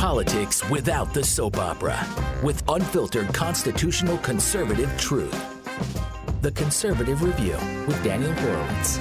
Politics 0.00 0.66
without 0.70 1.12
the 1.12 1.22
soap 1.22 1.58
opera, 1.58 2.06
with 2.42 2.64
unfiltered 2.70 3.34
constitutional 3.34 4.16
conservative 4.16 4.90
truth. 4.96 5.30
The 6.40 6.52
Conservative 6.52 7.22
Review 7.22 7.58
with 7.86 8.02
Daniel 8.02 8.32
Horowitz. 8.32 8.96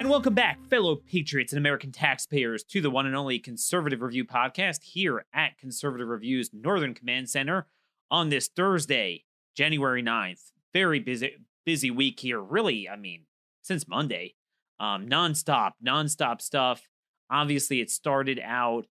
And 0.00 0.10
welcome 0.10 0.34
back, 0.34 0.58
fellow 0.64 0.96
patriots 0.96 1.52
and 1.52 1.58
American 1.58 1.92
taxpayers, 1.92 2.64
to 2.64 2.80
the 2.80 2.90
one 2.90 3.06
and 3.06 3.14
only 3.14 3.38
Conservative 3.38 4.02
Review 4.02 4.24
podcast 4.24 4.82
here 4.82 5.24
at 5.32 5.58
Conservative 5.58 6.08
Review's 6.08 6.50
Northern 6.52 6.92
Command 6.92 7.30
Center 7.30 7.68
on 8.10 8.28
this 8.28 8.48
Thursday, 8.48 9.22
January 9.56 10.02
9th. 10.02 10.50
Very 10.72 10.98
busy, 10.98 11.36
busy 11.64 11.92
week 11.92 12.18
here. 12.18 12.40
Really, 12.40 12.88
I 12.88 12.96
mean, 12.96 13.26
since 13.62 13.86
Monday, 13.86 14.34
um, 14.80 15.06
nonstop, 15.06 15.74
nonstop 15.86 16.40
stuff. 16.40 16.88
Obviously, 17.30 17.80
it 17.80 17.92
started 17.92 18.40
out 18.44 18.86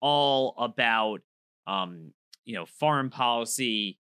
all 0.00 0.54
about, 0.58 1.20
um, 1.66 2.12
you 2.44 2.54
know, 2.54 2.66
foreign 2.66 3.10
policy, 3.10 3.98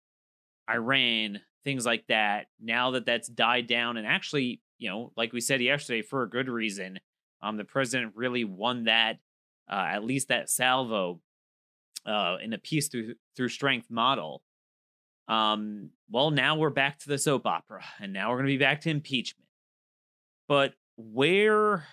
Iran, 0.71 1.41
things 1.65 1.87
like 1.87 2.07
that. 2.09 2.47
Now 2.61 2.93
that 2.93 3.07
that's 3.07 3.29
died 3.29 3.67
down, 3.67 3.97
and 3.97 4.07
actually, 4.07 4.61
you 4.79 4.91
know, 4.91 5.13
like 5.17 5.33
we 5.33 5.41
said 5.41 5.61
yesterday, 5.61 6.03
for 6.03 6.23
a 6.23 6.31
good 6.31 6.49
reason, 6.49 7.01
um, 7.43 7.57
the 7.57 7.65
president 7.65 8.13
really 8.15 8.45
won 8.45 8.85
that, 8.85 9.19
uh, 9.71 9.87
at 9.91 10.05
least 10.05 10.29
that 10.29 10.51
salvo, 10.51 11.21
uh, 12.07 12.37
in 12.43 12.53
a 12.53 12.59
peace 12.59 12.89
through 12.89 13.15
through 13.37 13.49
strength 13.49 13.91
model. 13.91 14.43
Um, 15.29 15.91
well, 16.11 16.31
now 16.31 16.57
we're 16.57 16.71
back 16.71 16.99
to 17.01 17.09
the 17.09 17.19
soap 17.19 17.47
opera, 17.47 17.83
and 18.01 18.13
now 18.13 18.31
we're 18.31 18.37
going 18.37 18.49
to 18.49 18.53
be 18.53 18.59
back 18.59 18.83
to 18.83 18.91
impeachment. 18.91 19.49
But 20.49 20.75
where 20.97 21.87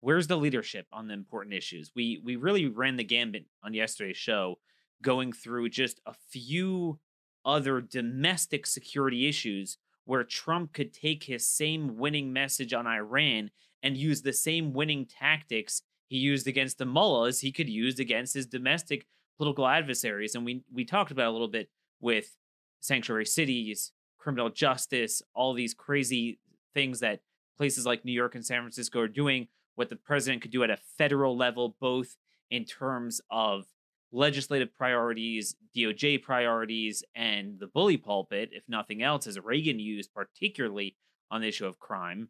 where's 0.00 0.26
the 0.26 0.36
leadership 0.36 0.86
on 0.92 1.08
the 1.08 1.14
important 1.14 1.54
issues? 1.54 1.92
We 1.94 2.20
we 2.24 2.36
really 2.36 2.66
ran 2.66 2.96
the 2.96 3.04
gambit 3.04 3.46
on 3.62 3.74
yesterday's 3.74 4.16
show, 4.16 4.58
going 5.02 5.32
through 5.32 5.70
just 5.70 6.00
a 6.06 6.14
few 6.30 6.98
other 7.44 7.80
domestic 7.80 8.66
security 8.66 9.28
issues 9.28 9.78
where 10.04 10.24
Trump 10.24 10.72
could 10.72 10.92
take 10.92 11.24
his 11.24 11.48
same 11.48 11.96
winning 11.96 12.32
message 12.32 12.72
on 12.72 12.86
Iran 12.86 13.50
and 13.82 13.96
use 13.96 14.22
the 14.22 14.32
same 14.32 14.72
winning 14.72 15.06
tactics 15.06 15.82
he 16.08 16.16
used 16.16 16.46
against 16.46 16.78
the 16.78 16.86
mullahs 16.86 17.40
he 17.40 17.52
could 17.52 17.68
use 17.68 17.98
against 17.98 18.34
his 18.34 18.46
domestic 18.46 19.06
political 19.36 19.66
adversaries. 19.66 20.34
And 20.34 20.44
we 20.44 20.62
we 20.72 20.84
talked 20.84 21.10
about 21.10 21.28
a 21.28 21.32
little 21.32 21.48
bit 21.48 21.68
with 22.00 22.36
sanctuary 22.80 23.26
cities, 23.26 23.92
criminal 24.18 24.50
justice, 24.50 25.22
all 25.34 25.52
these 25.52 25.74
crazy 25.74 26.38
things 26.74 27.00
that 27.00 27.20
places 27.56 27.86
like 27.86 28.04
New 28.04 28.12
York 28.12 28.34
and 28.34 28.44
San 28.44 28.62
Francisco 28.62 29.00
are 29.00 29.08
doing, 29.08 29.48
what 29.78 29.88
the 29.88 29.96
president 29.96 30.42
could 30.42 30.50
do 30.50 30.64
at 30.64 30.70
a 30.70 30.78
federal 30.98 31.36
level, 31.36 31.76
both 31.80 32.16
in 32.50 32.64
terms 32.64 33.20
of 33.30 33.64
legislative 34.10 34.74
priorities, 34.76 35.54
DOJ 35.76 36.20
priorities, 36.20 37.04
and 37.14 37.60
the 37.60 37.68
bully 37.68 37.96
pulpit, 37.96 38.48
if 38.52 38.64
nothing 38.66 39.04
else, 39.04 39.28
as 39.28 39.38
Reagan 39.38 39.78
used 39.78 40.12
particularly 40.12 40.96
on 41.30 41.42
the 41.42 41.46
issue 41.46 41.64
of 41.64 41.78
crime. 41.78 42.28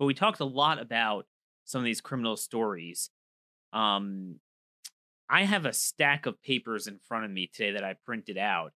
But 0.00 0.06
we 0.06 0.14
talked 0.14 0.40
a 0.40 0.44
lot 0.44 0.80
about 0.80 1.26
some 1.64 1.78
of 1.78 1.84
these 1.84 2.00
criminal 2.00 2.36
stories. 2.36 3.10
Um, 3.72 4.40
I 5.30 5.44
have 5.44 5.64
a 5.64 5.72
stack 5.72 6.26
of 6.26 6.42
papers 6.42 6.88
in 6.88 6.98
front 7.06 7.24
of 7.24 7.30
me 7.30 7.48
today 7.52 7.72
that 7.72 7.84
I 7.84 7.94
printed 8.04 8.36
out. 8.36 8.72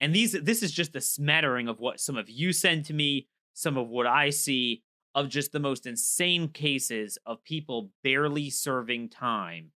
And 0.00 0.14
these 0.14 0.32
this 0.32 0.62
is 0.62 0.70
just 0.70 0.94
a 0.94 1.00
smattering 1.00 1.66
of 1.66 1.80
what 1.80 1.98
some 1.98 2.16
of 2.16 2.30
you 2.30 2.52
send 2.52 2.84
to 2.84 2.94
me, 2.94 3.26
some 3.54 3.76
of 3.76 3.88
what 3.88 4.06
I 4.06 4.30
see 4.30 4.84
of 5.14 5.28
just 5.28 5.52
the 5.52 5.60
most 5.60 5.86
insane 5.86 6.48
cases 6.48 7.18
of 7.24 7.44
people 7.44 7.90
barely 8.02 8.50
serving 8.50 9.08
time 9.08 9.70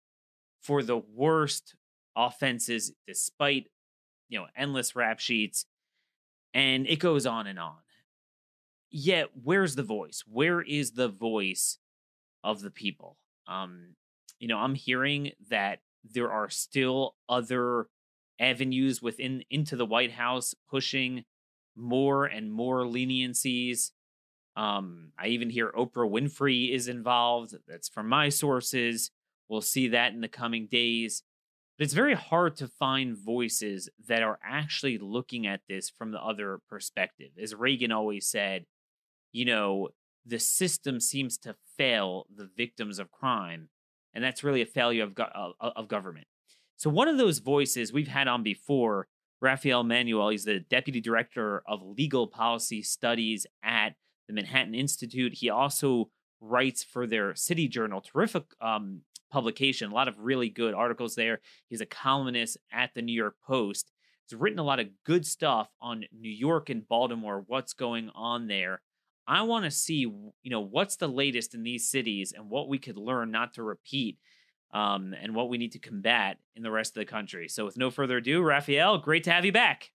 for 0.60 0.82
the 0.82 0.96
worst 0.96 1.74
offenses 2.16 2.92
despite 3.06 3.68
you 4.28 4.38
know 4.38 4.46
endless 4.56 4.96
rap 4.96 5.20
sheets 5.20 5.66
and 6.54 6.86
it 6.86 6.98
goes 6.98 7.26
on 7.26 7.46
and 7.46 7.58
on. 7.58 7.76
Yet 8.90 9.28
where's 9.42 9.74
the 9.74 9.82
voice? 9.82 10.24
Where 10.26 10.62
is 10.62 10.92
the 10.92 11.08
voice 11.08 11.78
of 12.42 12.60
the 12.60 12.70
people? 12.70 13.16
Um 13.46 13.94
you 14.38 14.48
know 14.48 14.58
i'm 14.58 14.74
hearing 14.74 15.32
that 15.50 15.80
there 16.04 16.30
are 16.30 16.48
still 16.48 17.16
other 17.28 17.86
avenues 18.40 19.02
within 19.02 19.42
into 19.50 19.76
the 19.76 19.86
white 19.86 20.12
house 20.12 20.54
pushing 20.70 21.24
more 21.76 22.24
and 22.24 22.52
more 22.52 22.84
leniencies 22.84 23.90
um 24.58 25.12
i 25.18 25.28
even 25.28 25.50
hear 25.50 25.72
oprah 25.72 26.10
winfrey 26.10 26.74
is 26.74 26.88
involved 26.88 27.54
that's 27.66 27.88
from 27.88 28.08
my 28.08 28.28
sources 28.28 29.10
we'll 29.48 29.60
see 29.60 29.88
that 29.88 30.12
in 30.12 30.20
the 30.20 30.28
coming 30.28 30.66
days 30.70 31.22
but 31.78 31.84
it's 31.84 31.94
very 31.94 32.14
hard 32.14 32.56
to 32.56 32.66
find 32.66 33.16
voices 33.16 33.88
that 34.08 34.22
are 34.22 34.40
actually 34.42 34.98
looking 34.98 35.46
at 35.46 35.60
this 35.68 35.88
from 35.88 36.10
the 36.10 36.20
other 36.20 36.58
perspective. 36.68 37.30
As 37.40 37.54
Reagan 37.54 37.92
always 37.92 38.26
said, 38.26 38.64
you 39.32 39.44
know, 39.44 39.90
the 40.26 40.40
system 40.40 40.98
seems 40.98 41.38
to 41.38 41.54
fail 41.76 42.26
the 42.34 42.50
victims 42.56 42.98
of 42.98 43.12
crime, 43.12 43.68
and 44.12 44.24
that's 44.24 44.42
really 44.42 44.60
a 44.60 44.66
failure 44.66 45.04
of, 45.04 45.14
go- 45.14 45.54
of 45.60 45.86
government. 45.86 46.26
So, 46.76 46.90
one 46.90 47.06
of 47.06 47.16
those 47.16 47.38
voices 47.38 47.92
we've 47.92 48.08
had 48.08 48.26
on 48.26 48.42
before, 48.42 49.06
Rafael 49.40 49.84
Mangual, 49.84 50.32
he's 50.32 50.44
the 50.44 50.58
deputy 50.58 51.00
director 51.00 51.62
of 51.68 51.80
legal 51.82 52.26
policy 52.26 52.82
studies 52.82 53.46
at 53.62 53.94
the 54.28 54.34
Manhattan 54.34 54.74
Institute. 54.74 55.34
He 55.34 55.50
also 55.50 56.10
writes 56.40 56.84
for 56.84 57.06
their 57.06 57.34
city 57.34 57.66
journal, 57.66 58.00
terrific 58.00 58.44
um, 58.60 59.00
publication. 59.32 59.90
A 59.90 59.94
lot 59.94 60.08
of 60.08 60.18
really 60.18 60.48
good 60.48 60.74
articles 60.74 61.14
there. 61.14 61.40
He's 61.68 61.80
a 61.80 61.86
columnist 61.86 62.58
at 62.72 62.94
the 62.94 63.02
New 63.02 63.14
York 63.14 63.36
Post. 63.44 63.90
He's 64.28 64.38
written 64.38 64.58
a 64.58 64.64
lot 64.64 64.78
of 64.78 64.88
good 65.04 65.26
stuff 65.26 65.68
on 65.80 66.04
New 66.16 66.30
York 66.30 66.70
and 66.70 66.86
Baltimore, 66.86 67.44
what's 67.46 67.72
going 67.72 68.10
on 68.14 68.46
there. 68.46 68.82
I 69.26 69.42
want 69.42 69.64
to 69.64 69.70
see, 69.70 70.00
you 70.00 70.32
know, 70.44 70.60
what's 70.60 70.96
the 70.96 71.08
latest 71.08 71.54
in 71.54 71.62
these 71.62 71.90
cities 71.90 72.32
and 72.36 72.48
what 72.48 72.68
we 72.68 72.78
could 72.78 72.96
learn 72.96 73.30
not 73.30 73.54
to 73.54 73.62
repeat 73.62 74.18
um, 74.72 75.14
and 75.20 75.34
what 75.34 75.48
we 75.48 75.58
need 75.58 75.72
to 75.72 75.78
combat 75.78 76.38
in 76.56 76.62
the 76.62 76.70
rest 76.70 76.96
of 76.96 77.00
the 77.00 77.10
country. 77.10 77.48
So, 77.48 77.64
with 77.64 77.76
no 77.76 77.90
further 77.90 78.18
ado, 78.18 78.42
Rafael, 78.42 78.98
great 78.98 79.24
to 79.24 79.32
have 79.32 79.44
you 79.44 79.52
back. 79.52 79.90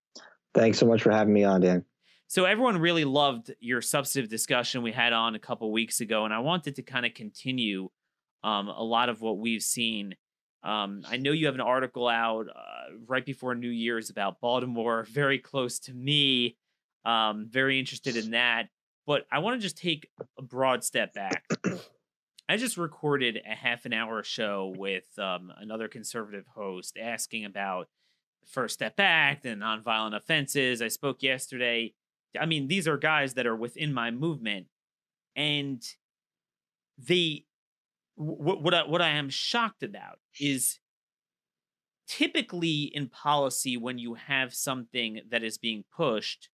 Thanks 0.53 0.77
so 0.77 0.85
much 0.85 1.01
for 1.01 1.11
having 1.11 1.33
me 1.33 1.43
on, 1.43 1.61
Dan. 1.61 1.83
So, 2.27 2.45
everyone 2.45 2.77
really 2.77 3.05
loved 3.05 3.53
your 3.59 3.81
substantive 3.81 4.29
discussion 4.29 4.81
we 4.81 4.91
had 4.91 5.13
on 5.13 5.35
a 5.35 5.39
couple 5.39 5.71
weeks 5.71 6.01
ago, 6.01 6.25
and 6.25 6.33
I 6.33 6.39
wanted 6.39 6.75
to 6.75 6.81
kind 6.81 7.05
of 7.05 7.13
continue 7.13 7.89
um, 8.43 8.67
a 8.67 8.83
lot 8.83 9.09
of 9.09 9.21
what 9.21 9.37
we've 9.37 9.63
seen. 9.63 10.15
Um, 10.63 11.03
I 11.07 11.17
know 11.17 11.31
you 11.31 11.45
have 11.47 11.55
an 11.55 11.61
article 11.61 12.07
out 12.07 12.47
uh, 12.47 12.95
right 13.07 13.25
before 13.25 13.53
New 13.53 13.69
Year's 13.69 14.09
about 14.09 14.39
Baltimore, 14.39 15.05
very 15.11 15.39
close 15.39 15.79
to 15.79 15.93
me. 15.93 16.57
Um, 17.05 17.47
very 17.49 17.79
interested 17.79 18.15
in 18.15 18.31
that. 18.31 18.69
But 19.05 19.25
I 19.29 19.39
want 19.39 19.59
to 19.59 19.61
just 19.61 19.77
take 19.77 20.07
a 20.39 20.41
broad 20.41 20.83
step 20.83 21.13
back. 21.13 21.43
I 22.47 22.57
just 22.57 22.77
recorded 22.77 23.41
a 23.49 23.55
half 23.55 23.85
an 23.85 23.93
hour 23.93 24.23
show 24.23 24.73
with 24.77 25.07
um, 25.17 25.51
another 25.57 25.87
conservative 25.87 26.45
host 26.55 26.97
asking 27.01 27.45
about 27.45 27.87
First 28.45 28.75
Step 28.75 28.95
Act 28.99 29.45
and 29.45 29.61
nonviolent 29.61 30.15
offenses. 30.15 30.81
I 30.81 30.87
spoke 30.87 31.23
yesterday. 31.23 31.93
I 32.39 32.45
mean, 32.45 32.67
these 32.67 32.87
are 32.87 32.97
guys 32.97 33.35
that 33.35 33.45
are 33.45 33.55
within 33.55 33.93
my 33.93 34.11
movement, 34.11 34.67
and 35.35 35.83
they 36.97 37.45
what 38.15 38.61
what 38.61 38.73
I, 38.73 38.83
what 38.83 39.01
I 39.01 39.09
am 39.09 39.29
shocked 39.29 39.83
about 39.83 40.19
is 40.39 40.79
typically 42.07 42.91
in 42.93 43.09
policy 43.09 43.77
when 43.77 43.97
you 43.97 44.15
have 44.15 44.53
something 44.53 45.21
that 45.29 45.43
is 45.43 45.57
being 45.57 45.83
pushed, 45.95 46.49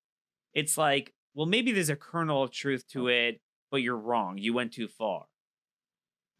it's 0.53 0.77
like, 0.77 1.13
well, 1.33 1.45
maybe 1.45 1.71
there's 1.71 1.89
a 1.89 1.95
kernel 1.95 2.43
of 2.43 2.51
truth 2.51 2.87
to 2.89 3.07
it, 3.07 3.41
but 3.71 3.81
you're 3.81 3.97
wrong. 3.97 4.37
You 4.37 4.53
went 4.53 4.73
too 4.73 4.87
far. 4.87 5.25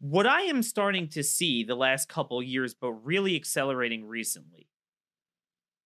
What 0.00 0.26
I 0.26 0.42
am 0.42 0.62
starting 0.62 1.08
to 1.08 1.22
see 1.22 1.62
the 1.62 1.74
last 1.74 2.08
couple 2.08 2.42
years, 2.42 2.74
but 2.74 2.92
really 2.92 3.36
accelerating 3.36 4.06
recently, 4.06 4.68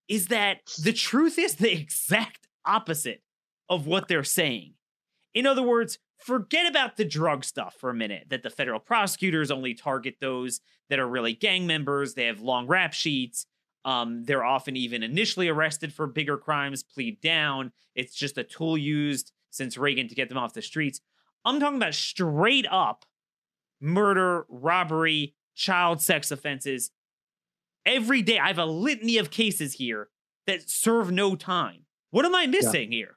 is 0.09 0.29
that 0.29 0.59
the 0.83 0.93
truth 0.93 1.39
is 1.39 1.57
the 1.57 1.73
exact 1.81 2.47
opposite 2.65 3.23
of 3.69 3.87
what 3.87 4.09
they're 4.09 4.25
saying. 4.25 4.75
In 5.35 5.47
other 5.47 5.63
words, 5.63 5.99
forget 6.19 6.67
about 6.67 6.97
the 6.97 7.05
drug 7.05 7.45
stuff 7.45 7.77
for 7.79 7.91
a 7.91 7.95
minute 7.95 8.27
that 8.31 8.43
the 8.43 8.51
federal 8.51 8.81
prosecutors 8.81 9.51
only 9.51 9.75
target 9.75 10.17
those 10.21 10.61
that 10.89 10.99
are 10.99 11.09
really 11.09 11.35
gang 11.35 11.67
members 11.67 12.15
they 12.15 12.27
have 12.27 12.41
long 12.41 12.67
rap 12.67 12.93
sheets 12.93 13.47
um, 13.85 14.25
they're 14.25 14.45
often 14.45 14.77
even 14.77 15.03
initially 15.03 15.49
arrested 15.49 15.93
for 15.93 16.07
bigger 16.07 16.39
crimes 16.39 16.83
plead 16.83 17.21
down 17.21 17.73
it's 17.95 18.15
just 18.15 18.39
a 18.39 18.45
tool 18.45 18.79
used 18.79 19.33
since 19.51 19.77
reagan 19.77 20.09
to 20.09 20.15
get 20.15 20.29
them 20.29 20.39
off 20.39 20.55
the 20.55 20.63
streets 20.63 21.01
i'm 21.45 21.61
talking 21.61 21.77
about 21.77 21.95
straight 21.95 22.67
up 22.71 23.05
murder 23.81 24.47
robbery 24.49 25.35
child 25.55 26.01
sex 26.01 26.31
offenses 26.31 26.91
every 27.85 28.23
day 28.23 28.39
i 28.39 28.47
have 28.47 28.59
a 28.59 28.65
litany 28.65 29.19
of 29.19 29.31
cases 29.31 29.75
here 29.75 30.09
that 30.47 30.71
serve 30.71 31.11
no 31.11 31.37
time 31.37 31.85
what 32.11 32.25
am 32.25 32.35
i 32.35 32.47
missing 32.47 32.93
yeah. 32.93 32.99
here 32.99 33.17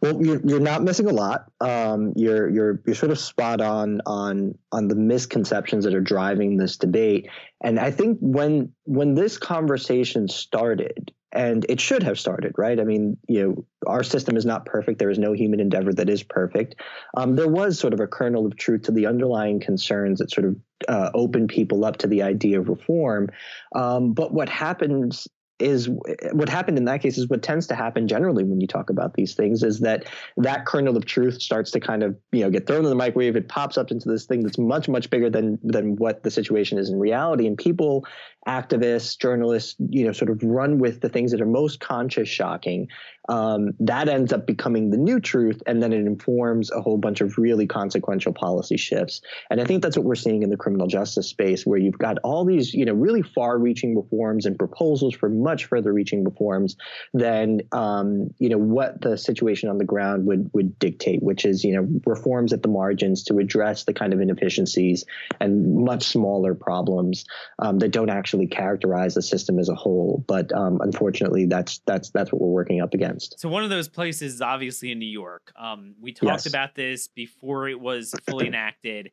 Well, 0.00 0.22
you're, 0.22 0.40
you're 0.44 0.60
not 0.60 0.82
missing 0.82 1.06
a 1.06 1.12
lot. 1.12 1.50
Um, 1.60 2.12
you're 2.16 2.48
you're 2.48 2.80
you're 2.86 2.94
sort 2.94 3.12
of 3.12 3.18
spot 3.18 3.60
on 3.60 4.00
on 4.06 4.56
on 4.72 4.88
the 4.88 4.94
misconceptions 4.94 5.84
that 5.84 5.94
are 5.94 6.00
driving 6.00 6.56
this 6.56 6.76
debate. 6.76 7.28
And 7.62 7.78
I 7.78 7.90
think 7.90 8.18
when 8.20 8.72
when 8.84 9.14
this 9.14 9.38
conversation 9.38 10.28
started, 10.28 11.12
and 11.34 11.66
it 11.68 11.80
should 11.80 12.02
have 12.04 12.18
started, 12.18 12.52
right? 12.56 12.78
I 12.78 12.84
mean, 12.84 13.16
you 13.28 13.42
know, 13.42 13.66
our 13.86 14.04
system 14.04 14.36
is 14.36 14.46
not 14.46 14.66
perfect. 14.66 14.98
There 14.98 15.10
is 15.10 15.18
no 15.18 15.32
human 15.32 15.60
endeavor 15.60 15.92
that 15.92 16.08
is 16.08 16.22
perfect. 16.22 16.76
Um, 17.16 17.34
there 17.34 17.48
was 17.48 17.78
sort 17.78 17.92
of 17.92 18.00
a 18.00 18.06
kernel 18.06 18.46
of 18.46 18.56
truth 18.56 18.82
to 18.82 18.92
the 18.92 19.06
underlying 19.06 19.58
concerns 19.60 20.20
that 20.20 20.30
sort 20.30 20.46
of 20.46 20.56
uh, 20.88 21.10
opened 21.12 21.48
people 21.48 21.84
up 21.84 21.96
to 21.98 22.06
the 22.06 22.22
idea 22.22 22.60
of 22.60 22.68
reform. 22.68 23.28
Um, 23.74 24.12
but 24.12 24.32
what 24.32 24.48
happens 24.48 25.26
is 25.60 25.88
what 26.32 26.48
happened 26.48 26.78
in 26.78 26.84
that 26.84 27.00
case 27.00 27.16
is 27.16 27.28
what 27.28 27.42
tends 27.42 27.68
to 27.68 27.76
happen 27.76 28.08
generally 28.08 28.42
when 28.42 28.60
you 28.60 28.66
talk 28.66 28.90
about 28.90 29.14
these 29.14 29.34
things 29.34 29.62
is 29.62 29.78
that 29.80 30.04
that 30.36 30.66
kernel 30.66 30.96
of 30.96 31.04
truth 31.04 31.40
starts 31.40 31.70
to 31.70 31.78
kind 31.78 32.02
of 32.02 32.16
you 32.32 32.40
know 32.40 32.50
get 32.50 32.66
thrown 32.66 32.82
in 32.84 32.90
the 32.90 32.96
microwave. 32.96 33.36
It 33.36 33.48
pops 33.48 33.78
up 33.78 33.92
into 33.92 34.08
this 34.08 34.24
thing 34.26 34.42
that's 34.42 34.58
much 34.58 34.88
much 34.88 35.10
bigger 35.10 35.30
than 35.30 35.60
than 35.62 35.94
what 35.96 36.24
the 36.24 36.30
situation 36.30 36.78
is 36.78 36.90
in 36.90 36.98
reality. 36.98 37.46
And 37.46 37.56
people 37.56 38.04
activists 38.46 39.18
journalists 39.18 39.74
you 39.88 40.04
know 40.04 40.12
sort 40.12 40.30
of 40.30 40.42
run 40.42 40.78
with 40.78 41.00
the 41.00 41.08
things 41.08 41.30
that 41.32 41.40
are 41.40 41.46
most 41.46 41.80
conscious 41.80 42.28
shocking 42.28 42.88
um, 43.28 43.70
that 43.80 44.08
ends 44.08 44.32
up 44.32 44.46
becoming 44.46 44.90
the 44.90 44.96
new 44.96 45.18
truth, 45.18 45.62
and 45.66 45.82
then 45.82 45.92
it 45.92 46.00
informs 46.00 46.70
a 46.70 46.80
whole 46.80 46.98
bunch 46.98 47.20
of 47.20 47.38
really 47.38 47.66
consequential 47.66 48.32
policy 48.32 48.76
shifts. 48.76 49.22
And 49.50 49.60
I 49.60 49.64
think 49.64 49.82
that's 49.82 49.96
what 49.96 50.04
we're 50.04 50.14
seeing 50.14 50.42
in 50.42 50.50
the 50.50 50.56
criminal 50.56 50.86
justice 50.86 51.28
space, 51.28 51.64
where 51.64 51.78
you've 51.78 51.98
got 51.98 52.18
all 52.22 52.44
these, 52.44 52.74
you 52.74 52.84
know, 52.84 52.92
really 52.92 53.22
far-reaching 53.22 53.96
reforms 53.96 54.44
and 54.44 54.58
proposals 54.58 55.14
for 55.14 55.28
much 55.28 55.66
further-reaching 55.66 56.24
reforms 56.24 56.76
than, 57.14 57.62
um, 57.72 58.34
you 58.38 58.50
know, 58.50 58.58
what 58.58 59.00
the 59.00 59.16
situation 59.16 59.70
on 59.70 59.78
the 59.78 59.84
ground 59.84 60.26
would 60.26 60.50
would 60.52 60.78
dictate, 60.78 61.22
which 61.22 61.46
is, 61.46 61.64
you 61.64 61.74
know, 61.74 61.88
reforms 62.06 62.52
at 62.52 62.62
the 62.62 62.68
margins 62.68 63.24
to 63.24 63.38
address 63.38 63.84
the 63.84 63.94
kind 63.94 64.12
of 64.12 64.20
inefficiencies 64.20 65.04
and 65.40 65.84
much 65.84 66.04
smaller 66.04 66.54
problems 66.54 67.24
um, 67.58 67.78
that 67.78 67.90
don't 67.90 68.10
actually 68.10 68.33
characterize 68.46 69.14
the 69.14 69.22
system 69.22 69.58
as 69.58 69.68
a 69.68 69.74
whole. 69.74 70.24
But 70.26 70.52
um, 70.52 70.80
unfortunately, 70.82 71.46
that's 71.46 71.80
that's 71.86 72.10
that's 72.10 72.32
what 72.32 72.40
we're 72.40 72.48
working 72.48 72.80
up 72.80 72.92
against 72.92 73.04
against. 73.04 73.40
So 73.40 73.48
one 73.48 73.64
of 73.64 73.70
those 73.70 73.88
places 73.88 74.34
is 74.34 74.40
obviously 74.40 74.90
in 74.90 74.98
New 74.98 75.06
York. 75.06 75.52
Um, 75.56 75.94
we 76.00 76.12
talked 76.12 76.44
yes. 76.44 76.46
about 76.46 76.74
this 76.74 77.08
before 77.08 77.68
it 77.68 77.80
was 77.80 78.14
fully 78.26 78.46
enacted. 78.46 79.10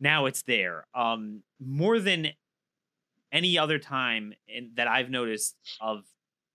Now 0.00 0.26
it's 0.26 0.42
there. 0.42 0.86
Um, 0.94 1.42
more 1.60 1.98
than 1.98 2.28
any 3.32 3.58
other 3.58 3.78
time 3.78 4.32
in, 4.46 4.72
that 4.76 4.88
I've 4.88 5.10
noticed 5.10 5.56
of 5.80 6.04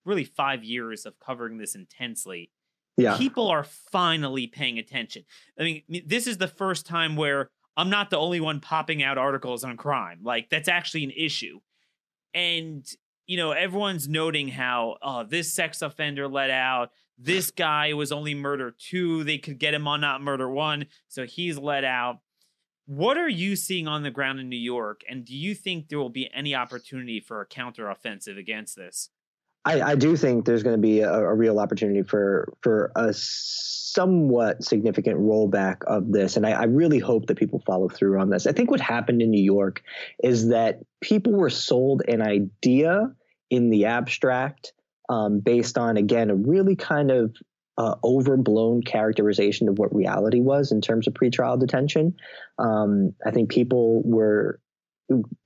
really 0.04 0.24
five 0.24 0.64
years 0.64 1.06
of 1.06 1.18
covering 1.18 1.58
this 1.58 1.74
intensely. 1.74 2.50
Yeah. 2.96 3.16
People 3.16 3.48
are 3.48 3.64
finally 3.64 4.46
paying 4.46 4.78
attention. 4.78 5.24
I 5.58 5.62
mean, 5.62 5.82
this 6.06 6.26
is 6.26 6.38
the 6.38 6.48
first 6.48 6.86
time 6.86 7.16
where 7.16 7.50
I'm 7.76 7.90
not 7.90 8.10
the 8.10 8.18
only 8.18 8.40
one 8.40 8.60
popping 8.60 9.02
out 9.02 9.18
articles 9.18 9.64
on 9.64 9.76
crime. 9.76 10.20
Like 10.22 10.48
that's 10.48 10.68
actually 10.68 11.04
an 11.04 11.10
issue. 11.10 11.60
And 12.34 12.84
you 13.26 13.36
know, 13.36 13.52
everyone's 13.52 14.08
noting 14.08 14.48
how 14.48 14.96
oh, 15.02 15.24
this 15.24 15.52
sex 15.52 15.82
offender 15.82 16.28
let 16.28 16.50
out. 16.50 16.90
This 17.16 17.50
guy 17.50 17.92
was 17.92 18.12
only 18.12 18.34
murder 18.34 18.74
two. 18.76 19.24
They 19.24 19.38
could 19.38 19.58
get 19.58 19.74
him 19.74 19.86
on 19.86 20.00
not 20.00 20.20
murder 20.20 20.50
one, 20.50 20.86
so 21.08 21.24
he's 21.24 21.56
let 21.56 21.84
out. 21.84 22.18
What 22.86 23.16
are 23.16 23.28
you 23.28 23.56
seeing 23.56 23.88
on 23.88 24.02
the 24.02 24.10
ground 24.10 24.40
in 24.40 24.48
New 24.48 24.56
York, 24.56 25.02
and 25.08 25.24
do 25.24 25.34
you 25.34 25.54
think 25.54 25.88
there 25.88 25.98
will 25.98 26.10
be 26.10 26.28
any 26.34 26.54
opportunity 26.54 27.20
for 27.20 27.40
a 27.40 27.46
counter 27.46 27.88
offensive 27.88 28.36
against 28.36 28.76
this? 28.76 29.10
I, 29.64 29.80
I 29.80 29.94
do 29.94 30.16
think 30.16 30.44
there's 30.44 30.62
going 30.62 30.76
to 30.76 30.82
be 30.82 31.00
a, 31.00 31.12
a, 31.12 31.34
real 31.34 31.58
opportunity 31.58 32.02
for 32.02 32.52
for 32.60 32.92
a 32.94 33.14
somewhat 33.14 34.62
significant 34.62 35.18
rollback 35.18 35.84
of 35.86 36.12
this, 36.12 36.36
and 36.36 36.46
I, 36.46 36.50
I 36.52 36.64
really 36.64 36.98
hope 36.98 37.26
that 37.26 37.38
people 37.38 37.62
follow 37.66 37.88
through 37.88 38.20
on 38.20 38.30
this. 38.30 38.46
I 38.46 38.52
think 38.52 38.70
what 38.70 38.80
happened 38.80 39.22
in 39.22 39.30
New 39.30 39.42
York 39.42 39.82
is 40.22 40.48
that 40.48 40.80
people 41.00 41.32
were 41.32 41.50
sold 41.50 42.02
an 42.06 42.20
idea 42.20 43.14
in 43.50 43.70
the 43.70 43.86
abstract 43.86 44.72
um, 45.08 45.40
based 45.40 45.78
on 45.78 45.96
again 45.96 46.30
a 46.30 46.34
really 46.34 46.76
kind 46.76 47.10
of 47.10 47.34
uh, 47.76 47.94
overblown 48.04 48.82
characterization 48.82 49.68
of 49.68 49.78
what 49.78 49.94
reality 49.94 50.40
was 50.40 50.72
in 50.72 50.80
terms 50.80 51.08
of 51.08 51.14
pretrial 51.14 51.58
detention. 51.58 52.14
Um, 52.58 53.14
I 53.26 53.30
think 53.30 53.50
people 53.50 54.02
were 54.04 54.60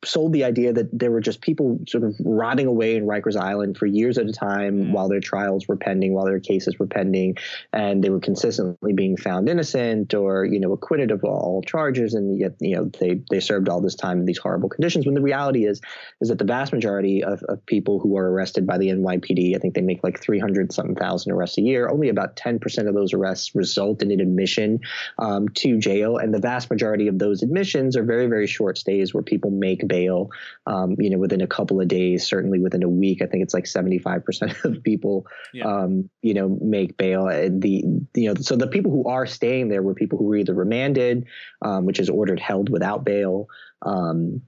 sold 0.05 0.33
the 0.33 0.45
idea 0.45 0.73
that 0.73 0.97
there 0.97 1.11
were 1.11 1.21
just 1.21 1.41
people 1.41 1.81
sort 1.89 2.05
of 2.05 2.15
rotting 2.21 2.67
away 2.67 2.95
in 2.95 3.07
Rikers 3.07 3.37
Island 3.37 3.77
for 3.77 3.87
years 3.87 4.17
at 4.17 4.27
a 4.27 4.33
time 4.33 4.85
mm. 4.85 4.93
while 4.93 5.09
their 5.09 5.21
trials 5.21 5.67
were 5.67 5.77
pending, 5.77 6.15
while 6.15 6.27
their 6.27 6.39
cases 6.39 6.79
were 6.79 6.87
pending, 6.87 7.37
and 7.73 8.03
they 8.03 8.11
were 8.11 8.21
consistently 8.21 8.93
being 8.93 9.17
found 9.17 9.49
innocent 9.49 10.15
or 10.15 10.45
you 10.45 10.61
know 10.61 10.73
acquitted 10.73 11.11
of 11.11 11.25
all 11.25 11.63
charges, 11.63 12.15
and 12.15 12.39
yet 12.39 12.55
you 12.61 12.77
know 12.77 12.91
they 13.01 13.21
they 13.31 13.41
served 13.41 13.69
all 13.69 13.81
this 13.81 13.97
time 13.97 14.21
in 14.21 14.27
these 14.27 14.39
horrible 14.39 14.69
conditions. 14.69 15.07
When 15.07 15.17
the 15.17 15.21
reality 15.21 15.67
is 15.67 15.81
is 16.21 16.29
that 16.29 16.39
the 16.39 16.45
vast 16.45 16.73
majority 16.73 17.25
of, 17.25 17.43
of 17.49 17.65
people 17.67 17.99
who 17.99 18.17
are 18.17 18.31
arrested 18.31 18.67
by 18.67 18.79
the 18.79 18.89
NYPD, 18.89 19.57
I 19.57 19.59
think 19.59 19.75
they 19.75 19.81
make 19.81 20.05
like 20.05 20.21
three 20.21 20.39
hundred 20.39 20.73
something 20.73 20.95
thousand 20.95 21.33
arrests 21.33 21.59
a 21.59 21.63
year. 21.63 21.89
Only 21.89 22.11
about 22.11 22.37
ten 22.37 22.61
percent 22.61 22.87
of 22.87 22.95
those 22.95 23.13
arrests 23.13 23.57
result 23.57 24.03
in 24.03 24.13
an 24.13 24.21
admission 24.21 24.81
um, 25.19 25.49
to 25.49 25.79
jail, 25.79 26.17
and 26.17 26.33
the 26.33 26.39
vast 26.39 26.71
majority 26.71 27.09
of 27.09 27.19
those 27.19 27.43
admissions 27.43 27.97
are 27.97 28.05
very 28.05 28.29
very 28.29 28.47
short 28.47 28.79
stays 28.79 29.13
where 29.13 29.23
people 29.23 29.48
make 29.51 29.87
bail, 29.87 30.31
um, 30.67 30.97
you 30.99 31.11
know, 31.11 31.19
within 31.19 31.41
a 31.41 31.47
couple 31.47 31.81
of 31.81 31.89
days, 31.89 32.27
certainly 32.27 32.59
within 32.59 32.83
a 32.83 32.89
week. 32.89 33.23
I 33.23 33.27
think 33.27 33.43
it's 33.43 33.55
like 33.55 33.65
75% 33.65 34.65
of 34.65 34.83
people, 34.83 35.27
yeah. 35.53 35.67
um, 35.67 36.11
you 36.23 36.35
know, 36.35 36.59
make 36.61 36.97
bail. 36.97 37.27
The, 37.27 37.85
you 38.15 38.29
know, 38.29 38.35
so 38.41 38.57
the 38.57 38.67
people 38.67 38.91
who 38.91 39.09
are 39.09 39.27
staying 39.27 39.69
there 39.69 39.83
were 39.83 39.95
people 39.95 40.19
who 40.19 40.25
were 40.25 40.37
either 40.37 40.55
remanded, 40.55 41.27
um, 41.63 41.87
which 41.87 42.01
is 42.01 42.11
ordered 42.11 42.41
held 42.41 42.71
without 42.71 43.05
bail, 43.05 43.47
um, 43.83 44.43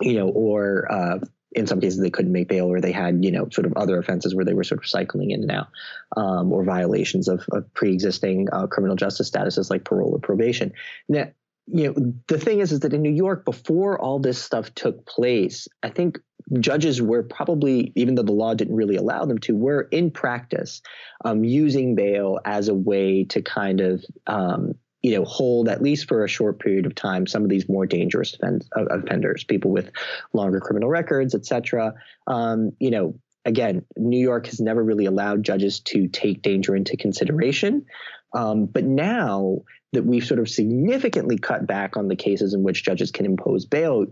you 0.00 0.14
know, 0.14 0.28
or, 0.28 0.90
uh, 0.90 1.18
in 1.56 1.66
some 1.66 1.80
cases 1.80 1.98
they 1.98 2.10
couldn't 2.10 2.32
make 2.32 2.48
bail 2.48 2.66
or 2.66 2.80
they 2.80 2.92
had 2.92 3.24
you 3.24 3.30
know 3.32 3.48
sort 3.50 3.66
of 3.66 3.72
other 3.76 3.98
offenses 3.98 4.34
where 4.34 4.44
they 4.44 4.52
were 4.52 4.62
sort 4.62 4.78
of 4.78 4.88
cycling 4.88 5.30
in 5.30 5.40
and 5.42 5.50
out 5.50 5.68
um, 6.16 6.52
or 6.52 6.62
violations 6.62 7.28
of, 7.28 7.46
of 7.50 7.72
pre-existing 7.72 8.46
uh, 8.52 8.66
criminal 8.66 8.94
justice 8.94 9.30
statuses 9.30 9.70
like 9.70 9.82
parole 9.82 10.14
or 10.14 10.18
probation 10.18 10.72
now 11.08 11.26
you 11.66 11.86
know 11.86 12.12
the 12.28 12.38
thing 12.38 12.60
is 12.60 12.72
is 12.72 12.80
that 12.80 12.92
in 12.92 13.02
New 13.02 13.12
York 13.12 13.44
before 13.44 14.00
all 14.00 14.18
this 14.18 14.42
stuff 14.42 14.74
took 14.74 15.04
place 15.06 15.68
I 15.82 15.90
think 15.90 16.18
judges 16.60 17.02
were 17.02 17.22
probably 17.22 17.92
even 17.96 18.14
though 18.14 18.22
the 18.22 18.32
law 18.32 18.54
didn't 18.54 18.76
really 18.76 18.96
allow 18.96 19.24
them 19.24 19.38
to 19.38 19.56
were 19.56 19.82
in 19.90 20.10
practice 20.10 20.80
um, 21.24 21.44
using 21.44 21.94
bail 21.94 22.38
as 22.44 22.68
a 22.68 22.74
way 22.74 23.24
to 23.24 23.42
kind 23.42 23.80
of 23.80 24.04
um, 24.26 24.74
you 25.02 25.16
know 25.16 25.24
hold 25.24 25.68
at 25.68 25.82
least 25.82 26.08
for 26.08 26.24
a 26.24 26.28
short 26.28 26.60
period 26.60 26.86
of 26.86 26.94
time 26.94 27.26
some 27.26 27.42
of 27.42 27.48
these 27.48 27.68
more 27.68 27.86
dangerous 27.86 28.36
offenders 28.74 29.44
people 29.44 29.70
with 29.70 29.90
longer 30.32 30.60
criminal 30.60 30.88
records 30.88 31.34
etc 31.34 31.94
um, 32.28 32.72
you 32.78 32.90
know 32.90 33.14
again 33.44 33.84
New 33.96 34.20
York 34.20 34.46
has 34.46 34.60
never 34.60 34.82
really 34.82 35.06
allowed 35.06 35.42
judges 35.42 35.80
to 35.80 36.08
take 36.08 36.42
danger 36.42 36.76
into 36.76 36.96
consideration. 36.96 37.86
Um, 38.34 38.66
but 38.66 38.84
now 38.84 39.60
that 39.96 40.04
we've 40.04 40.24
sort 40.24 40.38
of 40.38 40.48
significantly 40.48 41.38
cut 41.38 41.66
back 41.66 41.96
on 41.96 42.08
the 42.08 42.16
cases 42.16 42.54
in 42.54 42.62
which 42.62 42.84
judges 42.84 43.10
can 43.10 43.24
impose 43.24 43.64
bail, 43.64 44.06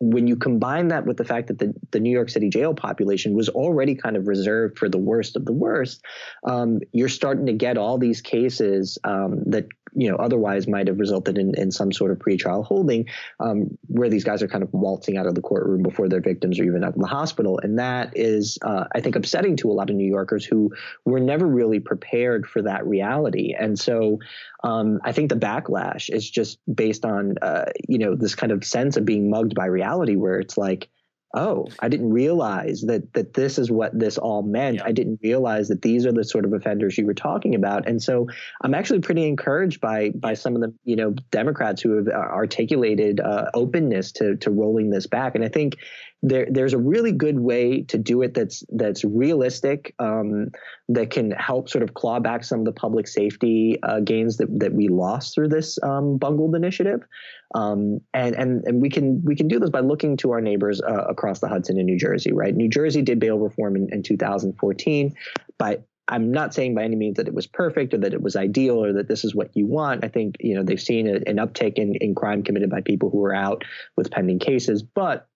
when 0.00 0.28
you 0.28 0.36
combine 0.36 0.88
that 0.88 1.06
with 1.06 1.16
the 1.16 1.24
fact 1.24 1.48
that 1.48 1.58
the, 1.58 1.74
the 1.90 1.98
New 1.98 2.10
York 2.10 2.28
City 2.28 2.48
jail 2.48 2.72
population 2.72 3.34
was 3.34 3.48
already 3.48 3.96
kind 3.96 4.16
of 4.16 4.28
reserved 4.28 4.78
for 4.78 4.88
the 4.88 4.98
worst 4.98 5.34
of 5.34 5.44
the 5.44 5.52
worst, 5.52 6.04
um, 6.44 6.78
you're 6.92 7.08
starting 7.08 7.46
to 7.46 7.52
get 7.52 7.76
all 7.76 7.98
these 7.98 8.20
cases 8.20 8.98
um, 9.02 9.42
that 9.46 9.66
you 9.94 10.10
know 10.10 10.16
otherwise 10.16 10.66
might 10.66 10.88
have 10.88 10.98
resulted 10.98 11.38
in, 11.38 11.54
in 11.56 11.70
some 11.70 11.92
sort 11.92 12.10
of 12.10 12.18
pretrial 12.18 12.64
holding, 12.64 13.06
um, 13.40 13.78
where 13.86 14.08
these 14.08 14.24
guys 14.24 14.42
are 14.42 14.48
kind 14.48 14.62
of 14.62 14.72
waltzing 14.72 15.16
out 15.16 15.26
of 15.26 15.34
the 15.34 15.40
courtroom 15.40 15.82
before 15.82 16.08
their 16.08 16.20
victims 16.20 16.58
are 16.58 16.64
even 16.64 16.84
out 16.84 16.94
of 16.94 17.00
the 17.00 17.06
hospital, 17.06 17.58
and 17.62 17.78
that 17.78 18.12
is, 18.16 18.58
uh, 18.62 18.84
I 18.94 19.00
think, 19.00 19.16
upsetting 19.16 19.56
to 19.58 19.70
a 19.70 19.74
lot 19.74 19.90
of 19.90 19.96
New 19.96 20.08
Yorkers 20.08 20.44
who 20.44 20.72
were 21.04 21.20
never 21.20 21.46
really 21.46 21.80
prepared 21.80 22.46
for 22.46 22.62
that 22.62 22.86
reality, 22.86 23.54
and 23.58 23.78
so 23.78 24.18
um, 24.64 25.00
I 25.04 25.12
think 25.12 25.28
the 25.28 25.36
backlash 25.36 26.10
is 26.12 26.28
just 26.28 26.58
based 26.72 27.04
on 27.04 27.36
uh, 27.42 27.66
you 27.88 27.98
know 27.98 28.14
this 28.14 28.34
kind 28.34 28.52
of 28.52 28.64
sense 28.64 28.96
of 28.96 29.04
being 29.04 29.30
mugged 29.30 29.54
by 29.54 29.66
reality, 29.66 30.16
where 30.16 30.40
it's 30.40 30.58
like, 30.58 30.88
oh, 31.34 31.66
I 31.80 31.88
didn't 31.88 32.10
realize 32.10 32.82
that 32.82 33.12
that 33.12 33.34
this 33.34 33.58
is 33.58 33.70
what 33.70 33.98
this 33.98 34.18
all 34.18 34.42
meant. 34.42 34.76
Yeah. 34.76 34.84
I 34.86 34.92
didn't 34.92 35.20
realize 35.22 35.68
that 35.68 35.82
these 35.82 36.06
are 36.06 36.12
the 36.12 36.24
sort 36.24 36.44
of 36.44 36.52
offenders 36.52 36.96
you 36.96 37.06
were 37.06 37.14
talking 37.14 37.54
about, 37.54 37.86
and 37.86 38.02
so 38.02 38.28
I'm 38.62 38.74
actually 38.74 39.00
pretty 39.00 39.26
encouraged 39.26 39.80
by 39.80 40.10
by 40.10 40.34
some 40.34 40.54
of 40.54 40.62
the 40.62 40.74
you 40.84 40.96
know 40.96 41.14
Democrats 41.30 41.82
who 41.82 41.96
have 41.96 42.08
articulated 42.08 43.20
uh, 43.20 43.50
openness 43.54 44.12
to 44.12 44.36
to 44.36 44.50
rolling 44.50 44.90
this 44.90 45.06
back, 45.06 45.34
and 45.34 45.44
I 45.44 45.48
think 45.48 45.76
there 46.22 46.46
there's 46.50 46.72
a 46.72 46.78
really 46.78 47.12
good 47.12 47.38
way 47.38 47.82
to 47.82 47.96
do 47.96 48.22
it 48.22 48.34
that's 48.34 48.64
that's 48.70 49.04
realistic 49.04 49.94
um, 49.98 50.48
that 50.88 51.10
can 51.10 51.30
help 51.30 51.68
sort 51.68 51.82
of 51.82 51.94
claw 51.94 52.18
back 52.18 52.42
some 52.42 52.60
of 52.60 52.64
the 52.64 52.72
public 52.72 53.06
safety 53.06 53.78
uh, 53.82 54.00
gains 54.00 54.36
that, 54.38 54.48
that 54.58 54.72
we 54.72 54.88
lost 54.88 55.34
through 55.34 55.48
this 55.48 55.78
um, 55.82 56.18
bungled 56.18 56.56
initiative 56.56 57.00
um, 57.54 58.00
and 58.14 58.34
and 58.34 58.64
and 58.64 58.82
we 58.82 58.90
can 58.90 59.22
we 59.24 59.36
can 59.36 59.46
do 59.46 59.60
this 59.60 59.70
by 59.70 59.80
looking 59.80 60.16
to 60.16 60.32
our 60.32 60.40
neighbors 60.40 60.80
uh, 60.82 61.04
across 61.08 61.38
the 61.38 61.48
Hudson 61.48 61.78
in 61.78 61.86
New 61.86 61.98
Jersey 61.98 62.32
right 62.32 62.54
New 62.54 62.68
Jersey 62.68 63.02
did 63.02 63.20
bail 63.20 63.38
reform 63.38 63.76
in, 63.76 63.88
in 63.92 64.02
2014 64.02 65.14
but 65.56 65.86
I'm 66.08 66.32
not 66.32 66.54
saying 66.54 66.74
by 66.74 66.84
any 66.84 66.96
means 66.96 67.16
that 67.18 67.28
it 67.28 67.34
was 67.34 67.46
perfect 67.46 67.92
or 67.92 67.98
that 67.98 68.14
it 68.14 68.22
was 68.22 68.34
ideal 68.34 68.82
or 68.82 68.94
that 68.94 69.08
this 69.08 69.24
is 69.24 69.34
what 69.34 69.50
you 69.54 69.66
want. 69.66 70.04
I 70.04 70.08
think 70.08 70.36
you 70.40 70.54
know 70.54 70.62
they've 70.62 70.80
seen 70.80 71.06
a, 71.06 71.16
an 71.28 71.36
uptick 71.36 71.74
in, 71.74 71.94
in 71.96 72.14
crime 72.14 72.42
committed 72.42 72.70
by 72.70 72.80
people 72.80 73.10
who 73.10 73.22
are 73.24 73.34
out 73.34 73.64
with 73.96 74.10
pending 74.10 74.38
cases, 74.38 74.82
but 74.82 75.27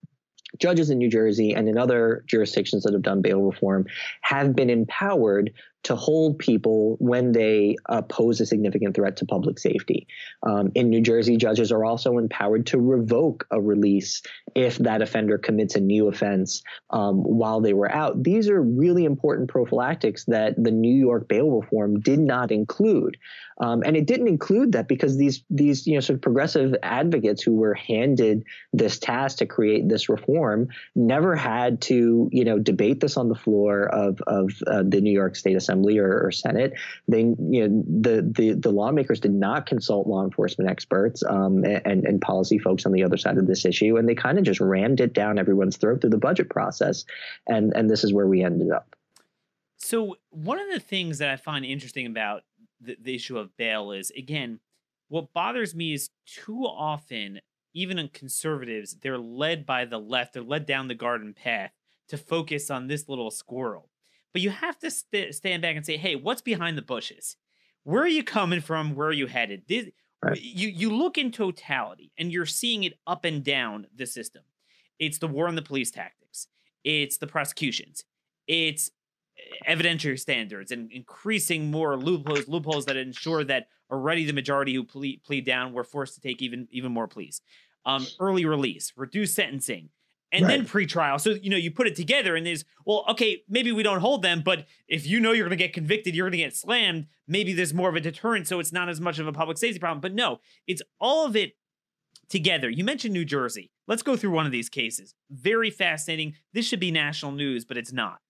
judges 0.58 0.90
in 0.90 0.98
New 0.98 1.08
Jersey 1.08 1.54
and 1.54 1.68
in 1.68 1.78
other 1.78 2.24
jurisdictions 2.26 2.82
that 2.82 2.92
have 2.92 3.02
done 3.02 3.22
bail 3.22 3.42
reform 3.42 3.86
have 4.22 4.54
been 4.54 4.70
empowered 4.70 5.52
to 5.84 5.96
hold 5.96 6.38
people 6.38 6.96
when 7.00 7.32
they 7.32 7.76
uh, 7.88 8.02
pose 8.02 8.40
a 8.40 8.46
significant 8.46 8.94
threat 8.94 9.16
to 9.16 9.26
public 9.26 9.58
safety. 9.58 10.06
Um, 10.42 10.70
in 10.74 10.90
New 10.90 11.00
Jersey, 11.00 11.36
judges 11.36 11.72
are 11.72 11.84
also 11.84 12.18
empowered 12.18 12.66
to 12.66 12.78
revoke 12.78 13.46
a 13.50 13.60
release 13.60 14.22
if 14.54 14.78
that 14.78 15.02
offender 15.02 15.38
commits 15.38 15.74
a 15.74 15.80
new 15.80 16.08
offense 16.08 16.62
um, 16.90 17.22
while 17.22 17.60
they 17.60 17.72
were 17.72 17.90
out. 17.90 18.22
These 18.22 18.48
are 18.48 18.62
really 18.62 19.04
important 19.04 19.50
prophylactics 19.50 20.24
that 20.26 20.54
the 20.56 20.70
New 20.70 20.94
York 20.94 21.28
bail 21.28 21.50
reform 21.50 22.00
did 22.00 22.20
not 22.20 22.52
include. 22.52 23.16
Um, 23.60 23.82
and 23.84 23.96
it 23.96 24.06
didn't 24.06 24.28
include 24.28 24.72
that 24.72 24.88
because 24.88 25.16
these 25.16 25.44
these 25.50 25.86
you 25.86 25.94
know 25.94 26.00
sort 26.00 26.16
of 26.16 26.22
progressive 26.22 26.74
advocates 26.82 27.42
who 27.42 27.54
were 27.54 27.74
handed 27.74 28.44
this 28.72 28.98
task 28.98 29.38
to 29.38 29.46
create 29.46 29.88
this 29.88 30.08
reform 30.08 30.68
never 30.96 31.36
had 31.36 31.80
to 31.82 32.28
you 32.32 32.44
know 32.44 32.58
debate 32.58 33.00
this 33.00 33.16
on 33.16 33.28
the 33.28 33.34
floor 33.34 33.84
of 33.84 34.20
of 34.26 34.50
uh, 34.66 34.82
the 34.84 35.00
New 35.00 35.12
York 35.12 35.36
State 35.36 35.56
Assembly 35.56 35.71
or, 35.72 36.26
or, 36.26 36.30
Senate. 36.30 36.74
They 37.08 37.20
you 37.20 37.68
know 37.68 37.84
the 38.00 38.22
the 38.22 38.52
the 38.54 38.70
lawmakers 38.70 39.20
did 39.20 39.32
not 39.32 39.66
consult 39.66 40.06
law 40.06 40.24
enforcement 40.24 40.70
experts 40.70 41.22
um, 41.28 41.64
and 41.64 42.04
and 42.04 42.20
policy 42.20 42.58
folks 42.58 42.86
on 42.86 42.92
the 42.92 43.02
other 43.04 43.16
side 43.16 43.38
of 43.38 43.46
this 43.46 43.64
issue, 43.64 43.96
and 43.96 44.08
they 44.08 44.14
kind 44.14 44.38
of 44.38 44.44
just 44.44 44.60
rammed 44.60 45.00
it 45.00 45.12
down 45.12 45.38
everyone's 45.38 45.76
throat 45.76 46.00
through 46.00 46.10
the 46.10 46.18
budget 46.18 46.50
process, 46.50 47.04
and 47.46 47.72
and 47.74 47.88
this 47.90 48.04
is 48.04 48.12
where 48.12 48.26
we 48.26 48.42
ended 48.42 48.70
up. 48.70 48.96
So 49.76 50.16
one 50.30 50.60
of 50.60 50.70
the 50.72 50.80
things 50.80 51.18
that 51.18 51.28
I 51.28 51.36
find 51.36 51.64
interesting 51.64 52.06
about 52.06 52.42
the, 52.80 52.96
the 53.00 53.14
issue 53.14 53.38
of 53.38 53.56
bail 53.56 53.92
is 53.92 54.10
again, 54.16 54.60
what 55.08 55.32
bothers 55.32 55.74
me 55.74 55.92
is 55.92 56.10
too 56.26 56.64
often, 56.64 57.40
even 57.74 57.98
in 57.98 58.08
conservatives, 58.08 58.96
they're 59.00 59.18
led 59.18 59.66
by 59.66 59.84
the 59.84 59.98
left, 59.98 60.34
they're 60.34 60.42
led 60.42 60.66
down 60.66 60.88
the 60.88 60.94
garden 60.94 61.34
path 61.34 61.72
to 62.08 62.16
focus 62.16 62.70
on 62.70 62.86
this 62.86 63.08
little 63.08 63.30
squirrel. 63.30 63.88
But 64.32 64.42
you 64.42 64.50
have 64.50 64.78
to 64.80 64.90
st- 64.90 65.34
stand 65.34 65.62
back 65.62 65.76
and 65.76 65.84
say, 65.84 65.96
hey, 65.96 66.16
what's 66.16 66.42
behind 66.42 66.78
the 66.78 66.82
bushes? 66.82 67.36
Where 67.84 68.02
are 68.02 68.08
you 68.08 68.24
coming 68.24 68.60
from? 68.60 68.94
Where 68.94 69.08
are 69.08 69.12
you 69.12 69.26
headed? 69.26 69.64
This, 69.68 69.86
right. 70.22 70.40
You 70.40 70.68
you 70.68 70.90
look 70.90 71.18
in 71.18 71.32
totality, 71.32 72.12
and 72.16 72.32
you're 72.32 72.46
seeing 72.46 72.84
it 72.84 72.94
up 73.06 73.24
and 73.24 73.42
down 73.42 73.86
the 73.94 74.06
system. 74.06 74.42
It's 74.98 75.18
the 75.18 75.26
war 75.26 75.48
on 75.48 75.56
the 75.56 75.62
police 75.62 75.90
tactics. 75.90 76.46
It's 76.84 77.18
the 77.18 77.26
prosecutions. 77.26 78.04
It's 78.46 78.90
evidentiary 79.68 80.18
standards 80.18 80.70
and 80.70 80.92
increasing 80.92 81.70
more 81.70 81.96
loopholes 81.96 82.48
loopholes 82.48 82.84
that 82.86 82.96
ensure 82.96 83.44
that 83.44 83.68
already 83.90 84.24
the 84.24 84.32
majority 84.32 84.74
who 84.74 84.84
plead, 84.84 85.22
plead 85.24 85.44
down 85.44 85.72
were 85.72 85.84
forced 85.84 86.14
to 86.14 86.20
take 86.20 86.42
even 86.42 86.68
even 86.70 86.92
more 86.92 87.08
pleas. 87.08 87.40
Um, 87.84 88.06
early 88.20 88.44
release, 88.44 88.92
reduced 88.96 89.34
sentencing, 89.34 89.88
and 90.32 90.46
right. 90.46 90.58
then 90.58 90.66
pretrial. 90.66 91.20
So 91.20 91.30
you 91.30 91.50
know 91.50 91.56
you 91.56 91.70
put 91.70 91.86
it 91.86 91.94
together, 91.94 92.34
and 92.34 92.46
there's 92.46 92.64
well, 92.84 93.04
okay, 93.10 93.42
maybe 93.48 93.70
we 93.70 93.82
don't 93.82 94.00
hold 94.00 94.22
them, 94.22 94.42
but 94.44 94.66
if 94.88 95.06
you 95.06 95.20
know 95.20 95.32
you're 95.32 95.46
going 95.46 95.56
to 95.56 95.62
get 95.62 95.72
convicted, 95.72 96.16
you're 96.16 96.24
going 96.24 96.38
to 96.38 96.44
get 96.44 96.56
slammed. 96.56 97.06
Maybe 97.28 97.52
there's 97.52 97.74
more 97.74 97.88
of 97.88 97.96
a 97.96 98.00
deterrent, 98.00 98.48
so 98.48 98.58
it's 98.58 98.72
not 98.72 98.88
as 98.88 99.00
much 99.00 99.18
of 99.18 99.26
a 99.26 99.32
public 99.32 99.58
safety 99.58 99.78
problem. 99.78 100.00
But 100.00 100.14
no, 100.14 100.40
it's 100.66 100.82
all 101.00 101.26
of 101.26 101.36
it 101.36 101.52
together. 102.28 102.70
You 102.70 102.82
mentioned 102.82 103.12
New 103.12 103.26
Jersey. 103.26 103.70
Let's 103.86 104.02
go 104.02 104.16
through 104.16 104.30
one 104.30 104.46
of 104.46 104.52
these 104.52 104.68
cases. 104.68 105.14
Very 105.30 105.70
fascinating. 105.70 106.34
This 106.54 106.66
should 106.66 106.80
be 106.80 106.90
national 106.90 107.32
news, 107.32 107.64
but 107.64 107.76
it's 107.76 107.92
not. 107.92 108.20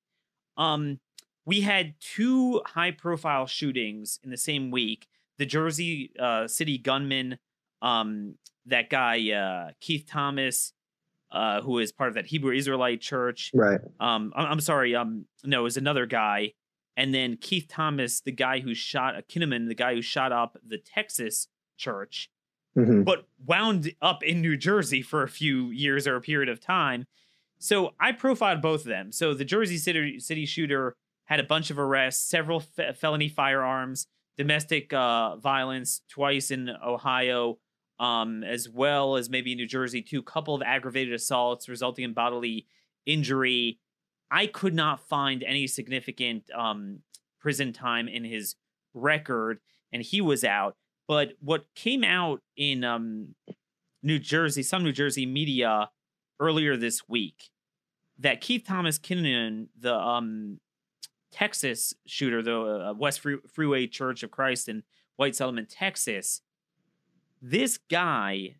Um, 0.57 0.99
we 1.47 1.61
had 1.61 1.95
two 2.01 2.63
high 2.67 2.91
profile 2.91 3.47
shootings 3.47 4.19
in 4.23 4.31
the 4.31 4.37
same 4.37 4.71
week. 4.71 5.07
The 5.39 5.47
Jersey 5.47 6.13
uh, 6.19 6.47
City 6.47 6.79
gunman, 6.79 7.39
um, 7.81 8.37
that 8.67 8.91
guy 8.91 9.31
uh, 9.33 9.73
Keith 9.81 10.07
Thomas, 10.09 10.73
uh, 11.33 11.63
who 11.63 11.79
is 11.79 11.93
part 11.93 12.09
of 12.09 12.15
that 12.15 12.27
Hebrew 12.27 12.55
Israelite 12.55 13.01
church. 13.01 13.51
Right. 13.55 13.81
Um, 13.99 14.33
I'm, 14.37 14.53
I'm 14.53 14.61
sorry. 14.61 14.95
Um, 14.95 15.25
no, 15.45 15.61
it 15.61 15.65
was 15.65 15.77
another 15.77 16.07
guy. 16.07 16.53
And 16.97 17.15
then 17.15 17.39
Keith 17.41 17.67
Thomas, 17.69 18.21
the 18.21 18.33
guy 18.33 18.61
who 18.61 18.75
shot 18.75 19.15
a 19.15 19.19
uh, 19.19 19.23
Kinnunen, 19.23 19.69
the 19.69 19.75
guy 19.75 19.95
who 19.95 20.03
shot 20.03 20.31
up 20.31 20.59
the 20.67 20.79
Texas 20.79 21.49
church, 21.79 22.31
mm-hmm. 22.77 23.03
but 23.03 23.27
wound 23.47 23.95
up 24.03 24.23
in 24.23 24.43
New 24.43 24.57
Jersey 24.57 25.01
for 25.01 25.23
a 25.23 25.29
few 25.29 25.71
years 25.71 26.07
or 26.07 26.17
a 26.17 26.21
period 26.21 26.51
of 26.51 26.61
time. 26.61 27.07
So 27.59 27.95
I 27.99 28.13
profiled 28.13 28.61
both 28.61 28.81
of 28.81 28.89
them. 28.89 29.13
So 29.13 29.35
the 29.35 29.45
Jersey 29.45 29.79
City, 29.79 30.19
City 30.19 30.45
shooter 30.45 30.97
had 31.25 31.41
a 31.41 31.45
bunch 31.45 31.71
of 31.71 31.79
arrests, 31.79 32.29
several 32.29 32.61
fe- 32.61 32.93
felony 32.95 33.29
firearms, 33.29 34.07
domestic 34.37 34.93
uh, 34.93 35.37
violence 35.37 36.03
twice 36.11 36.51
in 36.51 36.71
Ohio, 36.85 37.59
um, 38.03 38.43
as 38.43 38.69
well 38.69 39.17
as 39.17 39.31
maybe 39.31 39.55
New 39.55 39.67
Jersey 39.67 40.03
too. 40.03 40.23
Couple 40.25 40.57
of 40.57 40.63
aggravated 40.63 41.15
assaults 41.15 41.69
resulting 41.69 42.05
in 42.05 42.13
bodily 42.13 42.67
injury. 43.07 43.79
I 44.29 44.49
could 44.49 44.75
not 44.75 45.09
find 45.09 45.45
any 45.45 45.69
significant 45.69 46.51
um, 46.53 46.99
prison 47.41 47.73
time 47.73 48.09
in 48.09 48.25
his 48.25 48.57
record, 48.93 49.61
and 49.93 50.03
he 50.03 50.21
was 50.21 50.43
out. 50.43 50.75
But 51.07 51.35
what 51.41 51.67
came 51.77 52.03
out 52.03 52.41
in 52.57 52.83
um, 52.83 53.37
New 54.03 54.19
Jersey, 54.19 54.65
some 54.65 54.83
New 54.83 54.93
Jersey 54.93 55.25
media 55.25 55.91
earlier 56.41 56.77
this 56.77 57.09
week, 57.09 57.51
that 58.19 58.41
Keith 58.41 58.65
Thomas 58.67 58.99
Kinnunen, 58.99 59.69
the 59.79 59.95
um, 59.95 60.59
Texas 61.31 61.95
shooter, 62.05 62.43
the 62.43 62.61
uh, 62.61 62.95
West 62.95 63.21
Freeway 63.53 63.87
Church 63.87 64.25
of 64.25 64.33
Christ 64.33 64.69
in 64.69 64.83
White 65.17 65.37
Settlement, 65.37 65.69
Texas, 65.69 66.41
this 67.43 67.79
guy. 67.91 68.57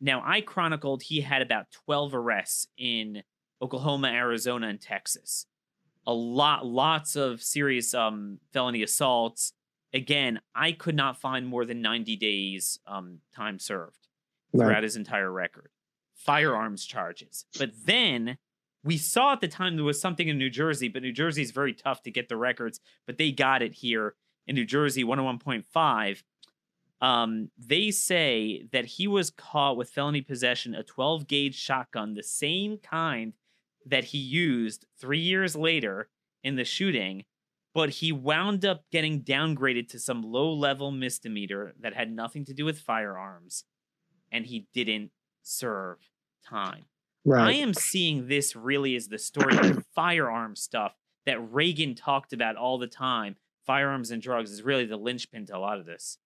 Now, 0.00 0.22
I 0.24 0.40
chronicled 0.40 1.02
he 1.02 1.20
had 1.20 1.42
about 1.42 1.66
12 1.84 2.14
arrests 2.14 2.68
in 2.78 3.22
Oklahoma, 3.60 4.08
Arizona, 4.08 4.68
and 4.68 4.80
Texas. 4.80 5.44
A 6.06 6.14
lot, 6.14 6.64
lots 6.64 7.16
of 7.16 7.42
serious 7.42 7.92
um, 7.92 8.38
felony 8.52 8.82
assaults. 8.82 9.52
Again, 9.92 10.40
I 10.54 10.72
could 10.72 10.94
not 10.94 11.20
find 11.20 11.46
more 11.46 11.66
than 11.66 11.82
90 11.82 12.16
days 12.16 12.78
um, 12.86 13.18
time 13.34 13.58
served 13.58 14.08
throughout 14.52 14.84
his 14.84 14.96
entire 14.96 15.30
record. 15.30 15.70
Firearms 16.14 16.84
charges. 16.84 17.44
But 17.58 17.72
then 17.84 18.38
we 18.82 18.96
saw 18.96 19.32
at 19.32 19.40
the 19.40 19.48
time 19.48 19.76
there 19.76 19.84
was 19.84 20.00
something 20.00 20.28
in 20.28 20.38
New 20.38 20.50
Jersey, 20.50 20.88
but 20.88 21.02
New 21.02 21.12
Jersey 21.12 21.42
is 21.42 21.50
very 21.50 21.74
tough 21.74 22.02
to 22.02 22.10
get 22.10 22.28
the 22.28 22.36
records, 22.36 22.80
but 23.06 23.18
they 23.18 23.30
got 23.32 23.62
it 23.62 23.74
here 23.74 24.14
in 24.46 24.54
New 24.54 24.64
Jersey 24.64 25.04
101.5. 25.04 26.22
Um, 27.00 27.50
they 27.58 27.90
say 27.90 28.64
that 28.72 28.84
he 28.84 29.08
was 29.08 29.30
caught 29.30 29.76
with 29.76 29.90
felony 29.90 30.20
possession 30.20 30.74
a 30.74 30.82
12 30.82 31.26
gauge 31.26 31.54
shotgun, 31.54 32.14
the 32.14 32.22
same 32.22 32.78
kind 32.78 33.32
that 33.86 34.04
he 34.04 34.18
used 34.18 34.86
three 35.00 35.20
years 35.20 35.56
later 35.56 36.08
in 36.44 36.56
the 36.56 36.64
shooting, 36.64 37.24
but 37.74 37.90
he 37.90 38.12
wound 38.12 38.64
up 38.64 38.84
getting 38.90 39.22
downgraded 39.22 39.88
to 39.88 39.98
some 39.98 40.22
low 40.22 40.52
level 40.52 40.90
misdemeanor 40.90 41.72
that 41.80 41.94
had 41.94 42.12
nothing 42.12 42.44
to 42.44 42.54
do 42.54 42.64
with 42.64 42.78
firearms, 42.78 43.64
and 44.30 44.46
he 44.46 44.66
didn't 44.74 45.10
serve 45.42 45.98
time. 46.44 46.84
Right. 47.24 47.48
I 47.48 47.52
am 47.58 47.74
seeing 47.74 48.28
this 48.28 48.56
really 48.56 48.96
as 48.96 49.08
the 49.08 49.18
story 49.18 49.56
of 49.56 49.76
the 49.76 49.84
firearm 49.94 50.56
stuff 50.56 50.94
that 51.26 51.40
Reagan 51.52 51.94
talked 51.94 52.32
about 52.32 52.56
all 52.56 52.78
the 52.78 52.86
time. 52.86 53.36
Firearms 53.66 54.10
and 54.10 54.22
drugs 54.22 54.50
is 54.50 54.62
really 54.62 54.86
the 54.86 54.96
linchpin 54.96 55.46
to 55.46 55.56
a 55.56 55.58
lot 55.58 55.78
of 55.78 55.86
this. 55.86 56.18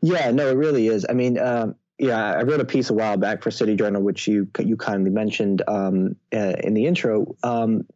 Yeah, 0.00 0.30
no, 0.30 0.48
it 0.48 0.56
really 0.56 0.88
is. 0.88 1.06
I 1.08 1.12
mean, 1.12 1.38
um, 1.38 1.74
yeah, 1.98 2.32
I 2.32 2.42
wrote 2.42 2.60
a 2.60 2.64
piece 2.64 2.90
a 2.90 2.94
while 2.94 3.16
back 3.16 3.42
for 3.42 3.50
City 3.50 3.76
Journal, 3.76 4.02
which 4.02 4.26
you 4.26 4.48
you 4.58 4.76
kindly 4.76 5.10
mentioned 5.10 5.62
um, 5.68 6.16
uh, 6.34 6.54
in 6.62 6.74
the 6.74 6.86
intro. 6.86 7.36
Um, 7.42 7.86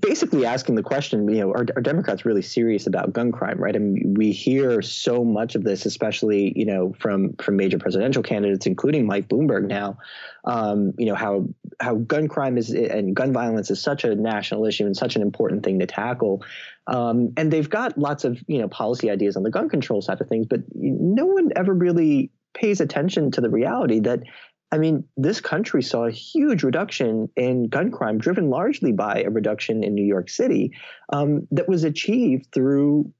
basically 0.00 0.44
asking 0.44 0.74
the 0.74 0.82
question, 0.82 1.28
you 1.28 1.40
know, 1.40 1.50
are, 1.50 1.66
are, 1.76 1.82
Democrats 1.82 2.24
really 2.24 2.42
serious 2.42 2.86
about 2.86 3.12
gun 3.12 3.32
crime, 3.32 3.58
right? 3.58 3.74
Mean, 3.74 4.14
we 4.16 4.32
hear 4.32 4.82
so 4.82 5.24
much 5.24 5.54
of 5.54 5.64
this, 5.64 5.86
especially, 5.86 6.52
you 6.56 6.66
know, 6.66 6.94
from 6.98 7.34
from 7.34 7.56
major 7.56 7.78
presidential 7.78 8.22
candidates, 8.22 8.66
including 8.66 9.06
Mike 9.06 9.28
Bloomberg 9.28 9.66
now, 9.66 9.98
um, 10.44 10.92
you 10.98 11.06
know, 11.06 11.14
how 11.14 11.46
how 11.80 11.96
gun 11.96 12.28
crime 12.28 12.58
is 12.58 12.70
and 12.70 13.14
gun 13.14 13.32
violence 13.32 13.70
is 13.70 13.80
such 13.80 14.04
a 14.04 14.14
national 14.14 14.66
issue 14.66 14.84
and 14.84 14.96
such 14.96 15.16
an 15.16 15.22
important 15.22 15.64
thing 15.64 15.78
to 15.78 15.86
tackle. 15.86 16.42
Um, 16.86 17.32
and 17.36 17.52
they've 17.52 17.68
got 17.68 17.98
lots 17.98 18.24
of, 18.24 18.38
you 18.46 18.58
know, 18.58 18.68
policy 18.68 19.10
ideas 19.10 19.36
on 19.36 19.42
the 19.42 19.50
gun 19.50 19.68
control 19.68 20.00
side 20.00 20.20
of 20.20 20.28
things, 20.28 20.46
but 20.48 20.60
no 20.74 21.26
one 21.26 21.50
ever 21.54 21.74
really 21.74 22.30
pays 22.54 22.80
attention 22.80 23.30
to 23.32 23.40
the 23.40 23.50
reality 23.50 24.00
that 24.00 24.20
I 24.70 24.78
mean, 24.78 25.04
this 25.16 25.40
country 25.40 25.82
saw 25.82 26.04
a 26.04 26.10
huge 26.10 26.62
reduction 26.62 27.28
in 27.36 27.68
gun 27.68 27.90
crime, 27.90 28.18
driven 28.18 28.50
largely 28.50 28.92
by 28.92 29.22
a 29.22 29.30
reduction 29.30 29.82
in 29.82 29.94
New 29.94 30.04
York 30.04 30.28
City 30.28 30.72
um, 31.12 31.48
that 31.50 31.68
was 31.68 31.84
achieved 31.84 32.48
through 32.52 33.12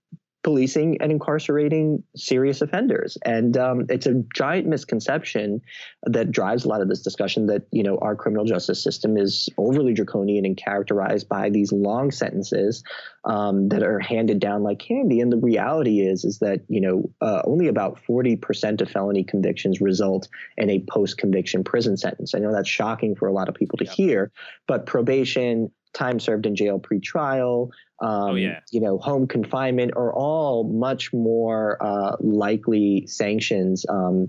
policing 0.49 0.97
and 1.03 1.13
incarcerating 1.13 2.03
serious 2.17 2.63
offenders. 2.63 3.19
And 3.23 3.55
um, 3.59 3.85
it's 3.91 4.07
a 4.07 4.25
giant 4.35 4.67
misconception 4.67 5.61
that 6.05 6.31
drives 6.31 6.65
a 6.65 6.69
lot 6.69 6.81
of 6.81 6.89
this 6.89 7.03
discussion 7.03 7.49
that 7.49 7.67
you 7.71 7.83
know 7.83 7.99
our 7.99 8.17
criminal 8.17 8.47
justice 8.47 8.83
system 8.83 9.19
is 9.19 9.51
overly 9.59 9.93
draconian 9.93 10.47
and 10.47 10.57
characterized 10.57 11.29
by 11.29 11.51
these 11.51 11.71
long 11.71 12.11
sentences 12.11 12.83
um, 13.27 13.69
that 13.69 13.83
are 13.83 14.01
handed 14.01 14.41
down 14.41 14.63
like 14.63 14.79
candy. 14.79 15.21
And 15.21 15.31
the 15.31 15.37
reality 15.37 16.01
is 16.01 16.25
is 16.25 16.39
that 16.39 16.63
you 16.69 16.81
know 16.81 17.11
uh, 17.21 17.43
only 17.45 17.69
about 17.69 17.99
forty 18.07 18.35
percent 18.35 18.81
of 18.81 18.89
felony 18.89 19.25
convictions 19.25 19.83
result 19.83 20.29
in 20.57 20.71
a 20.71 20.83
post 20.89 21.19
conviction 21.19 21.63
prison 21.63 21.99
sentence. 21.99 22.35
I 22.35 22.39
know 22.39 22.53
that's 22.53 22.71
shocking 22.71 23.15
for 23.15 23.29
a 23.29 23.35
lot 23.35 23.51
of 23.51 23.55
people 23.55 23.77
to 23.77 23.85
yep. 23.85 23.93
hear, 23.93 24.33
but 24.67 24.87
probation 24.87 25.71
time 25.95 26.21
served 26.21 26.47
in 26.47 26.55
jail 26.55 26.79
pre-trial, 26.79 27.71
um, 28.01 28.11
oh, 28.11 28.35
yeah. 28.37 28.61
you 28.71 28.81
know, 28.81 28.99
home 28.99 29.27
confinement 29.27 29.93
are 29.97 30.13
all 30.15 30.65
much 30.65 31.13
more 31.13 31.77
uh, 31.81 32.17
likely 32.21 33.07
sanctions. 33.07 33.85
Um, 33.89 34.29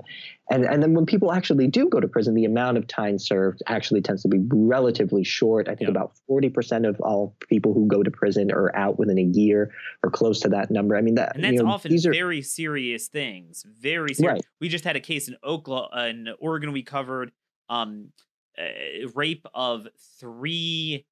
and 0.49 0.65
and 0.65 0.81
then 0.81 0.95
when 0.95 1.05
people 1.05 1.31
actually 1.31 1.67
do 1.67 1.87
go 1.87 1.99
to 1.99 2.07
prison, 2.07 2.33
the 2.33 2.45
amount 2.45 2.77
of 2.77 2.87
time 2.87 3.19
served 3.19 3.61
actually 3.67 4.01
tends 4.01 4.23
to 4.23 4.27
be 4.27 4.39
relatively 4.51 5.23
short. 5.23 5.67
I 5.67 5.75
think 5.75 5.89
yeah. 5.89 5.91
about 5.91 6.13
forty 6.25 6.49
percent 6.49 6.87
of 6.87 6.99
all 7.01 7.35
people 7.47 7.75
who 7.75 7.87
go 7.87 8.01
to 8.01 8.09
prison 8.09 8.51
are 8.51 8.75
out 8.75 8.97
within 8.97 9.19
a 9.19 9.23
year 9.23 9.71
or 10.01 10.09
close 10.09 10.39
to 10.39 10.49
that 10.49 10.71
number. 10.71 10.97
I 10.97 11.01
mean 11.01 11.15
that 11.15 11.35
and 11.35 11.43
that's 11.43 11.53
you 11.53 11.63
know, 11.63 11.69
often 11.69 11.91
these 11.91 12.07
are, 12.07 12.11
very 12.11 12.41
serious 12.41 13.07
things. 13.07 13.63
Very 13.79 14.15
serious. 14.15 14.37
Right. 14.37 14.45
We 14.59 14.69
just 14.69 14.85
had 14.85 14.95
a 14.95 14.99
case 14.99 15.27
in 15.27 15.35
Oklahoma, 15.43 16.07
in 16.07 16.29
Oregon. 16.39 16.71
We 16.71 16.81
covered 16.81 17.31
um, 17.69 18.09
uh, 18.57 19.07
rape 19.13 19.45
of 19.53 19.87
three 20.19 21.05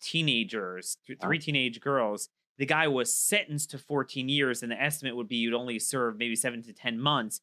teenagers, 0.00 0.96
three 1.20 1.38
teenage 1.38 1.80
girls. 1.80 2.28
The 2.58 2.66
guy 2.66 2.88
was 2.88 3.14
sentenced 3.14 3.70
to 3.70 3.78
14 3.78 4.28
years, 4.28 4.62
and 4.62 4.72
the 4.72 4.80
estimate 4.80 5.14
would 5.16 5.28
be 5.28 5.36
you'd 5.36 5.54
only 5.54 5.78
serve 5.78 6.18
maybe 6.18 6.34
seven 6.34 6.62
to 6.64 6.72
10 6.72 6.98
months. 6.98 7.40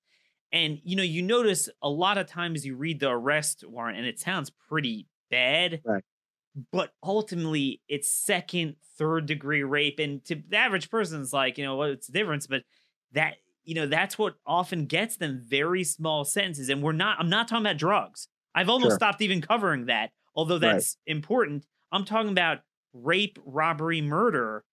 And 0.52 0.80
you 0.84 0.96
know, 0.96 1.04
you 1.04 1.22
notice 1.22 1.70
a 1.82 1.90
lot 1.90 2.18
of 2.18 2.28
times 2.28 2.66
you 2.66 2.76
read 2.76 3.00
the 3.00 3.10
arrest 3.10 3.64
warrant, 3.68 3.98
and 3.98 4.08
it 4.08 4.20
sounds 4.20 4.52
pretty 4.70 5.08
bad. 5.30 5.82
Right. 5.86 6.04
But 6.72 6.94
ultimately, 7.04 7.82
it's 7.90 8.10
second, 8.10 8.76
third 8.98 9.26
degree 9.26 9.64
rape, 9.64 10.00
and 10.00 10.24
to 10.26 10.36
the 10.36 10.58
average 10.58 10.90
person, 10.90 11.18
person's 11.18 11.34
like, 11.34 11.58
you 11.58 11.66
know, 11.66 11.76
what's 11.76 12.08
the 12.08 12.14
difference? 12.14 12.48
But 12.48 12.64
that 13.12 13.36
you 13.66 13.74
know, 13.74 13.88
that's 13.88 14.18
what 14.18 14.36
often 14.46 14.86
gets 14.86 15.18
them 15.18 15.42
very 15.44 15.84
small 15.84 16.24
sentences. 16.24 16.70
And 16.70 16.82
we're 16.82 16.94
not. 16.94 17.18
I'm 17.20 17.30
not 17.30 17.48
talking 17.48 17.66
about 17.66 17.78
drugs. 17.78 18.28
I've 18.54 18.70
almost 18.70 18.92
sure. 18.92 18.98
stopped 18.98 19.22
even 19.22 19.42
covering 19.42 19.88
that, 19.88 20.12
although 20.36 20.60
that's 20.60 20.98
right. 21.08 21.16
important. 21.16 21.66
I'm 21.96 22.06
talking 22.06 22.32
about 22.32 22.60
rape, 22.94 23.40
robbery, 23.46 24.02
murder. 24.02 24.66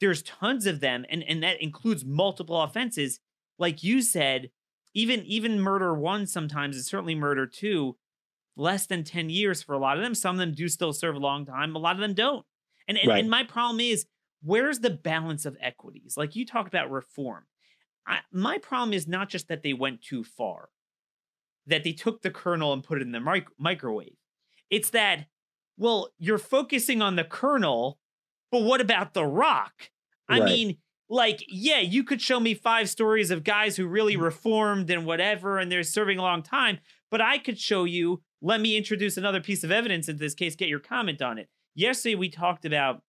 There's 0.00 0.22
tons 0.22 0.66
of 0.66 0.80
them, 0.80 1.04
and, 1.10 1.22
and 1.22 1.42
that 1.42 1.60
includes 1.60 2.04
multiple 2.04 2.60
offenses. 2.62 3.20
Like 3.58 3.82
you 3.82 4.00
said, 4.00 4.50
even 4.94 5.24
even 5.24 5.60
murder 5.60 5.94
one 5.94 6.26
sometimes, 6.26 6.76
and 6.76 6.84
certainly 6.84 7.14
murder 7.14 7.46
two, 7.46 7.96
less 8.56 8.86
than 8.86 9.04
10 9.04 9.28
years 9.28 9.62
for 9.62 9.74
a 9.74 9.78
lot 9.78 9.96
of 9.96 10.02
them. 10.02 10.14
Some 10.14 10.36
of 10.36 10.40
them 10.40 10.54
do 10.54 10.68
still 10.68 10.92
serve 10.92 11.16
a 11.16 11.20
long 11.20 11.44
time, 11.44 11.74
a 11.74 11.78
lot 11.78 11.96
of 11.96 12.00
them 12.00 12.14
don't. 12.14 12.46
And 12.88 12.96
and, 12.96 13.08
right. 13.08 13.20
and 13.20 13.28
my 13.28 13.44
problem 13.44 13.80
is 13.80 14.06
where's 14.42 14.80
the 14.80 14.90
balance 14.90 15.44
of 15.44 15.56
equities? 15.60 16.14
Like 16.16 16.34
you 16.34 16.46
talked 16.46 16.68
about 16.68 16.90
reform. 16.90 17.44
I, 18.06 18.20
my 18.32 18.58
problem 18.58 18.94
is 18.94 19.06
not 19.06 19.28
just 19.28 19.48
that 19.48 19.62
they 19.62 19.74
went 19.74 20.02
too 20.02 20.24
far, 20.24 20.70
that 21.66 21.84
they 21.84 21.92
took 21.92 22.22
the 22.22 22.30
kernel 22.30 22.72
and 22.72 22.82
put 22.82 22.98
it 22.98 23.02
in 23.02 23.12
the 23.12 23.20
mic- 23.20 23.48
microwave. 23.58 24.16
It's 24.70 24.90
that 24.90 25.26
well, 25.80 26.10
you're 26.18 26.36
focusing 26.36 27.00
on 27.00 27.16
the 27.16 27.24
kernel, 27.24 27.98
but 28.52 28.62
what 28.64 28.82
about 28.82 29.14
the 29.14 29.24
rock? 29.24 29.90
I 30.28 30.38
right. 30.38 30.44
mean, 30.44 30.76
like, 31.08 31.42
yeah, 31.48 31.80
you 31.80 32.04
could 32.04 32.20
show 32.20 32.38
me 32.38 32.52
five 32.52 32.90
stories 32.90 33.30
of 33.30 33.44
guys 33.44 33.78
who 33.78 33.86
really 33.86 34.12
mm-hmm. 34.12 34.24
reformed 34.24 34.90
and 34.90 35.06
whatever, 35.06 35.58
and 35.58 35.72
they're 35.72 35.82
serving 35.82 36.18
a 36.18 36.22
long 36.22 36.42
time, 36.42 36.80
but 37.10 37.22
I 37.22 37.38
could 37.38 37.58
show 37.58 37.84
you, 37.84 38.20
let 38.42 38.60
me 38.60 38.76
introduce 38.76 39.16
another 39.16 39.40
piece 39.40 39.64
of 39.64 39.70
evidence 39.70 40.06
in 40.06 40.18
this 40.18 40.34
case, 40.34 40.54
get 40.54 40.68
your 40.68 40.80
comment 40.80 41.22
on 41.22 41.38
it. 41.38 41.48
Yesterday, 41.74 42.14
we 42.14 42.28
talked 42.28 42.66
about 42.66 43.02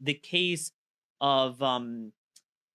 the 0.00 0.14
case 0.14 0.72
of 1.20 1.62
um, 1.62 2.12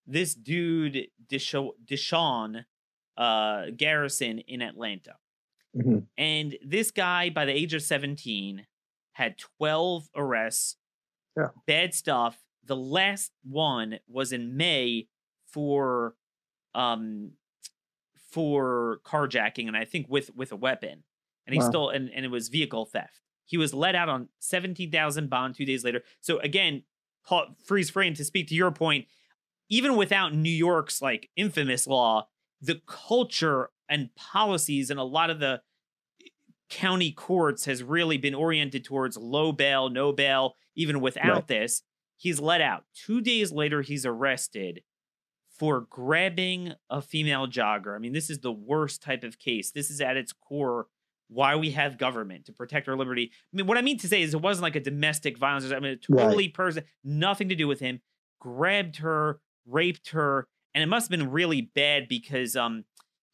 this 0.05 0.36
dude, 0.36 1.08
Deshaun 1.27 2.65
uh, 3.17 3.65
Garrison 3.75 4.38
in 4.38 4.62
Atlanta. 4.62 5.15
Mm-hmm. 5.75 5.98
And 6.15 6.58
this 6.63 6.91
guy, 6.91 7.32
by 7.32 7.46
the 7.46 7.53
age 7.53 7.74
of 7.74 7.82
17, 7.82 8.67
had 9.15 9.38
12 9.57 10.10
arrests. 10.15 10.75
Yeah. 11.38 11.48
Bad 11.65 11.93
stuff. 11.93 12.38
The 12.65 12.75
last 12.75 13.31
one 13.43 13.99
was 14.08 14.32
in 14.32 14.58
May 14.58 15.08
for 15.47 16.15
um 16.73 17.32
for 18.30 18.99
carjacking 19.06 19.67
and 19.67 19.78
I 19.78 19.86
think 19.86 20.08
with 20.10 20.36
with 20.36 20.51
a 20.51 20.58
weapon. 20.58 21.04
And 21.47 21.54
he 21.54 21.60
wow. 21.60 21.69
stole 21.69 21.89
and, 21.89 22.10
and 22.13 22.25
it 22.25 22.32
was 22.32 22.49
vehicle 22.49 22.86
theft. 22.86 23.21
He 23.45 23.58
was 23.58 23.73
let 23.73 23.95
out 23.95 24.10
on 24.10 24.30
17,000 24.39 25.30
bond 25.30 25.56
2 25.56 25.65
days 25.65 25.84
later. 25.84 26.01
So 26.19 26.39
again, 26.39 26.84
Paul, 27.25 27.56
freeze 27.63 27.89
frame 27.89 28.15
to 28.15 28.25
speak 28.25 28.47
to 28.47 28.56
your 28.56 28.71
point, 28.71 29.06
even 29.69 29.95
without 29.95 30.34
New 30.34 30.49
York's 30.49 31.01
like 31.01 31.30
infamous 31.36 31.88
law, 31.88 32.28
the 32.60 32.82
culture 32.88 33.69
and 33.88 34.10
policies 34.15 34.89
and 34.89 34.99
a 34.99 35.04
lot 35.04 35.30
of 35.30 35.39
the 35.39 35.62
county 36.69 37.12
courts 37.12 37.65
has 37.65 37.84
really 37.84 38.17
been 38.17 38.36
oriented 38.36 38.84
towards 38.84 39.17
low 39.17 39.51
bail, 39.51 39.89
no 39.89 40.12
bail, 40.12 40.56
even 40.75 41.01
without 41.01 41.34
right. 41.34 41.47
this. 41.47 41.84
He's 42.17 42.39
let 42.39 42.62
out. 42.62 42.86
Two 42.93 43.21
days 43.21 43.51
later, 43.51 43.82
he's 43.82 44.06
arrested 44.06 44.82
for 45.58 45.82
grabbing 45.82 46.73
a 46.89 47.01
female 47.01 47.47
jogger. 47.47 47.95
I 47.95 47.99
mean, 47.99 48.13
this 48.13 48.30
is 48.30 48.39
the 48.39 48.51
worst 48.51 49.01
type 49.01 49.23
of 49.23 49.39
case. 49.39 49.71
This 49.71 49.89
is 49.89 50.01
at 50.01 50.17
its 50.17 50.34
core 50.34 50.88
why 51.28 51.56
we 51.56 51.71
have 51.71 51.97
government 51.97 52.45
to 52.45 52.54
protect 52.54 52.88
our 52.88 52.95
liberty. 52.95 53.32
I 53.34 53.58
mean, 53.58 53.67
what 53.67 53.78
I 53.78 53.82
mean 53.82 53.97
to 53.99 54.08
say 54.08 54.21
is 54.21 54.34
it 54.34 54.41
wasn't 54.41 54.63
like 54.63 54.75
a 54.75 54.82
domestic 54.82 55.38
violence. 55.38 55.71
I 55.71 55.80
mean, 55.80 55.97
totally 55.99 56.45
right. 56.45 56.54
person, 56.54 56.84
nothing 57.04 57.49
to 57.49 57.56
do 57.56 57.67
with 57.67 57.80
him. 57.80 58.01
Grabbed 58.39 58.97
her, 58.97 59.39
raped 59.65 60.12
her, 60.12 60.47
and 60.73 60.84
it 60.84 60.88
must 60.88 61.06
have 61.06 61.17
been 61.17 61.32
really 61.32 61.62
bad 61.62 62.08
because 62.08 62.56
um 62.56 62.84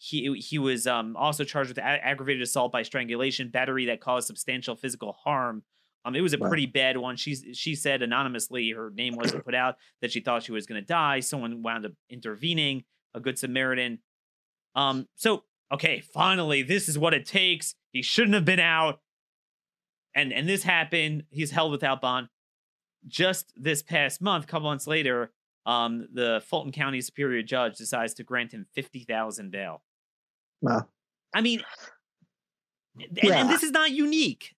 he 0.03 0.33
he 0.39 0.57
was 0.57 0.87
um, 0.87 1.15
also 1.15 1.43
charged 1.43 1.69
with 1.69 1.77
a- 1.77 1.83
aggravated 1.83 2.41
assault 2.41 2.71
by 2.71 2.81
strangulation, 2.81 3.49
battery 3.49 3.85
that 3.85 4.01
caused 4.01 4.25
substantial 4.25 4.75
physical 4.75 5.13
harm. 5.13 5.61
Um, 6.03 6.15
it 6.15 6.21
was 6.21 6.33
a 6.33 6.39
wow. 6.39 6.47
pretty 6.47 6.65
bad 6.65 6.97
one. 6.97 7.17
She 7.17 7.35
she 7.53 7.75
said 7.75 8.01
anonymously, 8.01 8.71
her 8.71 8.89
name 8.89 9.15
wasn't 9.15 9.45
put 9.45 9.53
out, 9.53 9.75
that 10.01 10.11
she 10.11 10.19
thought 10.19 10.41
she 10.41 10.53
was 10.53 10.65
going 10.65 10.81
to 10.81 10.85
die. 10.85 11.19
Someone 11.19 11.61
wound 11.61 11.85
up 11.85 11.91
intervening, 12.09 12.83
a 13.13 13.19
good 13.19 13.37
Samaritan. 13.37 13.99
Um, 14.73 15.07
so 15.13 15.43
okay, 15.71 15.99
finally, 15.99 16.63
this 16.63 16.89
is 16.89 16.97
what 16.97 17.13
it 17.13 17.27
takes. 17.27 17.75
He 17.91 18.01
shouldn't 18.01 18.33
have 18.33 18.45
been 18.45 18.59
out, 18.59 19.01
and 20.15 20.33
and 20.33 20.49
this 20.49 20.63
happened. 20.63 21.25
He's 21.29 21.51
held 21.51 21.71
without 21.71 22.01
bond. 22.01 22.27
Just 23.07 23.53
this 23.55 23.83
past 23.83 24.19
month, 24.19 24.45
a 24.45 24.47
couple 24.47 24.67
months 24.67 24.87
later, 24.87 25.31
um, 25.67 26.07
the 26.11 26.41
Fulton 26.43 26.71
County 26.71 27.01
Superior 27.01 27.43
Judge 27.43 27.77
decides 27.77 28.15
to 28.15 28.23
grant 28.23 28.51
him 28.51 28.65
fifty 28.73 29.03
thousand 29.03 29.51
bail. 29.51 29.83
Wow. 30.61 30.87
I 31.33 31.41
mean, 31.41 31.63
and, 32.99 33.19
yeah. 33.23 33.37
and 33.37 33.49
this 33.49 33.63
is 33.63 33.71
not 33.71 33.91
unique. 33.91 34.53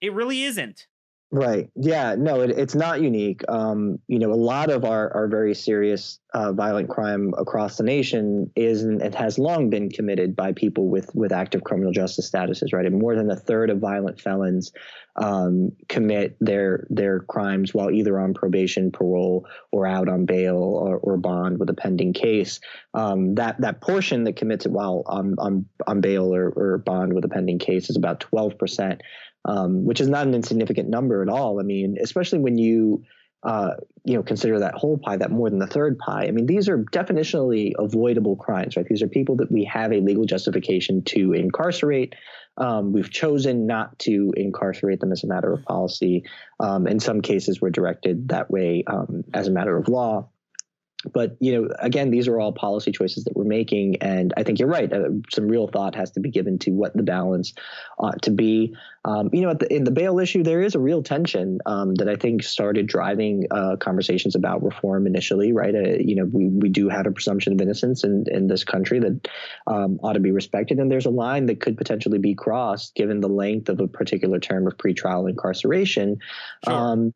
It 0.00 0.12
really 0.12 0.42
isn't. 0.42 0.86
Right. 1.32 1.68
Yeah. 1.74 2.14
No, 2.16 2.40
it, 2.40 2.50
it's 2.50 2.76
not 2.76 3.00
unique. 3.00 3.42
Um, 3.48 3.98
you 4.06 4.20
know, 4.20 4.32
a 4.32 4.34
lot 4.34 4.70
of 4.70 4.84
our, 4.84 5.12
our 5.12 5.26
very 5.26 5.54
serious 5.54 6.20
uh, 6.32 6.52
violent 6.52 6.88
crime 6.88 7.34
across 7.36 7.78
the 7.78 7.82
nation 7.82 8.50
is 8.54 8.84
and 8.84 9.02
has 9.14 9.38
long 9.38 9.68
been 9.68 9.90
committed 9.90 10.36
by 10.36 10.52
people 10.52 10.88
with 10.88 11.12
with 11.14 11.32
active 11.32 11.64
criminal 11.64 11.92
justice 11.92 12.30
statuses. 12.30 12.72
Right. 12.72 12.86
And 12.86 13.00
more 13.00 13.16
than 13.16 13.30
a 13.30 13.36
third 13.36 13.70
of 13.70 13.78
violent 13.78 14.20
felons 14.20 14.72
um, 15.16 15.72
commit 15.88 16.36
their 16.40 16.86
their 16.90 17.20
crimes 17.20 17.74
while 17.74 17.90
either 17.90 18.20
on 18.20 18.32
probation, 18.32 18.92
parole, 18.92 19.46
or 19.72 19.86
out 19.86 20.08
on 20.08 20.26
bail 20.26 20.56
or, 20.56 20.98
or 20.98 21.16
bond 21.16 21.58
with 21.58 21.70
a 21.70 21.74
pending 21.74 22.12
case. 22.12 22.60
Um, 22.94 23.34
that 23.34 23.60
that 23.62 23.80
portion 23.80 24.24
that 24.24 24.36
commits 24.36 24.64
it 24.64 24.72
while 24.72 25.02
on 25.06 25.34
on, 25.38 25.66
on 25.86 26.00
bail 26.00 26.32
or, 26.32 26.50
or 26.50 26.78
bond 26.78 27.14
with 27.14 27.24
a 27.24 27.28
pending 27.28 27.58
case 27.58 27.90
is 27.90 27.96
about 27.96 28.20
twelve 28.20 28.58
percent 28.58 29.02
um, 29.46 29.84
which 29.84 30.00
is 30.00 30.08
not 30.08 30.26
an 30.26 30.34
insignificant 30.34 30.88
number 30.88 31.22
at 31.22 31.28
all. 31.28 31.58
I 31.58 31.62
mean, 31.62 31.96
especially 32.00 32.40
when 32.40 32.58
you 32.58 33.04
uh, 33.42 33.74
you 34.04 34.14
know 34.14 34.22
consider 34.22 34.58
that 34.58 34.74
whole 34.74 34.98
pie, 34.98 35.16
that 35.16 35.30
more 35.30 35.48
than 35.48 35.60
the 35.60 35.66
third 35.66 35.98
pie. 35.98 36.26
I 36.26 36.32
mean, 36.32 36.46
these 36.46 36.68
are 36.68 36.84
definitionally 36.92 37.72
avoidable 37.78 38.36
crimes, 38.36 38.76
right? 38.76 38.86
These 38.86 39.02
are 39.02 39.08
people 39.08 39.36
that 39.36 39.52
we 39.52 39.64
have 39.64 39.92
a 39.92 40.00
legal 40.00 40.24
justification 40.24 41.02
to 41.04 41.32
incarcerate. 41.32 42.14
Um, 42.56 42.92
we've 42.92 43.10
chosen 43.10 43.66
not 43.66 43.98
to 44.00 44.32
incarcerate 44.36 45.00
them 45.00 45.12
as 45.12 45.22
a 45.22 45.26
matter 45.26 45.52
of 45.52 45.62
policy. 45.64 46.24
Um, 46.58 46.86
in 46.86 46.98
some 46.98 47.20
cases, 47.20 47.60
we're 47.60 47.70
directed 47.70 48.28
that 48.30 48.50
way 48.50 48.82
um, 48.86 49.22
as 49.32 49.46
a 49.46 49.50
matter 49.50 49.76
of 49.76 49.88
law. 49.88 50.28
But 51.12 51.36
you 51.40 51.54
know, 51.54 51.74
again, 51.78 52.10
these 52.10 52.28
are 52.28 52.38
all 52.38 52.52
policy 52.52 52.92
choices 52.92 53.24
that 53.24 53.36
we're 53.36 53.44
making, 53.44 54.02
and 54.02 54.32
I 54.36 54.42
think 54.42 54.58
you're 54.58 54.68
right. 54.68 54.92
Uh, 54.92 55.08
some 55.30 55.48
real 55.48 55.68
thought 55.68 55.94
has 55.94 56.12
to 56.12 56.20
be 56.20 56.30
given 56.30 56.58
to 56.60 56.70
what 56.70 56.96
the 56.96 57.02
balance 57.02 57.54
ought 57.98 58.22
to 58.22 58.30
be. 58.30 58.74
Um, 59.04 59.30
you 59.32 59.42
know, 59.42 59.54
the, 59.54 59.72
in 59.72 59.84
the 59.84 59.90
bail 59.90 60.18
issue, 60.18 60.42
there 60.42 60.62
is 60.62 60.74
a 60.74 60.80
real 60.80 61.02
tension 61.02 61.60
um, 61.64 61.94
that 61.96 62.08
I 62.08 62.16
think 62.16 62.42
started 62.42 62.86
driving 62.86 63.46
uh, 63.50 63.76
conversations 63.76 64.34
about 64.34 64.62
reform 64.62 65.06
initially. 65.06 65.52
Right? 65.52 65.74
Uh, 65.74 65.96
you 65.98 66.16
know, 66.16 66.24
we 66.24 66.48
we 66.48 66.68
do 66.68 66.88
have 66.88 67.06
a 67.06 67.12
presumption 67.12 67.52
of 67.52 67.60
innocence 67.60 68.04
in 68.04 68.24
in 68.28 68.46
this 68.46 68.64
country 68.64 69.00
that 69.00 69.28
um, 69.66 70.00
ought 70.02 70.14
to 70.14 70.20
be 70.20 70.32
respected, 70.32 70.78
and 70.78 70.90
there's 70.90 71.06
a 71.06 71.10
line 71.10 71.46
that 71.46 71.60
could 71.60 71.76
potentially 71.76 72.18
be 72.18 72.34
crossed 72.34 72.94
given 72.94 73.20
the 73.20 73.28
length 73.28 73.68
of 73.68 73.80
a 73.80 73.88
particular 73.88 74.38
term 74.38 74.66
of 74.66 74.76
pretrial 74.76 75.28
incarceration. 75.28 76.18
Sure. 76.64 77.12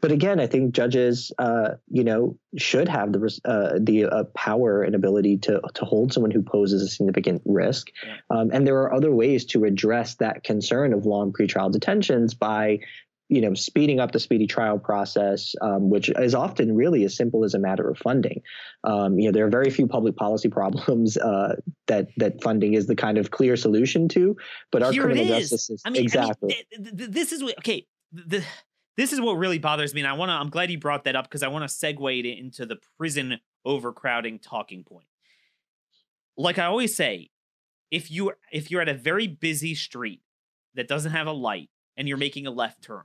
But 0.00 0.12
again, 0.12 0.40
I 0.40 0.46
think 0.46 0.74
judges, 0.74 1.32
uh, 1.38 1.70
you 1.88 2.04
know, 2.04 2.38
should 2.58 2.88
have 2.88 3.12
the 3.12 3.40
uh, 3.44 3.78
the 3.80 4.04
uh, 4.04 4.24
power 4.34 4.82
and 4.82 4.94
ability 4.94 5.38
to 5.38 5.60
to 5.74 5.84
hold 5.84 6.12
someone 6.12 6.30
who 6.30 6.42
poses 6.42 6.82
a 6.82 6.88
significant 6.88 7.42
risk. 7.46 7.88
Yeah. 8.04 8.16
Um, 8.30 8.50
and 8.52 8.66
there 8.66 8.76
are 8.76 8.92
other 8.92 9.10
ways 9.10 9.46
to 9.46 9.64
address 9.64 10.16
that 10.16 10.44
concern 10.44 10.92
of 10.92 11.06
long 11.06 11.32
pretrial 11.32 11.72
detentions 11.72 12.34
by, 12.34 12.80
you 13.30 13.40
know, 13.40 13.54
speeding 13.54 13.98
up 13.98 14.12
the 14.12 14.20
speedy 14.20 14.46
trial 14.46 14.78
process, 14.78 15.54
um, 15.62 15.88
which 15.88 16.10
is 16.10 16.34
often 16.34 16.76
really 16.76 17.04
as 17.04 17.16
simple 17.16 17.42
as 17.44 17.54
a 17.54 17.58
matter 17.58 17.88
of 17.88 17.96
funding. 17.96 18.42
Um, 18.84 19.18
you 19.18 19.26
know, 19.26 19.32
there 19.32 19.46
are 19.46 19.50
very 19.50 19.70
few 19.70 19.86
public 19.86 20.14
policy 20.14 20.48
problems 20.60 21.16
uh, 21.16 21.56
that 21.86 22.08
that 22.18 22.42
funding 22.42 22.74
is 22.74 22.86
the 22.86 22.96
kind 22.96 23.16
of 23.16 23.30
clear 23.30 23.56
solution 23.56 24.08
to. 24.08 24.36
But 24.70 24.82
our 24.82 24.92
Here 24.92 25.04
criminal 25.04 25.24
justice 25.24 25.68
system, 25.68 25.90
I 25.90 25.90
mean, 25.90 26.02
exactly. 26.02 26.54
I 26.54 26.78
mean, 26.78 26.84
th- 26.84 26.96
th- 26.98 27.10
this 27.12 27.32
is 27.32 27.42
okay. 27.60 27.86
The, 28.12 28.44
this 28.96 29.12
is 29.12 29.20
what 29.20 29.34
really 29.34 29.58
bothers 29.58 29.94
me 29.94 30.00
and 30.00 30.08
i 30.08 30.12
want 30.12 30.28
to 30.28 30.34
i'm 30.34 30.50
glad 30.50 30.70
you 30.70 30.78
brought 30.78 31.04
that 31.04 31.16
up 31.16 31.24
because 31.24 31.42
i 31.42 31.48
want 31.48 31.68
to 31.68 31.74
segue 31.74 32.20
it 32.20 32.38
into 32.38 32.66
the 32.66 32.76
prison 32.98 33.38
overcrowding 33.64 34.38
talking 34.38 34.84
point. 34.84 35.06
Like 36.36 36.58
i 36.58 36.66
always 36.66 36.94
say 36.94 37.30
if 37.90 38.10
you 38.10 38.32
if 38.52 38.70
you're 38.70 38.82
at 38.82 38.88
a 38.88 38.94
very 38.94 39.26
busy 39.26 39.74
street 39.74 40.22
that 40.74 40.88
doesn't 40.88 41.12
have 41.12 41.26
a 41.26 41.32
light 41.32 41.70
and 41.96 42.06
you're 42.06 42.16
making 42.16 42.46
a 42.46 42.50
left 42.50 42.82
turn 42.82 43.04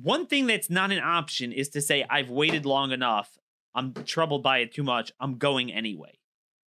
one 0.00 0.26
thing 0.26 0.46
that's 0.46 0.70
not 0.70 0.90
an 0.90 1.00
option 1.00 1.52
is 1.52 1.68
to 1.70 1.80
say 1.80 2.04
i've 2.08 2.30
waited 2.30 2.66
long 2.66 2.92
enough. 2.92 3.38
I'm 3.74 3.94
troubled 3.94 4.42
by 4.42 4.58
it 4.58 4.74
too 4.74 4.82
much. 4.82 5.12
I'm 5.20 5.38
going 5.38 5.72
anyway. 5.72 6.18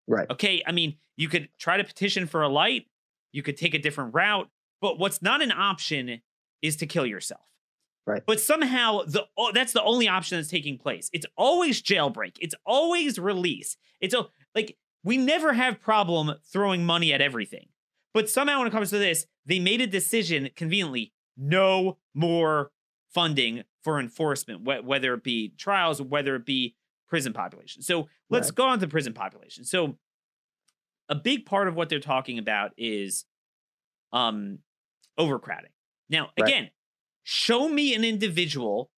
Right. 0.07 0.29
Okay 0.31 0.63
i 0.67 0.73
mean 0.73 0.97
you 1.17 1.29
could 1.29 1.49
try 1.59 1.77
to 1.77 1.85
petition 1.85 2.27
for 2.27 2.43
a 2.43 2.49
light. 2.49 2.87
You 3.33 3.43
could 3.43 3.57
take 3.57 3.75
a 3.75 3.79
different 3.79 4.15
route. 4.15 4.49
But 4.81 4.99
what's 4.99 5.23
not 5.23 5.43
an 5.43 5.53
option 5.53 6.21
is 6.62 6.77
to 6.77 6.87
kill 6.87 7.07
yourself. 7.07 7.42
Right. 8.07 8.23
But 8.27 8.40
somehow 8.40 9.03
the 9.07 9.27
oh, 9.37 9.53
that's 9.53 9.73
the 9.73 9.83
only 9.83 10.09
option 10.09 10.38
that's 10.38 10.49
taking 10.49 10.79
place. 10.79 11.11
It's 11.12 11.27
always 11.37 11.83
jailbreak. 11.83 12.37
It's 12.40 12.55
always 12.64 13.18
release. 13.18 13.77
It's 14.01 14.14
a, 14.14 14.27
like 14.55 14.77
we 15.05 15.16
never 15.16 15.53
have 15.53 15.81
problem 15.81 16.35
throwing 16.53 16.85
money 16.85 17.12
at 17.12 17.20
everything. 17.20 17.68
But 18.12 18.29
somehow 18.29 18.59
when 18.59 18.66
it 18.66 18.70
comes 18.70 18.90
to 18.90 18.99
this, 18.99 19.27
they 19.46 19.61
made 19.61 19.81
a 19.81 19.87
decision 19.87 20.51
conveniently 20.57 21.12
no 21.37 21.99
more 22.14 22.73
funding 23.14 23.62
for 23.83 24.01
enforcement, 24.01 24.62
wh- 24.62 24.85
whether 24.85 25.14
it 25.14 25.23
be 25.23 25.53
trials, 25.57 26.03
whether 26.03 26.35
it 26.35 26.44
be 26.44 26.75
prison 27.09 27.33
population. 27.33 27.83
So 27.83 28.09
let's 28.29 28.49
right. 28.49 28.55
go 28.57 28.64
on 28.64 28.81
to 28.81 28.88
prison 28.88 29.12
population. 29.12 29.64
So 29.64 29.96
a 31.09 31.14
big 31.14 31.46
part 31.46 31.68
of 31.68 31.75
what 31.75 31.88
they're 31.88 32.01
talking 32.01 32.38
about 32.38 32.73
is 32.77 33.25
um 34.12 34.59
overcrowding. 35.18 35.70
Now, 36.11 36.31
right. 36.38 36.49
again, 36.49 36.70
show 37.23 37.68
me 37.68 37.94
an 37.94 38.05
individual 38.05 38.90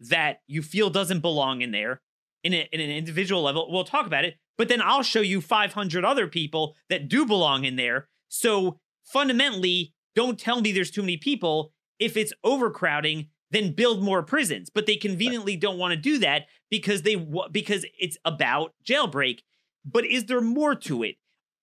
that 0.00 0.40
you 0.46 0.62
feel 0.62 0.90
doesn't 0.90 1.20
belong 1.20 1.62
in 1.62 1.72
there 1.72 2.02
in, 2.44 2.52
a, 2.54 2.68
in 2.72 2.80
an 2.80 2.90
individual 2.90 3.42
level. 3.42 3.68
We'll 3.70 3.84
talk 3.84 4.06
about 4.06 4.24
it, 4.24 4.36
but 4.56 4.68
then 4.68 4.80
I'll 4.80 5.02
show 5.02 5.20
you 5.20 5.40
500 5.40 6.04
other 6.04 6.28
people 6.28 6.76
that 6.88 7.08
do 7.08 7.26
belong 7.26 7.64
in 7.64 7.76
there. 7.76 8.08
So 8.28 8.78
fundamentally, 9.04 9.94
don't 10.14 10.38
tell 10.38 10.60
me 10.60 10.72
there's 10.72 10.90
too 10.90 11.02
many 11.02 11.16
people. 11.16 11.72
If 11.98 12.16
it's 12.16 12.32
overcrowding, 12.44 13.28
then 13.50 13.72
build 13.72 14.02
more 14.02 14.22
prisons. 14.22 14.70
But 14.70 14.86
they 14.86 14.96
conveniently 14.96 15.52
right. 15.52 15.60
don't 15.60 15.78
want 15.78 15.92
to 15.92 15.96
do 15.96 16.18
that 16.18 16.46
because 16.70 17.02
they 17.02 17.16
because 17.50 17.86
it's 17.98 18.18
about 18.24 18.74
jailbreak. 18.86 19.40
But 19.84 20.04
is 20.04 20.26
there 20.26 20.40
more 20.40 20.74
to 20.74 21.02
it? 21.02 21.16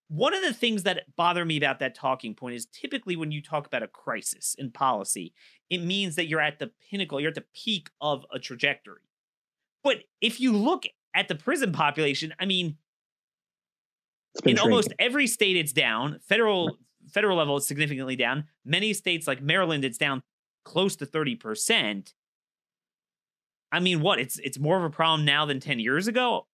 One 0.08 0.34
of 0.34 0.42
the 0.44 0.54
things 0.54 0.84
that 0.84 1.04
bother 1.16 1.44
me 1.46 1.58
about 1.58 1.80
that 1.80 1.96
talking 1.96 2.36
point 2.36 2.56
is 2.56 2.68
typically 2.68 3.16
when 3.16 3.32
you 3.32 3.42
talk 3.42 3.66
about 3.66 3.84
a 3.84 3.88
crisis 3.88 4.56
in 4.58 4.72
policy, 4.72 5.34
it 5.70 5.80
means 5.80 6.16
that 6.16 6.28
you're 6.28 6.42
at 6.42 6.60
the 6.60 6.72
pinnacle, 6.90 7.20
you're 7.20 7.30
at 7.30 7.36
the 7.36 7.46
peak 7.56 7.90
of 8.02 8.26
a 8.32 8.38
trajectory. 8.38 9.02
But 9.84 10.04
if 10.22 10.40
you 10.40 10.52
look 10.52 10.84
at 11.16 11.28
the 11.28 11.36
prison 11.36 11.72
population, 11.72 12.34
I 12.40 12.46
mean, 12.46 12.78
in 14.46 14.60
almost 14.60 14.94
every 15.00 15.28
state 15.28 15.56
it's 15.56 15.72
down. 15.72 16.20
Federal 16.28 16.78
federal 17.10 17.38
level 17.38 17.58
it's 17.58 17.68
significantly 17.68 18.16
down. 18.16 18.46
Many 18.64 18.94
states 18.94 19.28
like 19.28 19.42
Maryland, 19.42 19.86
it's 19.86 19.98
down 19.98 20.22
close 20.66 20.96
to 20.98 21.06
30%. 21.06 22.14
I 23.72 23.80
mean, 23.80 24.02
what? 24.02 24.20
It's 24.20 24.40
it's 24.40 24.60
more 24.60 24.78
of 24.78 24.84
a 24.84 24.90
problem 24.90 25.26
now 25.26 25.46
than 25.46 25.60
10 25.60 25.80
years 25.80 26.08
ago. 26.08 26.48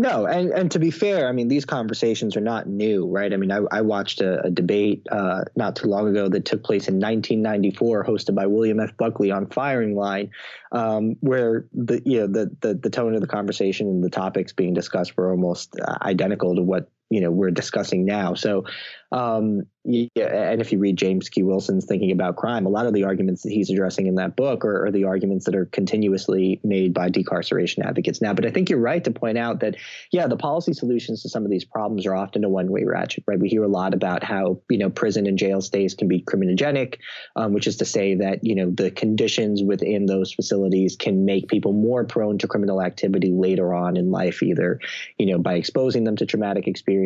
No, 0.00 0.26
and, 0.26 0.52
and 0.52 0.70
to 0.70 0.78
be 0.78 0.92
fair, 0.92 1.28
I 1.28 1.32
mean, 1.32 1.48
these 1.48 1.64
conversations 1.64 2.36
are 2.36 2.40
not 2.40 2.68
new, 2.68 3.04
right? 3.08 3.32
I 3.32 3.36
mean, 3.36 3.50
I, 3.50 3.62
I 3.72 3.80
watched 3.80 4.20
a, 4.20 4.44
a 4.44 4.50
debate 4.50 5.04
uh, 5.10 5.42
not 5.56 5.74
too 5.74 5.88
long 5.88 6.06
ago 6.06 6.28
that 6.28 6.44
took 6.44 6.62
place 6.62 6.86
in 6.86 7.00
1994, 7.00 8.04
hosted 8.04 8.36
by 8.36 8.46
William 8.46 8.78
F. 8.78 8.96
Buckley 8.96 9.32
on 9.32 9.48
Firing 9.48 9.96
Line, 9.96 10.30
um, 10.70 11.16
where 11.18 11.66
the 11.72 12.00
you 12.06 12.20
know 12.20 12.26
the, 12.28 12.56
the 12.60 12.74
the 12.74 12.90
tone 12.90 13.16
of 13.16 13.20
the 13.20 13.26
conversation 13.26 13.88
and 13.88 14.04
the 14.04 14.08
topics 14.08 14.52
being 14.52 14.72
discussed 14.72 15.16
were 15.16 15.32
almost 15.32 15.74
uh, 15.80 15.98
identical 16.00 16.54
to 16.54 16.62
what 16.62 16.88
you 17.10 17.20
know 17.20 17.30
we're 17.30 17.50
discussing 17.50 18.04
now. 18.04 18.34
So 18.34 18.64
um, 19.10 19.62
yeah, 19.84 20.50
and 20.50 20.60
if 20.60 20.70
you 20.70 20.78
read 20.78 20.98
James 20.98 21.30
Q. 21.30 21.46
Wilson's 21.46 21.86
Thinking 21.86 22.10
About 22.10 22.36
Crime, 22.36 22.66
a 22.66 22.68
lot 22.68 22.84
of 22.84 22.92
the 22.92 23.04
arguments 23.04 23.42
that 23.42 23.52
he's 23.52 23.70
addressing 23.70 24.06
in 24.06 24.16
that 24.16 24.36
book 24.36 24.62
are, 24.66 24.86
are, 24.86 24.90
the 24.90 25.04
arguments 25.04 25.46
that 25.46 25.54
are 25.54 25.64
continuously 25.64 26.60
made 26.62 26.92
by 26.92 27.08
decarceration 27.08 27.86
advocates 27.86 28.20
now. 28.20 28.34
But 28.34 28.44
I 28.44 28.50
think 28.50 28.68
you're 28.68 28.78
right 28.80 29.02
to 29.04 29.10
point 29.10 29.38
out 29.38 29.60
that, 29.60 29.76
yeah, 30.12 30.26
the 30.26 30.36
policy 30.36 30.74
solutions 30.74 31.22
to 31.22 31.30
some 31.30 31.44
of 31.44 31.50
these 31.50 31.64
problems 31.64 32.04
are 32.04 32.14
often 32.14 32.44
a 32.44 32.50
one-way 32.50 32.84
ratchet, 32.84 33.24
right? 33.26 33.40
We 33.40 33.48
hear 33.48 33.62
a 33.62 33.68
lot 33.68 33.94
about 33.94 34.22
how, 34.22 34.60
you 34.68 34.76
know, 34.76 34.90
prison 34.90 35.26
and 35.26 35.38
jail 35.38 35.62
stays 35.62 35.94
can 35.94 36.06
be 36.06 36.22
criminogenic, 36.22 36.96
um, 37.34 37.54
which 37.54 37.66
is 37.66 37.78
to 37.78 37.86
say 37.86 38.16
that, 38.16 38.44
you 38.44 38.56
know, 38.56 38.70
the 38.70 38.90
conditions 38.90 39.62
within 39.62 40.04
those 40.04 40.34
facilities 40.34 40.96
can 40.96 41.24
make 41.24 41.48
people 41.48 41.72
more 41.72 42.04
prone 42.04 42.36
to 42.38 42.46
criminal 42.48 42.82
activity 42.82 43.30
later 43.32 43.72
on 43.72 43.96
in 43.96 44.10
life, 44.10 44.42
either, 44.42 44.80
you 45.16 45.24
know, 45.24 45.38
by 45.38 45.54
exposing 45.54 46.04
them 46.04 46.16
to 46.16 46.26
traumatic 46.26 46.66
experiences 46.66 46.97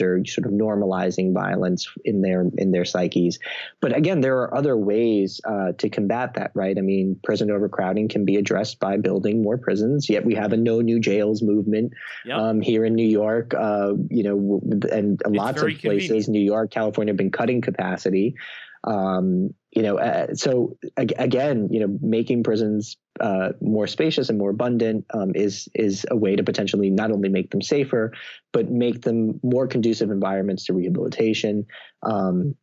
or 0.00 0.24
sort 0.24 0.46
of 0.46 0.52
normalizing 0.52 1.32
violence 1.32 1.88
in 2.04 2.20
their 2.22 2.44
in 2.56 2.70
their 2.70 2.84
psyches. 2.84 3.38
But 3.80 3.96
again, 3.96 4.20
there 4.20 4.38
are 4.38 4.56
other 4.56 4.76
ways 4.76 5.40
uh, 5.44 5.72
to 5.78 5.88
combat 5.88 6.34
that, 6.34 6.50
right? 6.54 6.76
I 6.76 6.80
mean, 6.80 7.18
prison 7.22 7.50
overcrowding 7.50 8.08
can 8.08 8.24
be 8.24 8.36
addressed 8.36 8.80
by 8.80 8.96
building 8.96 9.42
more 9.42 9.58
prisons. 9.58 10.08
Yet 10.08 10.24
we 10.24 10.34
have 10.34 10.52
a 10.52 10.56
no 10.56 10.80
new 10.80 11.00
jails 11.00 11.42
movement 11.42 11.92
yep. 12.24 12.38
um, 12.38 12.60
here 12.60 12.84
in 12.84 12.94
New 12.94 13.08
York. 13.08 13.54
Uh, 13.54 13.92
you 14.10 14.22
know, 14.22 14.60
and 14.90 15.20
it's 15.24 15.36
lots 15.36 15.62
of 15.62 15.68
places, 15.78 15.80
convenient. 15.80 16.28
New 16.28 16.40
York, 16.40 16.70
California, 16.70 17.12
have 17.12 17.18
been 17.18 17.30
cutting 17.30 17.60
capacity. 17.60 18.34
Um, 18.84 19.50
you 19.76 19.82
know, 19.82 19.98
uh, 19.98 20.34
so 20.34 20.78
again, 20.96 21.68
you 21.70 21.80
know, 21.80 21.98
making 22.00 22.42
prisons 22.42 22.96
uh, 23.20 23.50
more 23.60 23.86
spacious 23.86 24.30
and 24.30 24.38
more 24.38 24.48
abundant 24.48 25.04
um, 25.12 25.32
is 25.34 25.68
is 25.74 26.06
a 26.10 26.16
way 26.16 26.34
to 26.34 26.42
potentially 26.42 26.88
not 26.88 27.12
only 27.12 27.28
make 27.28 27.50
them 27.50 27.60
safer, 27.60 28.10
but 28.54 28.70
make 28.70 29.02
them 29.02 29.38
more 29.42 29.66
conducive 29.66 30.10
environments 30.10 30.64
to 30.64 30.72
rehabilitation. 30.72 31.66
Um, 32.02 32.54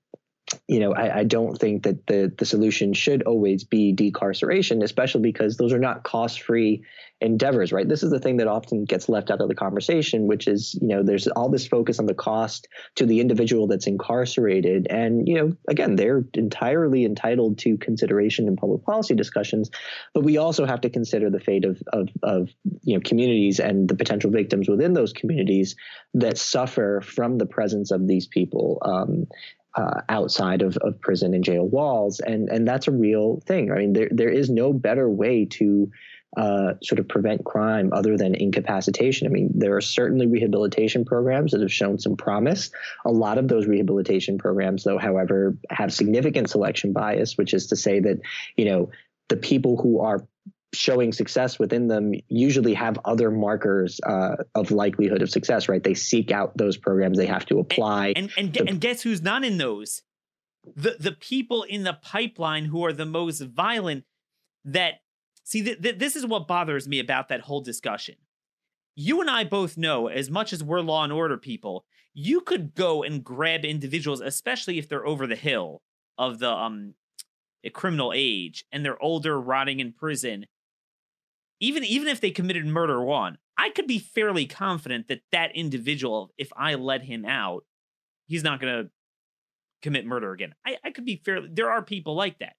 you 0.68 0.80
know, 0.80 0.94
I, 0.94 1.20
I, 1.20 1.24
don't 1.24 1.58
think 1.58 1.84
that 1.84 2.08
the 2.08 2.34
the 2.38 2.46
solution 2.46 2.94
should 2.94 3.24
always 3.24 3.63
be 3.63 3.94
decarceration, 3.94 4.84
especially 4.84 5.22
because 5.22 5.58
those 5.58 5.74
are 5.74 5.80
not 5.80 6.04
cost 6.04 6.42
free 6.42 6.84
endeavors, 7.24 7.72
right? 7.72 7.88
This 7.88 8.04
is 8.04 8.12
the 8.12 8.20
thing 8.20 8.38
that 8.38 8.48
often 8.48 8.86
gets 8.86 9.08
left 9.08 9.32
out 9.32 9.42
of 9.42 9.48
the 9.48 9.56
conversation, 9.56 10.28
which 10.28 10.48
is, 10.48 10.78
you 10.82 10.89
know, 10.89 11.04
there's 11.04 11.28
all 11.28 11.50
this 11.50 11.66
focus 11.66 12.00
on 12.00 12.06
the 12.06 12.13
cost 12.13 12.68
to 12.96 13.06
the 13.06 13.22
individual 13.22 13.68
that's 13.68 13.88
incarcerated. 13.88 14.88
And, 14.89 15.28
you 15.28 15.36
know, 15.36 15.54
again, 15.70 15.96
they're 15.96 16.26
entirely 16.34 17.06
entitled 17.06 17.60
to 17.60 17.78
consideration 17.78 18.48
in 18.48 18.58
public 18.58 18.84
policy 18.84 19.16
discussions. 19.16 19.72
But 20.13 20.24
we 20.24 20.38
also 20.38 20.66
have 20.66 20.82
to 20.82 20.89
consider 20.89 21.30
the 21.30 21.39
fate 21.39 21.66
of, 21.66 21.82
of, 21.94 22.10
of 22.22 22.50
you 22.84 22.96
know, 22.96 23.02
communities 23.04 23.60
and 23.60 23.88
the 23.88 23.96
potential 23.96 24.30
victims 24.30 24.68
within 24.68 24.94
those 24.94 25.13
communities 25.13 25.76
that 26.13 26.38
suffer 26.38 27.02
from 27.02 27.38
the 27.38 27.46
presence 27.46 27.92
of 27.92 28.06
these 28.06 28.28
people. 28.28 28.80
Um, 28.82 29.28
uh, 29.76 30.02
outside 30.10 30.62
of, 30.62 30.78
of 30.78 31.00
prison 31.02 31.34
and 31.34 31.44
jail 31.44 31.68
walls, 31.68 32.20
and 32.20 32.50
and 32.50 32.68
that's 32.68 32.88
a 32.88 32.92
real 32.92 33.42
thing. 33.46 33.72
I 33.72 33.76
mean, 33.76 33.94
there 33.94 34.10
there 34.12 34.30
is 34.30 34.50
no 34.50 34.74
better 34.74 35.10
way 35.10 35.46
to 35.46 35.92
uh, 36.38 36.74
sort 36.82 37.00
of 37.00 37.08
prevent 37.08 37.44
crime 37.46 37.92
other 37.94 38.18
than 38.18 38.36
incapacitation. 38.36 39.28
I 39.28 39.30
mean, 39.30 39.52
there 39.54 39.76
are 39.76 39.82
certainly 39.82 40.26
rehabilitation 40.26 41.06
programs 41.06 41.52
that 41.52 41.62
have 41.62 41.72
shown 41.72 42.00
some 42.00 42.18
promise. 42.18 42.72
A 43.06 43.12
lot 43.12 43.38
of 43.38 43.48
those 43.48 43.68
rehabilitation 43.68 44.38
programs, 44.38 44.84
though, 44.84 44.98
however, 44.98 45.58
have 45.70 45.94
significant 45.94 46.50
selection 46.50 46.92
bias, 46.92 47.38
which 47.38 47.54
is 47.54 47.68
to 47.68 47.76
say 47.76 48.00
that, 48.00 48.20
you 48.56 48.66
know, 48.66 48.90
the 49.30 49.38
people 49.38 49.78
who 49.78 50.02
are 50.02 50.28
showing 50.74 51.14
success 51.14 51.60
within 51.60 51.88
them 51.88 52.14
usually 52.28 52.74
have 52.74 52.98
other 53.06 53.32
markers 53.32 54.00
uh, 54.06 54.36
of 54.56 54.72
likelihood 54.72 55.22
of 55.22 55.30
success, 55.30 55.70
right? 55.70 55.84
They 55.84 55.94
seek 55.94 56.32
out 56.32 56.58
those 56.58 56.78
programs. 56.78 57.18
They 57.18 57.28
have 57.28 57.46
to 57.48 57.60
apply. 57.60 58.14
And 58.16 58.32
and, 58.38 58.56
and, 58.58 58.70
and 58.70 58.82
guess 58.82 59.02
who's 59.02 59.22
not 59.22 59.44
in 59.44 59.58
those? 59.58 60.02
The 60.76 60.98
the 61.00 61.12
people 61.12 61.64
in 61.64 61.84
the 61.84 61.94
pipeline 61.94 62.66
who 62.66 62.86
are 62.86 62.94
the 62.94 63.06
most 63.06 63.42
violent. 63.42 64.06
That 64.66 65.02
see, 65.44 65.62
th- 65.64 65.82
th- 65.82 66.00
this 66.00 66.16
is 66.16 66.26
what 66.26 66.48
bothers 66.48 66.88
me 66.88 67.00
about 67.00 67.28
that 67.30 67.42
whole 67.42 67.62
discussion. 67.62 68.16
You 68.96 69.22
and 69.22 69.30
I 69.30 69.44
both 69.44 69.78
know, 69.78 70.08
as 70.08 70.30
much 70.30 70.54
as 70.54 70.64
we're 70.64 70.80
law 70.80 71.04
and 71.04 71.12
order 71.12 71.38
people, 71.38 71.86
you 72.14 72.42
could 72.42 72.76
go 72.76 73.04
and 73.04 73.24
grab 73.24 73.66
individuals, 73.66 74.22
especially 74.22 74.78
if 74.78 74.88
they're 74.88 75.06
over 75.06 75.28
the 75.28 75.36
hill 75.36 75.82
of 76.18 76.40
the 76.40 76.50
um 76.50 76.94
criminal 77.74 78.12
age 78.16 78.66
and 78.72 78.84
they're 78.84 79.02
older, 79.02 79.40
rotting 79.40 79.80
in 79.80 79.94
prison 79.94 80.46
even 81.63 81.86
even 81.86 82.10
if 82.10 82.19
they 82.19 82.32
committed 82.32 82.65
murder 82.65 83.02
one, 83.02 83.38
I 83.58 83.69
could 83.69 83.88
be 83.88 83.99
fairly 83.99 84.45
confident 84.45 85.08
that 85.08 85.21
that 85.32 85.56
individual, 85.56 86.32
if 86.38 86.49
I 86.58 86.76
let 86.76 87.04
him 87.04 87.26
out, 87.26 87.63
he's 88.28 88.43
not 88.43 88.60
going 88.60 88.86
to 88.86 88.89
commit 89.82 90.06
murder 90.06 90.34
again. 90.34 90.54
I, 90.65 90.78
I 90.84 90.91
could 90.91 91.06
be 91.06 91.21
fairly. 91.23 91.49
There 91.52 91.71
are 91.71 91.82
people 91.82 92.15
like 92.15 92.39
that. 92.39 92.56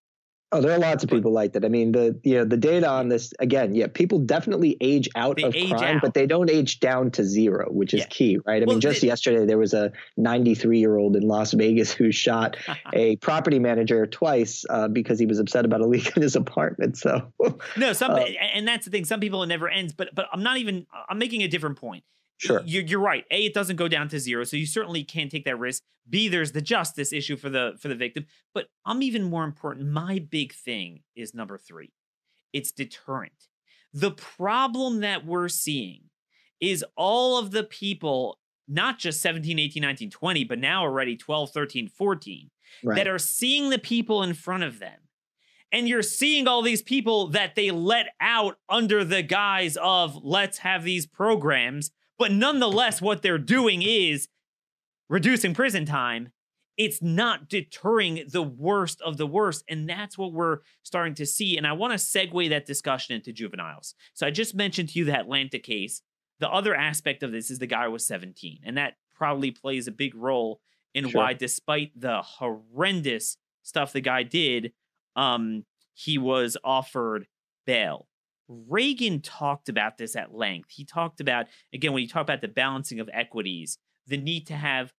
Oh, 0.53 0.61
there 0.61 0.71
are 0.73 0.79
lots 0.79 1.03
of 1.03 1.11
people 1.11 1.33
like 1.33 1.55
that. 1.55 1.65
I 1.65 1.69
mean, 1.69 1.91
the 1.91 2.19
you 2.23 2.35
know 2.37 2.45
the 2.45 2.57
data 2.57 2.89
on 2.89 3.09
this 3.09 3.33
again, 3.41 3.75
yeah, 3.75 3.89
people 3.89 4.21
definitely 4.21 4.77
age 4.81 5.09
out 5.17 5.37
They 5.37 5.43
of 5.43 5.55
age 5.57 5.71
crime, 5.71 5.97
out. 5.97 6.03
but 6.03 6.15
they 6.15 6.27
don't 6.27 6.49
age 6.49 6.79
down 6.79 7.11
to 7.13 7.25
zero, 7.25 7.67
which 7.73 7.93
is 7.93 8.03
Yeah. 8.03 8.07
key, 8.07 8.39
right? 8.47 8.63
I 8.63 8.67
Well, 8.67 8.75
mean, 8.77 8.81
just 8.81 9.03
yesterday 9.03 9.47
there 9.47 9.59
was 9.59 9.75
a 9.75 9.91
93 10.17 10.79
year 10.79 10.97
old 10.97 11.17
in 11.17 11.25
Las 11.25 11.53
Vegas 11.55 11.91
who 11.91 12.13
shot 12.13 12.57
a 12.95 13.17
property 13.17 13.59
manager 13.59 14.07
twice 14.07 14.65
uh, 14.71 14.87
because 14.87 15.19
he 15.19 15.27
was 15.27 15.41
upset 15.41 15.65
about 15.65 15.81
a 15.81 15.87
leak 15.87 16.17
in 16.17 16.23
his 16.23 16.37
apartment. 16.37 16.99
So, 16.99 17.33
no, 17.77 17.93
some 17.93 18.13
Uh, 18.13 18.19
and 18.21 18.69
that's 18.69 18.85
the 18.85 18.93
thing. 18.93 19.05
Some 19.05 19.19
people 19.19 19.43
it 19.43 19.47
never 19.49 19.69
ends. 19.69 19.93
But 19.93 20.15
but 20.15 20.27
I'm 20.33 20.43
not 20.45 20.59
even. 20.59 20.87
I'm 21.09 21.19
making 21.19 21.43
a 21.43 21.49
different 21.49 21.79
point. 21.79 22.05
Sure, 22.39 22.63
You're, 22.65 22.83
you're 22.83 23.01
right. 23.01 23.25
A, 23.31 23.47
it 23.47 23.55
doesn't 23.55 23.77
go 23.77 23.89
down 23.89 24.09
to 24.09 24.19
zero, 24.19 24.45
so 24.45 24.57
you 24.57 24.67
certainly 24.67 25.05
can't 25.05 25.31
take 25.31 25.45
that 25.45 25.59
risk. 25.59 25.83
B, 26.09 26.29
there's 26.29 26.53
the 26.53 26.61
justice 26.61 27.13
issue 27.13 27.37
for 27.37 27.49
the 27.49 27.75
for 27.81 27.89
the 27.89 27.95
victim. 27.95 28.27
But 28.53 28.67
I'm 28.85 29.03
even 29.03 29.23
more 29.25 29.45
important. 29.45 29.89
My 29.89 30.19
big 30.19 30.53
thing 30.53 31.03
is 31.17 31.35
number 31.35 31.59
three. 31.59 31.93
It's 32.53 32.73
deterrent. 32.73 33.49
The 33.93 34.11
problem 34.11 35.01
that 35.01 35.25
we're 35.25 35.49
seeing 35.49 36.11
is 36.61 36.85
all 36.97 37.39
of 37.39 37.53
the 37.53 37.65
people, 37.65 38.39
not 38.69 38.99
just 38.99 39.21
17, 39.21 39.59
18, 39.59 39.81
19, 39.83 40.11
20, 40.11 40.45
but 40.45 40.59
now 40.59 40.83
already 40.83 41.17
12, 41.17 41.51
13, 41.51 41.89
14, 41.89 42.51
right. 42.83 42.97
that 42.97 43.09
are 43.09 43.19
seeing 43.19 43.71
the 43.71 43.79
people 43.79 44.23
in 44.23 44.35
front 44.35 44.63
of 44.63 44.79
them. 44.79 44.99
And 45.73 45.89
you're 45.89 46.03
seeing 46.03 46.47
all 46.47 46.63
these 46.63 46.83
people 46.83 47.29
that 47.29 47.57
they 47.57 47.71
let 47.71 48.07
out 48.21 48.59
under 48.69 49.05
the 49.05 49.23
guise 49.23 49.77
of 49.77 50.17
let's 50.23 50.59
have 50.59 50.85
these 50.85 51.07
programs. 51.07 51.91
But 52.19 52.33
nonetheless, 52.33 53.01
what 53.03 53.23
they're 53.23 53.39
doing 53.39 53.83
is 53.83 54.29
reducing 55.09 55.55
prison 55.55 55.85
time. 55.85 56.31
It's 56.77 57.01
not 57.01 57.49
deterring 57.49 58.25
the 58.29 58.43
worst 58.43 59.01
of 59.01 59.17
the 59.17 59.27
worst. 59.27 59.65
And 59.69 59.89
that's 59.89 60.19
what 60.19 60.33
we're 60.33 60.59
starting 60.83 61.15
to 61.15 61.27
see. 61.27 61.57
And 61.57 61.67
I 61.67 61.73
want 61.73 61.93
to 61.93 61.99
segue 61.99 62.49
that 62.51 62.67
discussion 62.67 63.15
into 63.15 63.33
juveniles. 63.33 63.95
So 64.13 64.27
I 64.27 64.31
just 64.31 64.55
mentioned 64.55 64.89
to 64.91 64.99
you 64.99 65.05
the 65.05 65.17
Atlanta 65.17 65.59
case. 65.59 66.03
The 66.41 66.51
other 66.51 66.75
aspect 66.75 67.23
of 67.23 67.31
this 67.31 67.51
is 67.51 67.61
the 67.61 67.67
guy 67.67 67.87
was 67.89 68.07
17. 68.07 68.61
And 68.65 68.77
that 68.77 68.95
probably 69.15 69.53
plays 69.53 69.87
a 69.87 69.93
big 69.93 70.15
role 70.17 70.61
in 70.95 71.09
Sure. 71.09 71.21
why, 71.21 71.33
despite 71.33 71.93
the 71.95 72.23
horrendous 72.23 73.37
stuff 73.63 73.93
the 73.93 74.01
guy 74.01 74.25
did, 74.25 74.73
um, 75.17 75.65
he 75.95 76.19
was 76.19 76.57
offered 76.65 77.29
bail. 77.67 78.09
Reagan 78.49 79.21
talked 79.21 79.69
about 79.69 79.99
this 79.99 80.17
at 80.17 80.35
length. 80.35 80.71
He 80.71 80.85
talked 80.85 81.21
about, 81.21 81.47
again, 81.73 81.93
when 81.93 82.03
you 82.03 82.09
talk 82.09 82.23
about 82.23 82.41
the 82.41 82.49
balancing 82.49 83.01
of 83.01 83.09
equities, 83.13 83.79
the 84.07 84.17
need 84.17 84.47
to 84.49 84.55
have, 84.55 84.93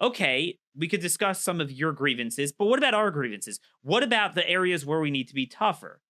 okay, 0.00 0.58
we 0.76 0.88
could 0.88 1.00
discuss 1.00 1.42
some 1.42 1.60
of 1.60 1.72
your 1.72 1.92
grievances, 1.92 2.52
but 2.52 2.66
what 2.66 2.78
about 2.78 2.94
our 2.94 3.10
grievances? 3.10 3.58
What 3.82 4.02
about 4.02 4.34
the 4.34 4.48
areas 4.48 4.86
where 4.86 5.00
we 5.00 5.10
need 5.10 5.28
to 5.28 5.34
be 5.34 5.46
tougher? 5.46 6.00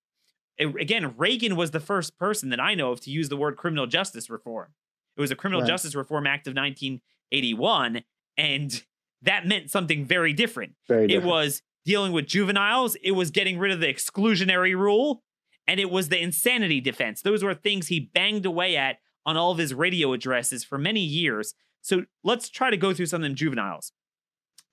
Again, 0.58 1.14
Reagan 1.16 1.56
was 1.56 1.70
the 1.70 1.80
first 1.80 2.18
person 2.18 2.48
that 2.50 2.60
I 2.60 2.74
know 2.74 2.90
of 2.90 3.00
to 3.02 3.10
use 3.10 3.28
the 3.28 3.36
word 3.36 3.56
criminal 3.56 3.86
justice 3.86 4.30
reform. 4.30 4.72
It 5.16 5.20
was 5.20 5.30
a 5.30 5.36
Criminal 5.36 5.62
Right. 5.62 5.68
Justice 5.68 5.94
Reform 5.94 6.26
Act 6.26 6.46
of 6.46 6.54
1981, 6.54 8.02
and 8.36 8.82
that 9.22 9.46
meant 9.46 9.70
something 9.70 10.04
very 10.04 10.32
different. 10.32 10.74
very 10.88 11.12
It 11.12 11.22
was 11.22 11.62
dealing 11.84 12.12
with 12.12 12.26
juveniles, 12.26 12.96
it 12.96 13.12
was 13.12 13.30
getting 13.30 13.58
rid 13.58 13.72
of 13.72 13.80
the 13.80 13.86
exclusionary 13.86 14.76
rule, 14.76 15.22
and 15.66 15.80
it 15.80 15.90
was 15.90 16.08
the 16.08 16.22
insanity 16.22 16.80
defense. 16.80 17.22
Those 17.22 17.42
were 17.42 17.54
things 17.54 17.88
he 17.88 18.00
banged 18.00 18.46
away 18.46 18.76
at 18.76 18.98
on 19.24 19.36
all 19.36 19.50
of 19.50 19.58
his 19.58 19.74
radio 19.74 20.12
addresses 20.12 20.64
for 20.64 20.78
many 20.78 21.00
years. 21.00 21.54
So 21.82 22.04
let's 22.22 22.48
try 22.48 22.70
to 22.70 22.76
go 22.76 22.94
through 22.94 23.06
some 23.06 23.22
of 23.22 23.22
them 23.22 23.34
juveniles. 23.34 23.92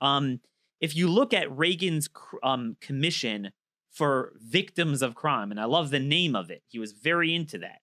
Um, 0.02 0.40
if 0.80 0.96
you 0.96 1.08
look 1.08 1.34
at 1.34 1.56
Reagan's 1.56 2.10
um, 2.44 2.78
commission 2.82 3.52
for 3.92 4.34
victims 4.40 5.02
of 5.02 5.16
crime, 5.16 5.50
and 5.50 5.60
I 5.60 5.66
love 5.66 5.90
the 5.90 6.00
name 6.00 6.36
of 6.36 6.50
it, 6.50 6.64
he 6.68 6.78
was 6.78 6.92
very 6.92 7.34
into 7.34 7.58
that. 7.60 7.80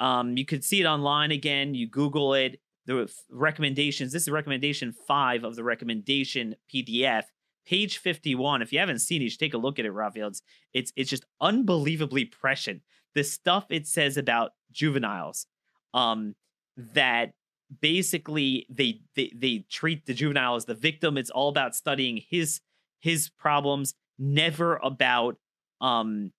Um, 0.00 0.36
you 0.36 0.44
could 0.44 0.64
see 0.64 0.80
it 0.80 0.86
online 0.86 1.30
again. 1.30 1.74
You 1.74 1.88
Google 1.88 2.34
it. 2.34 2.60
The 2.86 3.08
recommendations. 3.30 4.12
This 4.12 4.22
is 4.22 4.28
recommendation 4.28 4.92
five 5.06 5.44
of 5.44 5.54
the 5.54 5.62
recommendation 5.62 6.56
PDF, 6.72 7.24
page 7.66 7.98
fifty-one. 7.98 8.62
If 8.62 8.72
you 8.72 8.78
haven't 8.78 9.00
seen 9.00 9.20
it, 9.20 9.24
you 9.24 9.30
should 9.30 9.40
take 9.40 9.54
a 9.54 9.58
look 9.58 9.78
at 9.78 9.84
it, 9.84 9.90
Rafael. 9.92 10.28
It's 10.28 10.42
it's, 10.72 10.92
it's 10.96 11.10
just 11.10 11.24
unbelievably 11.40 12.26
prescient. 12.26 12.82
The 13.14 13.24
stuff 13.24 13.66
it 13.70 13.86
says 13.86 14.16
about 14.16 14.52
juveniles, 14.72 15.46
um, 15.92 16.34
that 16.76 17.32
basically 17.80 18.66
they, 18.68 19.00
they 19.14 19.32
they 19.34 19.64
treat 19.70 20.06
the 20.06 20.14
juvenile 20.14 20.56
as 20.56 20.64
the 20.64 20.74
victim. 20.74 21.16
It's 21.16 21.30
all 21.30 21.48
about 21.48 21.74
studying 21.74 22.22
his 22.28 22.60
his 23.00 23.28
problems, 23.28 23.94
never 24.18 24.76
about 24.82 25.36
um 25.80 26.32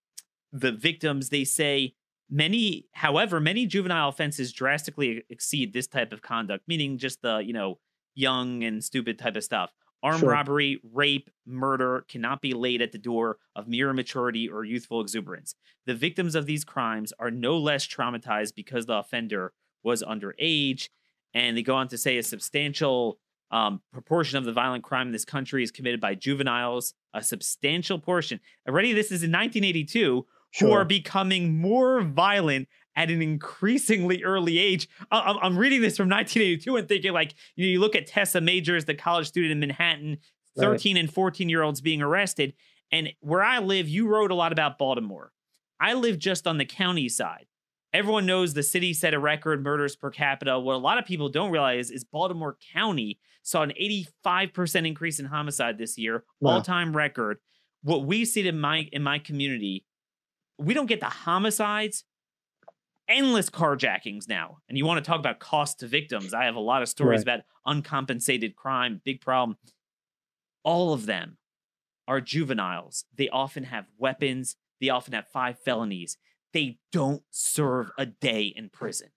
the 0.52 0.72
victims. 0.72 1.30
They 1.30 1.44
say 1.44 1.94
many, 2.30 2.88
however, 2.94 3.40
many 3.40 3.66
juvenile 3.66 4.10
offenses 4.10 4.52
drastically 4.52 5.24
exceed 5.30 5.74
this 5.74 5.88
type 5.88 6.14
of 6.14 6.22
conduct, 6.22 6.64
meaning 6.68 6.98
just 6.98 7.22
the 7.22 7.38
you 7.38 7.54
know 7.54 7.80
young 8.16 8.64
and 8.64 8.84
stupid 8.84 9.20
type 9.20 9.36
of 9.36 9.44
stuff. 9.44 9.72
Armed 10.04 10.20
Sure. 10.20 10.30
robbery, 10.32 10.82
rape, 10.92 11.30
murder 11.46 12.06
cannot 12.10 12.42
be 12.42 12.54
laid 12.54 12.82
at 12.82 12.92
the 12.92 12.98
door 12.98 13.38
of 13.56 13.68
mere 13.68 13.90
immaturity 13.90 14.50
or 14.50 14.66
youthful 14.66 15.00
exuberance. 15.00 15.56
The 15.86 15.96
victims 15.96 16.36
of 16.36 16.46
these 16.46 16.66
crimes 16.66 17.14
are 17.20 17.32
no 17.32 17.58
less 17.58 17.88
traumatized 17.88 18.54
because 18.54 18.86
the 18.86 18.98
offender 18.98 19.54
was 19.82 20.04
underage. 20.04 20.90
And 21.34 21.56
they 21.58 21.64
go 21.64 21.76
on 21.76 21.88
to 21.88 21.98
say 21.98 22.18
a 22.18 22.24
substantial 22.24 23.18
um, 23.50 23.82
proportion 23.94 24.38
of 24.38 24.44
the 24.46 24.52
violent 24.52 24.84
crime 24.84 25.08
in 25.08 25.14
this 25.14 25.26
country 25.26 25.64
is 25.64 25.72
committed 25.72 26.02
by 26.02 26.16
juveniles. 26.16 26.94
A 27.14 27.24
substantial 27.24 27.98
portion. 28.00 28.40
Already, 28.68 28.92
this 28.94 29.08
is 29.08 29.24
in 29.24 29.32
1982, 29.32 30.26
who 30.60 30.72
are 30.72 30.86
becoming 30.86 31.58
more 31.60 32.02
violent 32.02 32.68
at 32.96 33.10
an 33.10 33.22
increasingly 33.22 34.24
early 34.24 34.58
age. 34.60 34.88
I- 35.12 35.38
I'm, 35.42 35.58
reading 35.58 35.82
this 35.82 35.98
from 35.98 36.10
1982 36.10 36.76
and 36.78 36.88
thinking, 36.88 37.12
like, 37.14 37.34
you, 37.56 37.66
know, 37.66 37.72
you 37.72 37.80
look 37.80 37.96
at 37.96 38.08
Tessa 38.08 38.42
Majors, 38.42 38.86
the 38.86 38.94
college 38.96 39.28
student 39.28 39.52
in 39.52 39.60
Manhattan, 39.60 40.18
Right. 40.56 40.66
13 40.68 40.98
and 40.98 41.12
14 41.12 41.50
year 41.50 41.64
olds 41.64 41.82
being 41.82 42.02
arrested. 42.04 42.54
And 42.92 43.10
where 43.22 43.42
I 43.42 43.58
live, 43.58 43.90
you 43.90 44.08
wrote 44.08 44.30
a 44.30 44.36
lot 44.36 44.52
about 44.52 44.78
Baltimore. 44.78 45.32
I 45.80 45.94
live 45.96 46.20
just 46.20 46.46
on 46.46 46.60
the 46.60 46.66
county 46.66 47.10
side. 47.10 47.48
Everyone 47.92 48.28
knows 48.28 48.54
the 48.54 48.62
city 48.62 48.94
set 48.94 49.16
a 49.16 49.20
record 49.20 49.64
murders 49.64 49.96
per 49.96 50.12
capita. 50.12 50.60
What 50.60 50.76
a 50.76 50.78
lot 50.78 51.00
of 51.00 51.06
people 51.06 51.30
don't 51.30 51.50
realize 51.52 51.90
is 51.90 52.04
Baltimore 52.04 52.58
County 52.72 53.20
saw 53.42 53.64
an 53.64 53.74
85% 54.26 54.88
increase 54.88 55.20
in 55.20 55.26
homicide 55.26 55.78
this 55.80 55.98
year, 55.98 56.24
Wow. 56.40 56.52
all-time 56.54 56.96
record. 56.96 57.38
What 57.82 58.06
we 58.06 58.24
see 58.24 58.48
in 58.48 58.60
my 58.60 58.88
in 58.92 59.02
my 59.04 59.18
community, 59.20 59.86
we 60.60 60.74
don't 60.76 60.86
get 60.86 61.00
the 61.00 61.10
homicides, 61.10 62.04
endless 63.08 63.50
carjackings 63.50 64.28
now. 64.28 64.60
And 64.70 64.78
you 64.78 64.86
want 64.86 65.04
to 65.04 65.08
talk 65.10 65.20
about 65.20 65.40
cost 65.40 65.80
to 65.80 65.88
victims. 65.88 66.34
I 66.34 66.46
have 66.46 66.56
a 66.56 66.60
lot 66.62 66.82
of 66.82 66.90
stories 66.90 67.20
Right. 67.26 67.36
about 67.36 67.46
uncompensated 67.66 68.56
crime, 68.56 69.02
big 69.04 69.22
problem. 69.22 69.58
All 70.64 70.94
of 70.94 71.06
them 71.06 71.38
are 72.08 72.22
juveniles. 72.22 73.06
They 73.16 73.30
often 73.30 73.66
have 73.66 73.86
weapons, 73.98 74.56
they 74.80 74.90
often 74.90 75.14
have 75.14 75.28
five 75.28 75.60
felonies. 75.60 76.18
They 76.54 76.80
don't 76.92 77.24
serve 77.32 77.92
a 77.98 78.06
day 78.06 78.44
in 78.44 78.70
prison. 78.70 79.10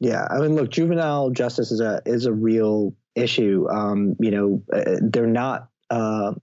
Yeah, 0.00 0.28
I 0.30 0.38
mean, 0.38 0.54
look, 0.54 0.70
juvenile 0.70 1.30
justice 1.30 1.72
is 1.72 1.80
a 1.80 2.00
is 2.06 2.26
a 2.26 2.32
real 2.32 2.94
issue. 3.16 3.66
Um, 3.68 4.14
you 4.20 4.30
know, 4.30 4.62
uh, 4.72 4.96
they're 5.02 5.26
not. 5.26 5.70
Uh, 5.90 6.34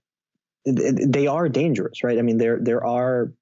they 0.66 1.26
are 1.26 1.48
dangerous, 1.48 2.02
right? 2.02 2.18
I 2.18 2.22
mean, 2.22 2.36
there 2.38 2.58
there 2.60 2.84
are 2.84 3.32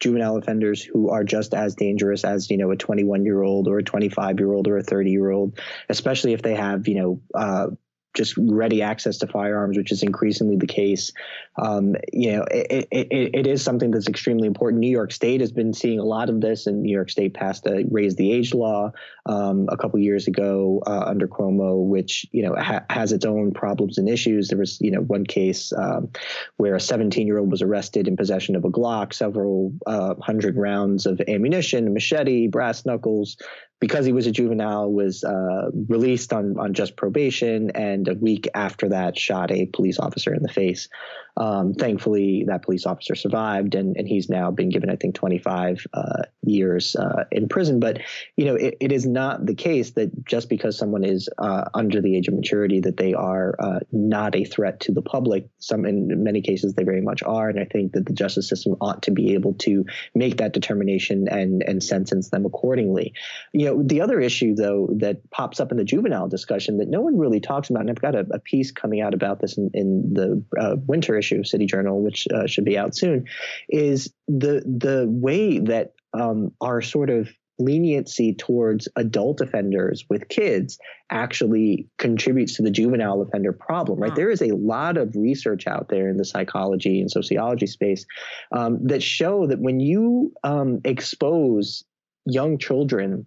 juvenile 0.00 0.36
offenders 0.36 0.82
who 0.82 1.10
are 1.10 1.24
just 1.24 1.54
as 1.54 1.74
dangerous 1.74 2.24
as 2.24 2.50
you 2.50 2.56
know 2.56 2.70
a 2.70 2.76
21 2.76 3.24
year 3.24 3.42
old 3.42 3.68
or 3.68 3.78
a 3.78 3.84
25 3.84 4.40
year 4.40 4.52
old 4.52 4.66
or 4.66 4.78
a 4.78 4.82
30 4.82 5.10
year 5.10 5.30
old, 5.30 5.58
especially 5.88 6.32
if 6.32 6.42
they 6.42 6.54
have 6.54 6.88
you 6.88 6.94
know 6.96 7.20
uh, 7.34 7.66
just 8.14 8.34
ready 8.36 8.82
access 8.82 9.18
to 9.18 9.26
firearms, 9.26 9.76
which 9.76 9.92
is 9.92 10.02
increasingly 10.02 10.56
the 10.56 10.66
case. 10.66 11.12
Um, 11.56 11.94
you 12.12 12.32
know, 12.32 12.44
it, 12.50 12.88
it, 12.90 13.30
it 13.34 13.46
is 13.46 13.62
something 13.62 13.90
that's 13.90 14.08
extremely 14.08 14.46
important. 14.46 14.80
New 14.80 14.90
York 14.90 15.12
State 15.12 15.40
has 15.40 15.52
been 15.52 15.72
seeing 15.72 15.98
a 15.98 16.04
lot 16.04 16.28
of 16.28 16.40
this, 16.40 16.66
and 16.66 16.82
New 16.82 16.92
York 16.92 17.10
State 17.10 17.34
passed 17.34 17.66
a 17.66 17.84
raise 17.90 18.16
the 18.16 18.32
age 18.32 18.54
law 18.54 18.92
um, 19.26 19.68
a 19.70 19.76
couple 19.76 19.98
years 19.98 20.26
ago 20.26 20.82
uh, 20.86 21.04
under 21.06 21.28
Cuomo, 21.28 21.86
which 21.86 22.26
you 22.32 22.42
know 22.42 22.54
ha- 22.56 22.84
has 22.90 23.12
its 23.12 23.24
own 23.24 23.52
problems 23.52 23.98
and 23.98 24.08
issues. 24.08 24.48
There 24.48 24.58
was 24.58 24.80
you 24.80 24.90
know 24.90 25.02
one 25.02 25.24
case 25.24 25.72
um, 25.72 26.10
where 26.56 26.74
a 26.74 26.80
17 26.80 27.26
year 27.26 27.38
old 27.38 27.50
was 27.50 27.62
arrested 27.62 28.08
in 28.08 28.16
possession 28.16 28.56
of 28.56 28.64
a 28.64 28.70
Glock, 28.70 29.12
several 29.12 29.72
uh, 29.86 30.14
hundred 30.20 30.56
rounds 30.56 31.06
of 31.06 31.20
ammunition, 31.28 31.92
machete, 31.94 32.48
brass 32.48 32.84
knuckles, 32.84 33.36
because 33.80 34.04
he 34.04 34.12
was 34.12 34.26
a 34.26 34.30
juvenile, 34.30 34.92
was 34.92 35.24
uh, 35.24 35.70
released 35.88 36.32
on 36.32 36.58
on 36.58 36.74
just 36.74 36.96
probation, 36.96 37.70
and 37.70 38.06
a 38.08 38.14
week 38.14 38.48
after 38.54 38.90
that, 38.90 39.18
shot 39.18 39.50
a 39.50 39.66
police 39.66 39.98
officer 39.98 40.34
in 40.34 40.42
the 40.42 40.48
face. 40.48 40.88
Um, 41.36 41.74
thankfully, 41.74 42.44
that 42.48 42.62
police 42.62 42.86
officer 42.86 43.14
survived, 43.14 43.74
and, 43.74 43.96
and 43.96 44.06
he's 44.06 44.28
now 44.28 44.50
been 44.50 44.68
given, 44.68 44.90
I 44.90 44.96
think, 44.96 45.14
25 45.14 45.86
uh, 45.92 46.22
years 46.42 46.96
uh, 46.96 47.24
in 47.30 47.48
prison. 47.48 47.80
But 47.80 48.00
you 48.36 48.44
know, 48.44 48.54
it, 48.56 48.76
it 48.80 48.92
is 48.92 49.06
not 49.06 49.46
the 49.46 49.54
case 49.54 49.92
that 49.92 50.24
just 50.24 50.48
because 50.48 50.76
someone 50.76 51.04
is 51.04 51.28
uh, 51.38 51.64
under 51.74 52.00
the 52.00 52.16
age 52.16 52.28
of 52.28 52.34
maturity 52.34 52.80
that 52.80 52.96
they 52.96 53.14
are 53.14 53.54
uh, 53.58 53.80
not 53.92 54.34
a 54.36 54.44
threat 54.44 54.80
to 54.80 54.92
the 54.92 55.02
public. 55.02 55.48
Some, 55.58 55.84
in 55.84 56.22
many 56.22 56.42
cases, 56.42 56.74
they 56.74 56.84
very 56.84 57.02
much 57.02 57.22
are, 57.22 57.48
and 57.48 57.58
I 57.58 57.64
think 57.64 57.92
that 57.92 58.06
the 58.06 58.12
justice 58.12 58.48
system 58.48 58.76
ought 58.80 59.02
to 59.02 59.10
be 59.10 59.34
able 59.34 59.54
to 59.54 59.84
make 60.14 60.38
that 60.38 60.52
determination 60.52 61.28
and 61.28 61.62
and 61.62 61.82
sentence 61.82 62.30
them 62.30 62.44
accordingly. 62.44 63.14
You 63.52 63.66
know, 63.66 63.82
the 63.82 64.00
other 64.00 64.20
issue 64.20 64.54
though 64.54 64.88
that 64.98 65.30
pops 65.30 65.60
up 65.60 65.70
in 65.70 65.78
the 65.78 65.84
juvenile 65.84 66.28
discussion 66.28 66.78
that 66.78 66.88
no 66.88 67.00
one 67.00 67.18
really 67.18 67.40
talks 67.40 67.70
about, 67.70 67.80
and 67.80 67.90
I've 67.90 68.00
got 68.00 68.14
a, 68.14 68.26
a 68.32 68.38
piece 68.38 68.70
coming 68.72 69.00
out 69.00 69.14
about 69.14 69.40
this 69.40 69.56
in, 69.56 69.70
in 69.74 70.12
the 70.12 70.44
uh, 70.60 70.76
winter 70.86 71.16
issue 71.16 71.29
issue 71.30 71.40
of 71.40 71.46
City 71.46 71.66
Journal, 71.66 72.02
which 72.02 72.26
uh, 72.34 72.46
should 72.46 72.64
be 72.64 72.78
out 72.78 72.96
soon, 72.96 73.26
is 73.68 74.12
the 74.28 74.62
the 74.66 75.06
way 75.08 75.58
that 75.58 75.92
um, 76.12 76.52
our 76.60 76.82
sort 76.82 77.10
of 77.10 77.28
leniency 77.58 78.34
towards 78.34 78.88
adult 78.96 79.42
offenders 79.42 80.06
with 80.08 80.28
kids 80.28 80.78
actually 81.10 81.86
contributes 81.98 82.56
to 82.56 82.62
the 82.62 82.70
juvenile 82.70 83.20
offender 83.20 83.52
problem 83.52 83.98
right? 83.98 84.14
There 84.14 84.30
is 84.30 84.40
a 84.40 84.56
lot 84.56 84.96
of 84.96 85.14
research 85.14 85.66
out 85.66 85.88
there 85.90 86.08
in 86.08 86.16
the 86.16 86.24
psychology 86.24 87.00
and 87.00 87.10
sociology 87.10 87.66
space 87.66 88.06
um, 88.52 88.78
that 88.86 89.02
show 89.02 89.46
that 89.46 89.60
when 89.60 89.78
you 89.78 90.32
um, 90.42 90.80
expose 90.84 91.84
young 92.24 92.56
children 92.56 93.26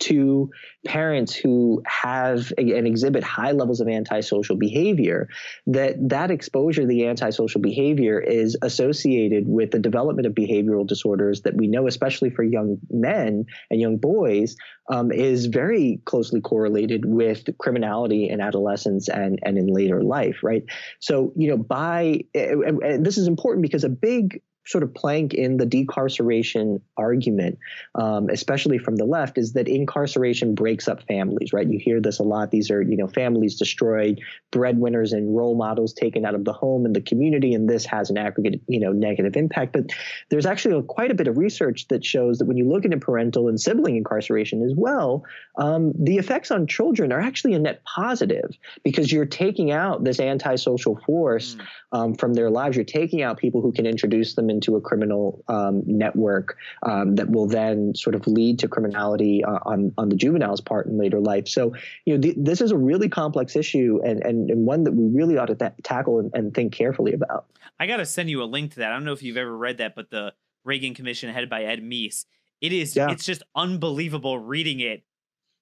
to 0.00 0.50
parents 0.86 1.34
who 1.34 1.82
have 1.86 2.52
and 2.56 2.86
exhibit 2.86 3.24
high 3.24 3.52
levels 3.52 3.80
of 3.80 3.88
antisocial 3.88 4.56
behavior 4.56 5.28
that 5.66 5.96
that 6.08 6.30
exposure 6.30 6.86
the 6.86 7.06
antisocial 7.06 7.60
behavior 7.60 8.20
is 8.20 8.56
associated 8.62 9.48
with 9.48 9.70
the 9.70 9.78
development 9.78 10.26
of 10.26 10.34
behavioral 10.34 10.86
disorders 10.86 11.42
that 11.42 11.56
we 11.56 11.66
know 11.66 11.86
especially 11.86 12.30
for 12.30 12.42
young 12.42 12.78
men 12.90 13.44
and 13.70 13.80
young 13.80 13.96
boys 13.96 14.56
um, 14.90 15.10
is 15.10 15.46
very 15.46 16.00
closely 16.04 16.40
correlated 16.40 17.04
with 17.04 17.44
criminality 17.58 18.28
in 18.28 18.40
adolescence 18.40 19.08
and 19.08 19.38
and 19.42 19.58
in 19.58 19.66
later 19.66 20.02
life 20.02 20.38
right? 20.42 20.64
So 21.00 21.32
you 21.34 21.48
know 21.48 21.56
by 21.56 22.20
and, 22.34 22.82
and 22.82 23.06
this 23.06 23.18
is 23.18 23.26
important 23.26 23.62
because 23.62 23.84
a 23.84 23.88
big 23.88 24.42
sort 24.68 24.84
of 24.84 24.94
plank 24.94 25.32
in 25.32 25.56
the 25.56 25.64
decarceration 25.64 26.80
argument, 26.98 27.58
um, 27.94 28.28
especially 28.28 28.76
from 28.76 28.96
the 28.96 29.04
left, 29.04 29.38
is 29.38 29.54
that 29.54 29.66
incarceration 29.66 30.54
breaks 30.54 30.86
up 30.86 31.02
families, 31.04 31.54
right? 31.54 31.66
You 31.66 31.78
hear 31.78 32.02
this 32.02 32.18
a 32.18 32.22
lot. 32.22 32.50
These 32.50 32.70
are, 32.70 32.82
you 32.82 32.96
know, 32.96 33.08
families 33.08 33.56
destroyed, 33.56 34.20
breadwinners 34.50 35.14
and 35.14 35.34
role 35.34 35.56
models 35.56 35.94
taken 35.94 36.26
out 36.26 36.34
of 36.34 36.44
the 36.44 36.52
home 36.52 36.84
and 36.84 36.94
the 36.94 37.00
community, 37.00 37.54
and 37.54 37.68
this 37.68 37.86
has 37.86 38.10
an 38.10 38.18
aggregate, 38.18 38.60
you 38.68 38.78
know, 38.78 38.92
negative 38.92 39.36
impact. 39.36 39.72
But 39.72 39.86
there's 40.28 40.44
actually 40.44 40.82
quite 40.82 41.10
a 41.10 41.14
bit 41.14 41.28
of 41.28 41.38
research 41.38 41.88
that 41.88 42.04
shows 42.04 42.38
that 42.38 42.44
when 42.44 42.58
you 42.58 42.68
look 42.68 42.84
into 42.84 42.98
parental 42.98 43.48
and 43.48 43.58
sibling 43.58 43.96
incarceration 43.96 44.62
as 44.62 44.74
well, 44.76 45.24
um, 45.56 45.92
the 45.98 46.18
effects 46.18 46.50
on 46.50 46.66
children 46.66 47.10
are 47.10 47.20
actually 47.20 47.54
a 47.54 47.58
net 47.58 47.82
positive 47.84 48.50
because 48.84 49.10
you're 49.10 49.24
taking 49.24 49.70
out 49.70 50.04
this 50.04 50.20
antisocial 50.20 51.00
force 51.06 51.54
mm. 51.54 51.66
um, 51.92 52.14
from 52.14 52.34
their 52.34 52.50
lives. 52.50 52.76
You're 52.76 52.84
taking 52.84 53.22
out 53.22 53.38
people 53.38 53.62
who 53.62 53.72
can 53.72 53.86
introduce 53.86 54.34
them 54.34 54.50
into 54.58 54.74
a 54.74 54.80
criminal 54.80 55.44
um, 55.46 55.82
network 55.86 56.56
um, 56.82 57.14
that 57.14 57.30
will 57.30 57.46
then 57.46 57.94
sort 57.94 58.16
of 58.16 58.26
lead 58.26 58.58
to 58.58 58.66
criminality 58.66 59.44
uh, 59.44 59.60
on 59.64 59.92
on 59.96 60.08
the 60.08 60.16
juvenile's 60.16 60.60
part 60.60 60.86
in 60.86 60.98
later 60.98 61.20
life. 61.20 61.46
So 61.46 61.74
you 62.04 62.16
know 62.16 62.20
th- 62.20 62.34
this 62.36 62.60
is 62.60 62.72
a 62.72 62.76
really 62.76 63.08
complex 63.08 63.54
issue 63.54 64.00
and, 64.04 64.24
and 64.24 64.50
and 64.50 64.66
one 64.66 64.82
that 64.84 64.92
we 64.92 65.06
really 65.06 65.38
ought 65.38 65.46
to 65.46 65.54
th- 65.54 65.72
tackle 65.84 66.18
and, 66.18 66.30
and 66.34 66.52
think 66.52 66.72
carefully 66.72 67.12
about. 67.12 67.46
I 67.78 67.86
got 67.86 67.98
to 67.98 68.06
send 68.06 68.30
you 68.30 68.42
a 68.42 68.44
link 68.44 68.72
to 68.72 68.80
that. 68.80 68.90
I 68.90 68.94
don't 68.94 69.04
know 69.04 69.12
if 69.12 69.22
you've 69.22 69.36
ever 69.36 69.56
read 69.56 69.78
that, 69.78 69.94
but 69.94 70.10
the 70.10 70.34
Reagan 70.64 70.94
Commission 70.94 71.32
headed 71.32 71.48
by 71.48 71.62
Ed 71.62 71.80
Meese. 71.80 72.24
It 72.60 72.72
is 72.72 72.96
yeah. 72.96 73.10
it's 73.10 73.24
just 73.24 73.44
unbelievable 73.54 74.40
reading 74.40 74.80
it 74.80 75.04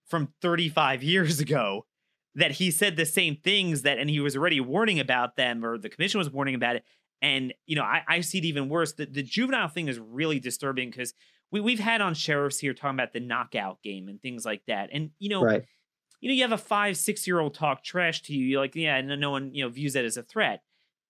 from 0.07 0.33
35 0.41 1.03
years 1.03 1.41
ago 1.41 1.85
that 2.35 2.53
he 2.53 2.71
said 2.71 2.97
the 2.97 3.07
same 3.07 3.37
things 3.37 3.83
that 3.83 3.99
and 3.99 4.09
he 4.09 4.21
was 4.21 4.37
already 4.37 4.61
warning 4.61 5.01
about 5.01 5.37
them 5.37 5.65
or 5.65 5.79
the 5.79 5.89
commission 5.89 6.19
was 6.19 6.31
warning 6.31 6.55
about 6.55 6.77
it 6.77 6.85
and 7.23 7.53
you 7.67 7.77
know 7.77 7.83
i, 7.83 8.03
I 8.09 8.21
see 8.21 8.39
it 8.39 8.45
even 8.45 8.69
worse 8.69 8.93
the, 8.93 9.07
the 9.07 9.23
juvenile 9.23 9.69
thing 9.69 9.89
is 9.89 9.99
really 9.99 10.41
disturbing 10.41 10.91
because 10.91 11.15
we, 11.53 11.61
we've 11.61 11.81
had 11.81 12.01
on 12.01 12.15
sheriffs 12.15 12.59
here 12.59 12.75
talking 12.75 12.99
about 12.99 13.13
the 13.13 13.21
knockout 13.21 13.83
game 13.83 14.09
and 14.09 14.21
things 14.21 14.45
like 14.45 14.63
that 14.67 14.91
and 14.93 15.11
you 15.19 15.29
know 15.29 15.43
right. 15.43 15.65
you 16.21 16.29
know 16.29 16.35
you 16.35 16.43
have 16.43 16.53
a 16.53 16.59
five 16.59 16.97
six 16.97 17.27
year 17.27 17.41
old 17.41 17.55
talk 17.55 17.83
trash 17.83 18.23
to 18.23 18.35
you 18.35 18.47
you're 18.47 18.61
like 18.61 18.75
yeah 18.75 19.01
no, 19.01 19.15
no 19.15 19.31
one 19.31 19.55
you 19.55 19.65
know 19.65 19.71
views 19.71 19.95
that 19.95 20.05
as 20.05 20.17
a 20.17 20.23
threat 20.23 20.63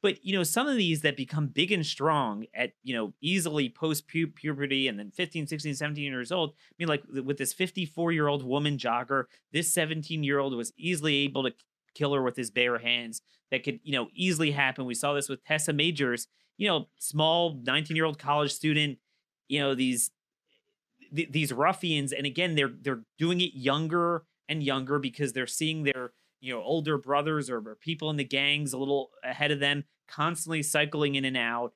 but 0.06 0.24
you 0.24 0.36
know, 0.36 0.44
some 0.44 0.68
of 0.68 0.76
these 0.76 1.00
that 1.02 1.16
become 1.16 1.48
big 1.48 1.72
and 1.72 1.84
strong 1.84 2.46
at 2.54 2.74
you 2.84 2.94
know 2.94 3.12
easily 3.20 3.68
post 3.68 4.06
puberty 4.06 4.86
and 4.86 4.98
then 4.98 5.10
15, 5.10 5.48
16, 5.48 5.74
17 5.74 6.04
years 6.04 6.30
old. 6.30 6.50
I 6.50 6.74
mean, 6.78 6.88
like 6.88 7.02
with 7.24 7.38
this 7.38 7.52
54 7.52 8.12
year 8.12 8.28
old 8.28 8.44
woman 8.44 8.78
jogger, 8.78 9.24
this 9.52 9.72
17 9.72 10.22
year 10.22 10.38
old 10.38 10.54
was 10.54 10.72
easily 10.76 11.16
able 11.24 11.42
to 11.42 11.52
kill 11.96 12.14
her 12.14 12.22
with 12.22 12.36
his 12.36 12.50
bare 12.50 12.78
hands. 12.78 13.22
That 13.50 13.64
could 13.64 13.80
you 13.82 13.92
know 13.92 14.08
easily 14.14 14.50
happen. 14.50 14.84
We 14.84 14.94
saw 14.94 15.14
this 15.14 15.28
with 15.28 15.44
Tessa 15.44 15.72
Majors, 15.72 16.26
you 16.56 16.68
know, 16.68 16.86
small 16.98 17.60
19 17.64 17.96
year 17.96 18.04
old 18.04 18.18
college 18.18 18.52
student. 18.52 18.98
You 19.48 19.60
know 19.60 19.74
these 19.74 20.10
th- 21.14 21.30
these 21.30 21.52
ruffians, 21.52 22.12
and 22.12 22.26
again, 22.26 22.54
they're 22.54 22.72
they're 22.80 23.02
doing 23.18 23.40
it 23.40 23.54
younger 23.54 24.24
and 24.48 24.62
younger 24.62 24.98
because 24.98 25.32
they're 25.32 25.46
seeing 25.46 25.82
their 25.84 26.12
you 26.40 26.52
know 26.52 26.62
older 26.62 26.98
brothers 26.98 27.50
or, 27.50 27.58
or 27.58 27.76
people 27.80 28.10
in 28.10 28.16
the 28.16 28.24
gangs 28.24 28.72
a 28.72 28.78
little 28.78 29.10
ahead 29.24 29.50
of 29.50 29.60
them 29.60 29.84
constantly 30.08 30.62
cycling 30.62 31.14
in 31.14 31.24
and 31.24 31.36
out 31.36 31.72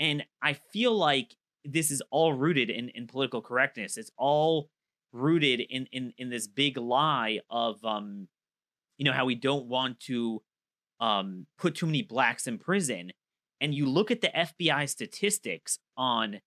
and 0.00 0.24
i 0.42 0.52
feel 0.52 0.96
like 0.96 1.36
this 1.64 1.90
is 1.90 2.02
all 2.10 2.32
rooted 2.32 2.70
in, 2.70 2.88
in 2.90 3.06
political 3.06 3.40
correctness 3.42 3.96
it's 3.96 4.10
all 4.16 4.70
rooted 5.12 5.60
in, 5.60 5.86
in 5.92 6.12
in 6.18 6.30
this 6.30 6.46
big 6.46 6.76
lie 6.76 7.38
of 7.50 7.82
um 7.84 8.28
you 8.98 9.04
know 9.04 9.12
how 9.12 9.24
we 9.24 9.34
don't 9.34 9.66
want 9.66 9.98
to 10.00 10.42
um 11.00 11.46
put 11.58 11.74
too 11.74 11.86
many 11.86 12.02
blacks 12.02 12.46
in 12.46 12.58
prison 12.58 13.10
and 13.60 13.74
you 13.74 13.88
look 13.88 14.10
at 14.10 14.20
the 14.20 14.28
fbi 14.28 14.88
statistics 14.88 15.78
on 15.96 16.40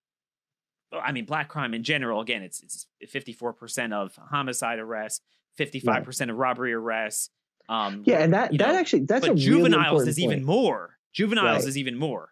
i 1.04 1.12
mean 1.12 1.26
black 1.26 1.50
crime 1.50 1.74
in 1.74 1.84
general 1.84 2.22
again 2.22 2.44
it's 2.44 2.62
it's 2.62 2.88
54% 3.14 3.94
of 3.94 4.16
homicide 4.30 4.80
arrests 4.80 5.22
55% 5.60 5.88
right. 5.88 6.30
of 6.30 6.36
robbery 6.38 6.74
arrests 6.74 7.30
um, 7.72 8.04
yeah, 8.06 8.20
and 8.20 8.34
that 8.34 8.52
that 8.52 8.58
know, 8.58 8.76
actually 8.76 9.06
that's 9.06 9.26
a 9.26 9.34
juveniles 9.34 10.00
really 10.00 10.10
is 10.10 10.20
even 10.20 10.44
more. 10.44 10.98
Juveniles 11.14 11.60
right. 11.60 11.68
is 11.68 11.78
even 11.78 11.98
more. 11.98 12.31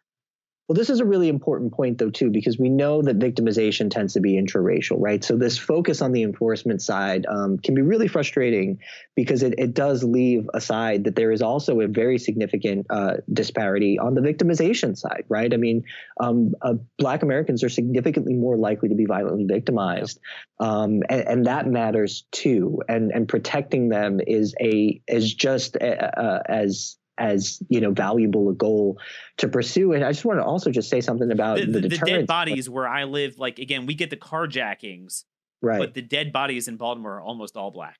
Well, 0.70 0.76
this 0.76 0.92
is 0.92 1.00
a 1.00 1.06
really 1.06 1.30
important 1.30 1.74
point, 1.74 1.98
though, 1.98 2.12
too, 2.12 2.30
because 2.30 2.60
we 2.60 2.70
know 2.70 3.02
that 3.02 3.18
victimization 3.18 3.90
tends 3.90 4.14
to 4.14 4.20
be 4.20 4.40
intraracial, 4.40 4.98
right? 5.00 5.24
So 5.24 5.36
this 5.36 5.58
focus 5.58 6.00
on 6.00 6.12
the 6.12 6.22
enforcement 6.22 6.84
side 6.84 7.26
um, 7.28 7.58
can 7.58 7.74
be 7.74 7.82
really 7.82 8.08
frustrating 8.08 8.78
because 9.16 9.42
it, 9.42 9.56
it 9.58 9.74
does 9.74 10.04
leave 10.04 10.48
aside 10.54 11.06
that 11.06 11.16
there 11.16 11.32
is 11.32 11.42
also 11.42 11.80
a 11.80 11.88
very 11.88 12.20
significant 12.20 12.86
uh, 12.92 13.16
disparity 13.34 13.98
on 13.98 14.14
the 14.14 14.22
victimization 14.22 14.96
side, 14.96 15.24
right? 15.28 15.52
I 15.52 15.58
mean, 15.58 15.86
um, 16.20 16.54
uh, 16.62 16.76
Black 17.00 17.24
Americans 17.24 17.64
are 17.64 17.70
significantly 17.70 18.36
more 18.36 18.56
likely 18.56 18.90
to 18.90 18.96
be 18.96 19.06
violently 19.06 19.46
victimized, 19.46 20.20
um, 20.60 21.02
and, 21.10 21.28
and, 21.28 21.46
that 21.48 21.66
matters 21.66 22.26
too. 22.32 22.84
And 22.88 23.12
and 23.12 23.28
protecting 23.28 23.90
them 23.90 24.20
is 24.20 24.54
a 24.62 25.02
is 25.08 25.34
just 25.34 25.78
a, 25.78 26.20
uh, 26.22 26.44
as 26.48 27.00
as 27.20 27.62
you 27.70 27.82
know 27.82 27.92
valuable 27.92 28.50
a 28.50 28.54
goal 28.54 28.98
to 29.38 29.48
pursue. 29.48 29.94
And 29.94 30.04
I 30.04 30.12
just 30.12 30.26
want 30.26 30.40
to 30.40 30.46
also 30.46 30.72
just 30.72 30.90
say 30.90 31.02
something 31.02 31.32
about 31.32 31.60
the, 31.60 31.66
the, 31.66 31.80
the, 31.82 31.88
the 31.90 31.98
dead 31.98 32.28
bodies 32.28 32.70
where 32.70 32.88
I 32.88 33.04
live. 33.04 33.38
Like 33.38 33.60
again, 33.60 33.86
we 33.86 33.94
get 33.94 34.10
the 34.10 34.18
carjackings, 34.18 35.26
right? 35.62 35.80
But 35.80 35.94
the 35.94 36.02
dead 36.02 36.32
bodies 36.32 36.68
in 36.68 36.78
Baltimore 36.78 37.18
are 37.18 37.22
almost 37.22 37.58
all 37.58 37.72
black. 37.72 38.00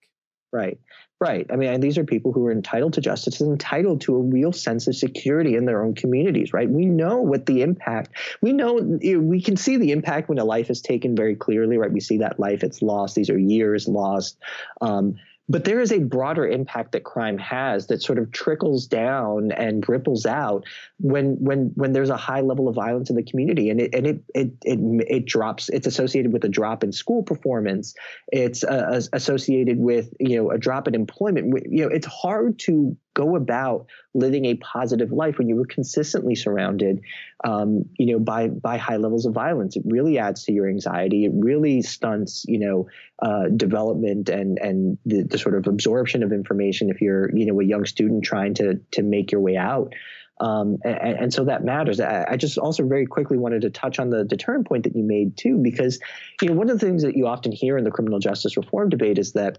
Right, 0.52 0.80
right. 1.20 1.46
I 1.52 1.58
mean, 1.58 1.80
these 1.80 2.00
are 2.00 2.04
people 2.04 2.32
who 2.32 2.44
are 2.48 2.52
entitled 2.52 2.94
to 2.94 3.02
justice, 3.02 3.40
entitled 3.40 4.02
to 4.02 4.16
a 4.16 4.20
real 4.20 4.52
sense 4.52 4.88
of 4.88 4.96
security 4.96 5.56
in 5.56 5.66
their 5.66 5.84
own 5.84 5.94
communities. 5.94 6.54
Right. 6.54 6.68
We 6.68 6.86
know 6.86 7.18
what 7.18 7.46
the 7.46 7.62
impact. 7.62 8.18
We 8.42 8.52
know 8.52 8.74
we 8.74 9.44
can 9.44 9.58
see 9.58 9.78
the 9.78 9.92
impact 9.92 10.28
when 10.28 10.40
a 10.40 10.44
life 10.44 10.72
is 10.72 10.82
taken 10.82 11.16
very 11.16 11.36
clearly. 11.36 11.78
Right. 11.78 11.92
We 11.92 12.00
see 12.00 12.18
that 12.18 12.40
life 12.40 12.64
it's 12.64 12.82
lost. 12.82 13.14
These 13.14 13.30
are 13.30 13.38
years 13.38 13.88
lost. 13.88 14.38
Um, 14.82 15.18
but 15.50 15.66
there 15.66 15.82
is 15.82 15.92
a 15.92 15.98
broader 16.00 16.48
impact 16.48 16.92
that 16.92 17.04
crime 17.04 17.40
has 17.40 17.88
that 17.88 18.04
sort 18.04 18.20
of 18.20 18.32
trickles 18.32 18.86
down 18.86 19.52
and 19.52 19.88
ripples 19.90 20.28
out 20.28 20.64
when 21.00 21.38
when 21.40 21.72
when 21.74 21.92
there's 21.92 22.12
a 22.12 22.18
high 22.18 22.42
level 22.42 22.68
of 22.68 22.76
violence 22.76 23.10
in 23.10 23.16
the 23.16 23.24
community. 23.24 23.72
And 23.72 23.82
it 23.82 23.94
and 23.94 24.06
it 24.06 24.24
it 24.36 24.52
it, 24.64 24.80
it 25.08 25.26
drops 25.26 25.68
it's 25.70 25.88
associated 25.88 26.32
with 26.32 26.44
a 26.44 26.50
drop 26.50 26.84
in 26.84 26.92
school 26.92 27.24
performance. 27.24 27.96
It's 28.28 28.64
uh, 28.64 29.02
associated 29.12 29.80
with 29.80 30.14
you 30.20 30.38
know 30.38 30.52
a 30.52 30.60
drop 30.60 30.88
in 30.88 30.94
employment. 30.94 31.52
You 31.68 31.86
know 31.86 31.90
it's 31.90 32.08
hard 32.08 32.60
to 32.60 32.96
go 33.20 33.36
about 33.36 33.88
living 34.14 34.46
a 34.46 34.56
positive 34.56 35.12
life 35.12 35.38
when 35.38 35.50
you 35.50 35.56
were 35.56 35.66
consistently 35.66 36.36
surrounded, 36.36 37.02
um, 37.44 37.84
you 37.98 38.06
know, 38.06 38.20
by 38.20 38.48
by 38.48 38.78
high 38.78 38.98
levels 38.98 39.26
of 39.26 39.34
violence. 39.34 39.76
It 39.76 39.84
really 39.86 40.18
adds 40.18 40.46
to 40.46 40.54
your 40.54 40.70
anxiety. 40.70 41.26
It 41.26 41.32
really 41.36 41.82
stunts, 41.82 42.46
you 42.48 42.60
know, 42.60 42.88
uh, 43.22 43.50
development 43.50 44.30
and 44.30 44.58
and 44.60 44.98
the, 45.06 45.24
the 45.24 45.38
sort 45.38 45.56
of 45.56 45.68
absorption 45.68 46.24
of 46.24 46.32
information 46.32 46.90
if 46.90 47.02
you're, 47.02 47.30
you 47.36 47.46
know, 47.46 47.60
a 47.60 47.66
young 47.66 47.86
student 47.86 48.24
trying 48.24 48.54
to 48.56 48.80
to 48.92 49.04
make 49.04 49.32
your 49.32 49.42
way 49.42 49.58
out. 49.58 49.94
Um, 50.42 50.78
and, 50.86 51.18
and, 51.20 51.34
so 51.34 51.44
that 51.44 51.66
matters. 51.66 52.00
I, 52.00 52.26
I, 52.30 52.38
just 52.38 52.58
also 52.58 52.88
very 52.88 53.06
quickly 53.06 53.38
wanted 53.38 53.64
to 53.64 53.70
touch 53.70 54.00
on 54.00 54.10
the 54.10 54.24
deterrent 54.24 54.70
point 54.70 54.86
that 54.86 54.96
you 54.96 55.04
made 55.04 55.36
too, 55.36 55.58
because 55.58 56.00
you 56.42 56.48
know 56.48 56.54
one 56.54 56.70
of 56.70 56.80
the 56.80 56.86
things 56.86 57.04
that 57.04 57.18
you 57.18 57.28
often 57.28 57.52
hear 57.52 57.78
in 57.78 57.84
the 57.84 57.92
criminal 57.92 58.20
justice 58.20 58.56
reform 58.56 58.88
debate 58.88 59.18
is 59.18 59.34
that 59.34 59.58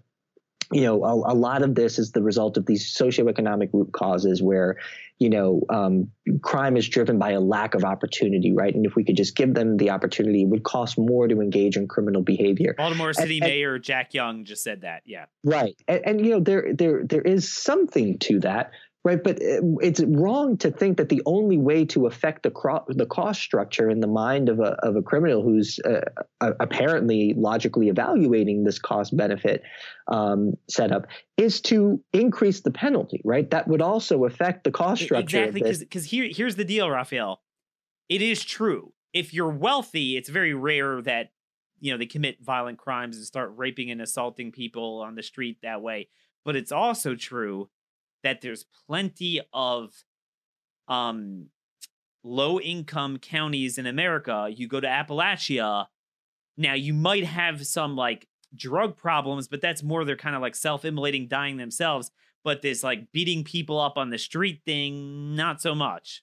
you 0.72 0.82
know, 0.82 1.04
a, 1.04 1.32
a, 1.32 1.34
lot 1.34 1.62
of 1.62 1.74
this 1.74 1.98
is 1.98 2.12
the 2.12 2.22
result 2.22 2.56
of 2.56 2.64
these 2.64 2.94
socioeconomic 2.94 3.70
root 3.72 3.92
causes 3.92 4.40
where, 4.40 4.76
you 5.18 5.28
know, 5.28 5.62
um, 5.68 6.10
crime 6.42 6.76
is 6.76 6.88
driven 6.88 7.18
by 7.18 7.32
a 7.32 7.40
lack 7.40 7.74
of 7.74 7.84
opportunity, 7.84 8.52
right? 8.52 8.72
And 8.72 8.86
if 8.86 8.94
we 8.94 9.02
could 9.02 9.16
just 9.16 9.34
give 9.34 9.52
them 9.54 9.78
the 9.78 9.90
opportunity, 9.90 10.42
it 10.42 10.48
would 10.48 10.62
cost 10.62 10.96
more 10.96 11.26
to 11.26 11.40
engage 11.40 11.76
in 11.76 11.88
criminal 11.88 12.22
behavior. 12.22 12.74
Baltimore 12.78 13.12
City 13.12 13.38
and, 13.38 13.48
Mayor 13.48 13.78
Jack 13.80 14.14
Young 14.14 14.44
just 14.44 14.62
said 14.62 14.82
that. 14.82 15.02
Yeah. 15.04 15.24
Right. 15.42 15.74
And, 15.88 16.02
and, 16.06 16.26
you 16.26 16.32
know, 16.32 16.40
there, 16.40 16.72
there, 16.72 17.04
there 17.04 17.22
is 17.22 17.52
something 17.52 18.18
to 18.20 18.38
that. 18.40 18.70
Right, 19.02 19.22
but 19.22 19.38
it's 19.40 20.02
wrong 20.02 20.58
to 20.58 20.70
think 20.70 20.98
that 20.98 21.08
the 21.08 21.22
only 21.24 21.56
way 21.56 21.86
to 21.86 22.06
affect 22.06 22.42
the 22.42 22.50
cro- 22.50 22.84
the 22.86 23.06
cost 23.06 23.40
structure 23.40 23.88
in 23.88 24.00
the 24.00 24.06
mind 24.06 24.50
of 24.50 24.60
a 24.60 24.76
of 24.82 24.94
a 24.94 25.00
criminal 25.00 25.42
who's 25.42 25.80
uh, 25.86 26.02
apparently 26.42 27.32
logically 27.34 27.88
evaluating 27.88 28.62
this 28.62 28.78
cost 28.78 29.16
benefit 29.16 29.62
um, 30.08 30.52
setup 30.68 31.06
is 31.38 31.62
to 31.62 32.04
increase 32.12 32.60
the 32.60 32.70
penalty. 32.70 33.22
Right, 33.24 33.50
that 33.50 33.68
would 33.68 33.80
also 33.80 34.26
affect 34.26 34.64
the 34.64 34.70
cost 34.70 35.02
structure. 35.02 35.44
Exactly, 35.44 35.62
because 35.78 36.04
here 36.04 36.28
here's 36.30 36.56
the 36.56 36.64
deal, 36.64 36.90
Rafael. 36.90 37.40
It 38.10 38.20
is 38.20 38.44
true. 38.44 38.92
If 39.14 39.32
you're 39.32 39.48
wealthy, 39.48 40.18
it's 40.18 40.28
very 40.28 40.52
rare 40.52 41.00
that 41.00 41.32
you 41.78 41.90
know 41.90 41.96
they 41.96 42.04
commit 42.04 42.44
violent 42.44 42.76
crimes 42.76 43.16
and 43.16 43.24
start 43.24 43.54
raping 43.56 43.90
and 43.90 44.02
assaulting 44.02 44.52
people 44.52 45.00
on 45.02 45.14
the 45.14 45.22
street 45.22 45.60
that 45.62 45.80
way. 45.80 46.10
But 46.44 46.54
it's 46.54 46.70
also 46.70 47.14
true 47.14 47.70
that 48.22 48.40
there's 48.40 48.64
plenty 48.86 49.40
of 49.52 49.92
um 50.88 51.46
low 52.22 52.60
income 52.60 53.18
counties 53.18 53.78
in 53.78 53.86
America. 53.86 54.48
You 54.54 54.68
go 54.68 54.80
to 54.80 54.86
Appalachia, 54.86 55.86
now 56.56 56.74
you 56.74 56.92
might 56.92 57.24
have 57.24 57.66
some 57.66 57.96
like 57.96 58.28
drug 58.54 58.96
problems, 58.96 59.48
but 59.48 59.60
that's 59.60 59.82
more 59.82 60.04
they're 60.04 60.16
kind 60.16 60.36
of 60.36 60.42
like 60.42 60.54
self 60.54 60.84
immolating, 60.84 61.28
dying 61.28 61.56
themselves. 61.56 62.10
But 62.44 62.62
this 62.62 62.82
like 62.82 63.12
beating 63.12 63.44
people 63.44 63.78
up 63.78 63.96
on 63.96 64.10
the 64.10 64.18
street 64.18 64.62
thing, 64.64 65.34
not 65.34 65.60
so 65.60 65.74
much. 65.74 66.22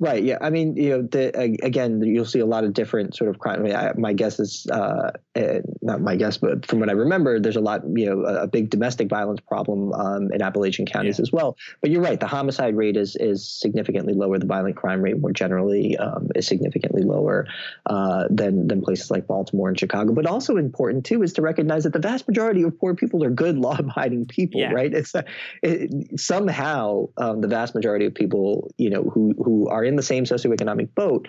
Right. 0.00 0.22
Yeah. 0.22 0.38
I 0.40 0.50
mean, 0.50 0.76
you 0.76 0.90
know, 0.90 1.02
the, 1.02 1.36
again, 1.62 2.00
you'll 2.02 2.24
see 2.24 2.38
a 2.38 2.46
lot 2.46 2.62
of 2.62 2.72
different 2.72 3.16
sort 3.16 3.30
of 3.30 3.40
crime. 3.40 3.60
I 3.60 3.62
mean, 3.62 3.74
I, 3.74 3.92
my 3.98 4.12
guess 4.12 4.38
is 4.38 4.64
uh, 4.70 5.10
eh, 5.34 5.60
not 5.82 6.00
my 6.00 6.14
guess, 6.14 6.36
but 6.36 6.64
from 6.66 6.78
what 6.78 6.88
I 6.88 6.92
remember, 6.92 7.40
there's 7.40 7.56
a 7.56 7.60
lot, 7.60 7.82
you 7.92 8.06
know, 8.06 8.24
a, 8.24 8.44
a 8.44 8.46
big 8.46 8.70
domestic 8.70 9.08
violence 9.08 9.40
problem 9.40 9.92
um, 9.94 10.32
in 10.32 10.40
Appalachian 10.40 10.86
counties 10.86 11.18
yeah. 11.18 11.22
as 11.22 11.32
well. 11.32 11.56
But 11.80 11.90
you're 11.90 12.00
right. 12.02 12.20
The 12.20 12.28
homicide 12.28 12.76
rate 12.76 12.96
is 12.96 13.16
is 13.16 13.48
significantly 13.48 14.14
lower. 14.14 14.38
The 14.38 14.46
violent 14.46 14.76
crime 14.76 15.02
rate, 15.02 15.18
more 15.18 15.32
generally, 15.32 15.96
um, 15.96 16.28
is 16.36 16.46
significantly 16.46 17.02
lower 17.02 17.48
uh, 17.86 18.26
than 18.30 18.68
than 18.68 18.82
places 18.82 19.10
like 19.10 19.26
Baltimore 19.26 19.68
and 19.68 19.78
Chicago. 19.78 20.12
But 20.12 20.26
also 20.26 20.58
important 20.58 21.06
too 21.06 21.24
is 21.24 21.32
to 21.32 21.42
recognize 21.42 21.82
that 21.82 21.92
the 21.92 21.98
vast 21.98 22.28
majority 22.28 22.62
of 22.62 22.78
poor 22.78 22.94
people 22.94 23.24
are 23.24 23.30
good, 23.30 23.58
law-abiding 23.68 24.26
people. 24.26 24.60
Yeah. 24.60 24.70
Right. 24.70 24.94
It's 24.94 25.12
it, 25.64 26.20
somehow 26.20 27.08
um, 27.16 27.40
the 27.40 27.48
vast 27.48 27.74
majority 27.74 28.06
of 28.06 28.14
people, 28.14 28.72
you 28.78 28.90
know, 28.90 29.02
who 29.02 29.34
who 29.42 29.68
are 29.68 29.87
in 29.88 29.96
the 29.96 30.02
same 30.02 30.24
socioeconomic 30.24 30.94
boat 30.94 31.28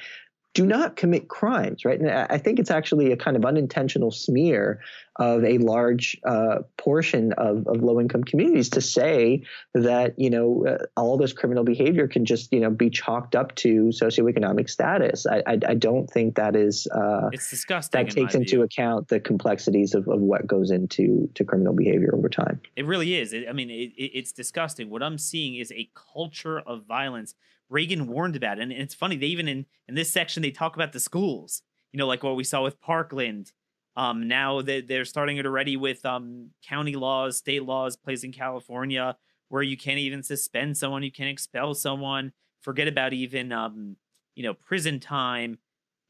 do 0.56 0.66
not 0.66 0.96
commit 0.96 1.28
crimes, 1.28 1.86
right? 1.86 2.00
And 2.00 2.10
I 2.10 2.38
think 2.40 2.58
it's 2.58 2.72
actually 2.72 3.12
a 3.12 3.18
kind 3.18 3.38
of 3.38 3.46
unintentional 3.46 4.10
smear 4.10 4.82
of 5.18 5.44
a 5.44 5.60
large 5.60 6.20
uh, 6.26 6.60
portion 6.76 7.34
of, 7.34 7.68
of 7.68 7.84
low 7.84 8.00
income 8.00 8.24
communities 8.24 8.70
to 8.72 8.82
say 8.82 9.44
that, 9.76 10.18
you 10.18 10.30
know, 10.30 10.66
uh, 10.66 10.86
all 10.98 11.18
this 11.18 11.34
criminal 11.34 11.64
behavior 11.64 12.08
can 12.08 12.26
just, 12.26 12.52
you 12.52 12.60
know, 12.60 12.72
be 12.72 12.90
chalked 12.90 13.36
up 13.36 13.54
to 13.56 13.90
socioeconomic 13.90 14.70
status. 14.70 15.28
I, 15.28 15.44
I, 15.46 15.60
I 15.68 15.74
don't 15.76 16.10
think 16.10 16.36
that 16.36 16.56
is. 16.56 16.88
Uh, 16.88 17.30
it's 17.32 17.52
disgusting. 17.52 18.04
That 18.04 18.12
takes 18.12 18.34
in 18.34 18.42
into 18.42 18.58
view. 18.58 18.64
account 18.64 19.10
the 19.10 19.20
complexities 19.20 19.94
of, 19.94 20.08
of 20.08 20.20
what 20.20 20.48
goes 20.48 20.72
into 20.72 21.30
to 21.36 21.44
criminal 21.44 21.74
behavior 21.74 22.16
over 22.16 22.28
time. 22.28 22.60
It 22.76 22.88
really 22.88 23.16
is. 23.16 23.34
It, 23.34 23.48
I 23.48 23.54
mean, 23.54 23.70
it, 23.70 23.94
it's 23.98 24.32
disgusting. 24.32 24.90
What 24.90 25.04
I'm 25.04 25.20
seeing 25.20 25.56
is 25.56 25.72
a 25.74 25.90
culture 25.94 26.60
of 26.60 26.86
violence 26.86 27.36
Reagan 27.70 28.08
warned 28.08 28.36
about 28.36 28.60
it. 28.60 28.64
And 28.64 28.72
it's 28.72 28.96
funny, 28.96 29.16
they 29.16 29.28
even 29.28 29.48
in, 29.48 29.66
in 29.88 29.96
this 29.96 30.12
section 30.12 30.42
they 30.42 30.52
talk 30.52 30.76
about 30.76 30.92
the 30.92 31.00
schools, 31.00 31.62
you 31.92 31.98
know, 31.98 32.08
like 32.08 32.24
what 32.24 32.36
we 32.36 32.44
saw 32.44 32.64
with 32.64 32.82
Parkland. 32.82 33.52
Um, 33.96 34.28
now 34.28 34.62
they, 34.62 34.82
they're 34.82 35.06
starting 35.06 35.38
it 35.38 35.46
already 35.46 35.76
with 35.76 36.06
um, 36.06 36.52
county 36.64 36.96
laws, 36.96 37.38
state 37.38 37.64
laws, 37.64 37.96
places 37.96 38.24
in 38.24 38.32
California 38.32 39.18
where 39.50 39.64
you 39.64 39.76
can't 39.76 39.98
even 40.00 40.24
suspend 40.24 40.78
someone, 40.78 41.04
you 41.04 41.12
can't 41.12 41.30
expel 41.30 41.74
someone. 41.74 42.32
Forget 42.62 42.88
about 42.88 43.14
even 43.14 43.52
um, 43.52 43.98
you 44.36 44.44
know, 44.44 44.54
prison 44.54 45.00
time. 45.00 45.58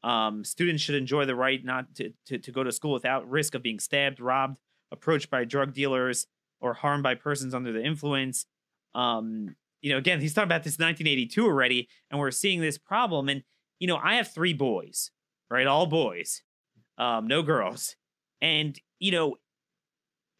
Um, 0.04 0.44
students 0.44 0.82
should 0.82 0.94
enjoy 0.94 1.24
the 1.24 1.34
right 1.34 1.64
not 1.64 1.94
to, 1.96 2.12
to, 2.26 2.38
to 2.38 2.52
go 2.52 2.62
to 2.62 2.72
school 2.72 2.92
without 2.92 3.28
risk 3.28 3.54
of 3.54 3.62
being 3.62 3.80
stabbed, 3.80 4.20
robbed, 4.20 4.56
approached 4.92 5.30
by 5.30 5.44
drug 5.44 5.74
dealers, 5.74 6.26
or 6.60 6.74
harmed 6.74 7.02
by 7.02 7.14
persons 7.14 7.54
under 7.54 7.72
the 7.72 7.82
influence. 7.82 8.46
Um, 8.94 9.56
you 9.82 9.90
know, 9.90 9.98
again, 9.98 10.20
he's 10.20 10.34
talking 10.34 10.48
about 10.48 10.62
this 10.62 10.78
1982 10.78 11.44
already, 11.44 11.88
and 12.10 12.20
we're 12.20 12.30
seeing 12.30 12.60
this 12.60 12.78
problem. 12.78 13.28
And 13.28 13.42
you 13.78 13.86
know, 13.86 13.96
I 13.96 14.16
have 14.16 14.28
three 14.28 14.52
boys, 14.52 15.10
right? 15.50 15.66
All 15.66 15.86
boys, 15.86 16.42
um, 16.98 17.26
no 17.26 17.42
girls, 17.42 17.96
and 18.40 18.78
you 18.98 19.12
know, 19.12 19.36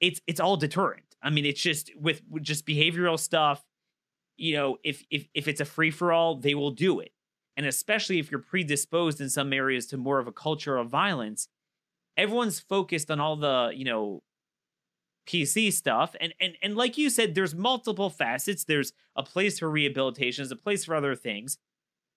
it's 0.01 0.21
it's 0.27 0.41
all 0.41 0.57
deterrent. 0.57 1.05
I 1.23 1.31
mean, 1.31 1.45
it's 1.45 1.61
just 1.61 1.91
with, 1.97 2.23
with 2.29 2.43
just 2.43 2.67
behavioral 2.67 3.19
stuff. 3.19 3.63
You 4.37 4.57
know, 4.57 4.77
if 4.85 5.05
if 5.11 5.29
if 5.35 5.49
it's 5.49 5.61
a 5.61 5.65
free 5.65 5.91
for 5.91 6.13
all, 6.13 6.37
they 6.37 6.55
will 6.55 6.71
do 6.71 7.01
it, 7.01 7.13
and 7.57 7.67
especially 7.67 8.19
if 8.19 8.31
you're 8.31 8.41
predisposed 8.41 9.21
in 9.21 9.31
some 9.31 9.53
areas 9.53 9.87
to 9.87 9.97
more 9.97 10.19
of 10.19 10.27
a 10.27 10.33
culture 10.33 10.77
of 10.77 10.89
violence, 10.89 11.49
everyone's 12.17 12.61
focused 12.61 13.11
on 13.11 13.21
all 13.21 13.37
the 13.37 13.73
you 13.75 13.85
know 13.85 14.23
PC 15.31 15.73
stuff. 15.73 16.15
And 16.21 16.35
and 16.41 16.55
and 16.63 16.77
like 16.77 16.99
you 16.99 17.11
said, 17.11 17.35
there's 17.35 17.55
multiple 17.55 18.11
facets. 18.11 18.65
There's 18.65 18.93
a 19.17 19.23
place 19.23 19.59
for 19.59 19.71
rehabilitation, 19.71 20.43
there's 20.43 20.53
a 20.53 20.57
place 20.57 20.85
for 20.85 20.95
other 20.95 21.15
things. 21.15 21.59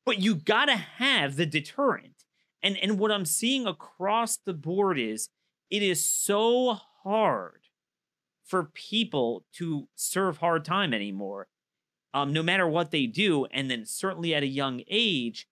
But 0.06 0.20
you 0.20 0.36
gotta 0.36 0.76
have 0.76 1.36
the 1.36 1.46
deterrent. 1.46 2.26
And 2.62 2.78
and 2.78 3.00
what 3.00 3.12
I'm 3.12 3.26
seeing 3.26 3.68
across 3.68 4.38
the 4.38 4.54
board 4.54 4.98
is 4.98 5.30
it 5.70 5.84
is 5.84 6.04
so 6.04 6.80
hard 7.04 7.62
for 8.44 8.66
people 8.74 9.46
to 9.54 9.88
serve 9.96 10.38
hard 10.38 10.66
time 10.66 10.94
anymore. 10.94 11.48
Um, 12.14 12.32
no 12.32 12.44
matter 12.44 12.68
what 12.68 12.92
they 12.92 13.08
do, 13.08 13.46
and 13.46 13.72
then 13.72 13.86
certainly 13.86 14.36
at 14.36 14.44
a 14.44 14.48
young 14.48 14.84
age, 14.88 15.48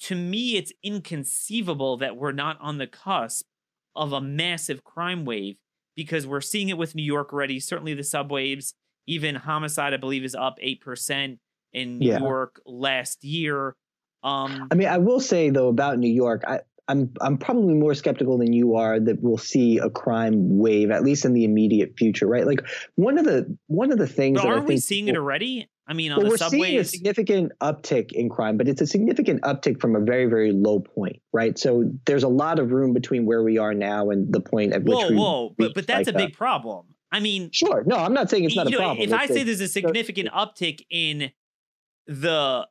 to 0.00 0.14
me, 0.14 0.56
it's 0.56 0.72
inconceivable 0.82 1.96
that 1.98 2.16
we're 2.16 2.32
not 2.32 2.58
on 2.60 2.76
the 2.76 2.86
cusp 2.86 3.46
of 3.94 4.12
a 4.12 4.20
massive 4.20 4.84
crime 4.84 5.24
wave 5.24 5.56
because 5.96 6.26
we're 6.26 6.40
seeing 6.40 6.68
it 6.68 6.78
with 6.78 6.94
New 6.94 7.02
York 7.02 7.32
already. 7.32 7.60
Certainly 7.60 7.94
the 7.94 8.04
subways, 8.04 8.74
even 9.06 9.34
homicide, 9.34 9.94
I 9.94 9.98
believe, 9.98 10.24
is 10.24 10.34
up 10.34 10.58
8% 10.62 11.38
in 11.72 11.98
New 11.98 12.08
yeah. 12.08 12.18
York 12.18 12.60
last 12.66 13.24
year. 13.24 13.76
Um, 14.22 14.68
I 14.70 14.74
mean, 14.74 14.88
I 14.88 14.98
will 14.98 15.20
say 15.20 15.50
though 15.50 15.68
about 15.68 15.98
New 15.98 16.12
York, 16.12 16.44
I, 16.46 16.60
I'm 16.88 17.12
I'm 17.20 17.38
probably 17.38 17.74
more 17.74 17.94
skeptical 17.94 18.38
than 18.38 18.52
you 18.52 18.76
are 18.76 18.98
that 18.98 19.22
we'll 19.22 19.38
see 19.38 19.78
a 19.78 19.88
crime 19.88 20.58
wave 20.58 20.90
at 20.90 21.04
least 21.04 21.24
in 21.24 21.32
the 21.32 21.44
immediate 21.44 21.94
future, 21.96 22.26
right? 22.26 22.46
Like 22.46 22.66
one 22.96 23.18
of 23.18 23.24
the 23.24 23.56
one 23.68 23.92
of 23.92 23.98
the 23.98 24.06
things. 24.06 24.40
But 24.40 24.48
aren't 24.48 24.66
we 24.66 24.78
seeing 24.78 25.08
it 25.08 25.16
already? 25.16 25.68
I 25.86 25.94
mean, 25.94 26.12
on 26.12 26.18
well, 26.18 26.24
the 26.24 26.30
we're 26.30 26.36
subways, 26.36 26.62
seeing 26.62 26.78
a 26.78 26.84
significant 26.84 27.52
uptick 27.60 28.12
in 28.12 28.28
crime, 28.28 28.56
but 28.56 28.68
it's 28.68 28.80
a 28.80 28.86
significant 28.86 29.42
uptick 29.42 29.80
from 29.80 29.96
a 29.96 30.00
very, 30.00 30.26
very 30.26 30.52
low 30.52 30.80
point, 30.80 31.20
right? 31.32 31.58
So 31.58 31.90
there's 32.06 32.22
a 32.22 32.28
lot 32.28 32.60
of 32.60 32.70
room 32.70 32.92
between 32.92 33.26
where 33.26 33.42
we 33.42 33.58
are 33.58 33.74
now 33.74 34.10
and 34.10 34.32
the 34.32 34.40
point 34.40 34.72
at 34.72 34.84
which 34.84 34.96
whoa, 34.96 35.08
we. 35.08 35.16
Whoa, 35.16 35.54
but 35.58 35.74
but 35.74 35.86
that's 35.86 36.06
like 36.06 36.14
a 36.14 36.18
uh, 36.18 36.26
big 36.26 36.36
problem. 36.36 36.86
I 37.10 37.20
mean, 37.20 37.50
sure, 37.52 37.82
no, 37.84 37.96
I'm 37.96 38.14
not 38.14 38.30
saying 38.30 38.44
it's 38.44 38.56
not 38.56 38.68
a 38.68 38.70
know, 38.70 38.78
problem. 38.78 38.98
If 38.98 39.04
it's, 39.04 39.12
I 39.12 39.26
say 39.26 39.42
there's 39.42 39.60
a 39.60 39.68
significant 39.68 40.30
uptick 40.30 40.80
in 40.88 41.32
the 42.06 42.66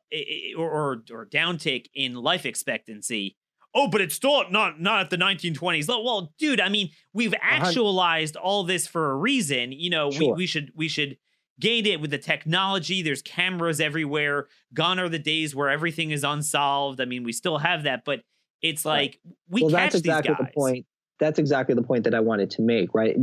or, 0.56 0.70
or 0.70 1.02
or 1.10 1.26
downtick 1.26 1.86
in 1.94 2.14
life 2.14 2.44
expectancy, 2.46 3.36
oh, 3.74 3.88
but 3.88 4.00
it's 4.00 4.14
still 4.14 4.48
not 4.50 4.80
not 4.80 5.00
at 5.00 5.10
the 5.10 5.16
1920s. 5.16 5.88
Well, 5.88 6.32
dude, 6.38 6.60
I 6.60 6.68
mean, 6.68 6.90
we've 7.12 7.34
actualized 7.40 8.36
all 8.36 8.64
this 8.64 8.86
for 8.86 9.10
a 9.10 9.16
reason. 9.16 9.72
You 9.72 9.90
know, 9.90 10.10
sure. 10.10 10.28
we, 10.28 10.32
we 10.32 10.46
should 10.46 10.72
we 10.74 10.88
should 10.88 11.16
gate 11.60 11.86
it 11.86 12.00
with 12.00 12.10
the 12.10 12.18
technology. 12.18 13.02
There's 13.02 13.22
cameras 13.22 13.80
everywhere. 13.80 14.48
Gone 14.74 14.98
are 14.98 15.08
the 15.08 15.18
days 15.18 15.54
where 15.54 15.70
everything 15.70 16.10
is 16.10 16.24
unsolved. 16.24 17.00
I 17.00 17.04
mean, 17.04 17.24
we 17.24 17.32
still 17.32 17.58
have 17.58 17.84
that, 17.84 18.04
but 18.04 18.22
it's 18.62 18.84
like 18.84 19.20
right. 19.24 19.34
we 19.48 19.62
well, 19.62 19.70
catch 19.70 19.92
that's 19.92 19.94
exactly 19.96 20.30
these 20.30 20.38
guys. 20.38 20.52
the 20.54 20.60
point. 20.60 20.86
That's 21.20 21.38
exactly 21.38 21.76
the 21.76 21.82
point 21.82 22.02
that 22.04 22.14
I 22.14 22.20
wanted 22.20 22.50
to 22.52 22.62
make, 22.62 22.94
right? 22.94 23.14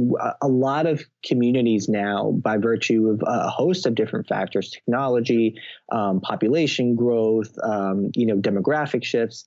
A 0.41 0.47
lot 0.47 0.85
of 0.85 1.03
communities 1.25 1.89
now, 1.89 2.31
by 2.31 2.55
virtue 2.55 3.09
of 3.09 3.21
a 3.27 3.49
host 3.49 3.85
of 3.85 3.93
different 3.93 4.25
factors, 4.25 4.69
technology, 4.69 5.55
um, 5.91 6.21
population 6.21 6.95
growth, 6.95 7.53
um, 7.61 8.11
you 8.15 8.25
know, 8.25 8.37
demographic 8.37 9.03
shifts, 9.03 9.45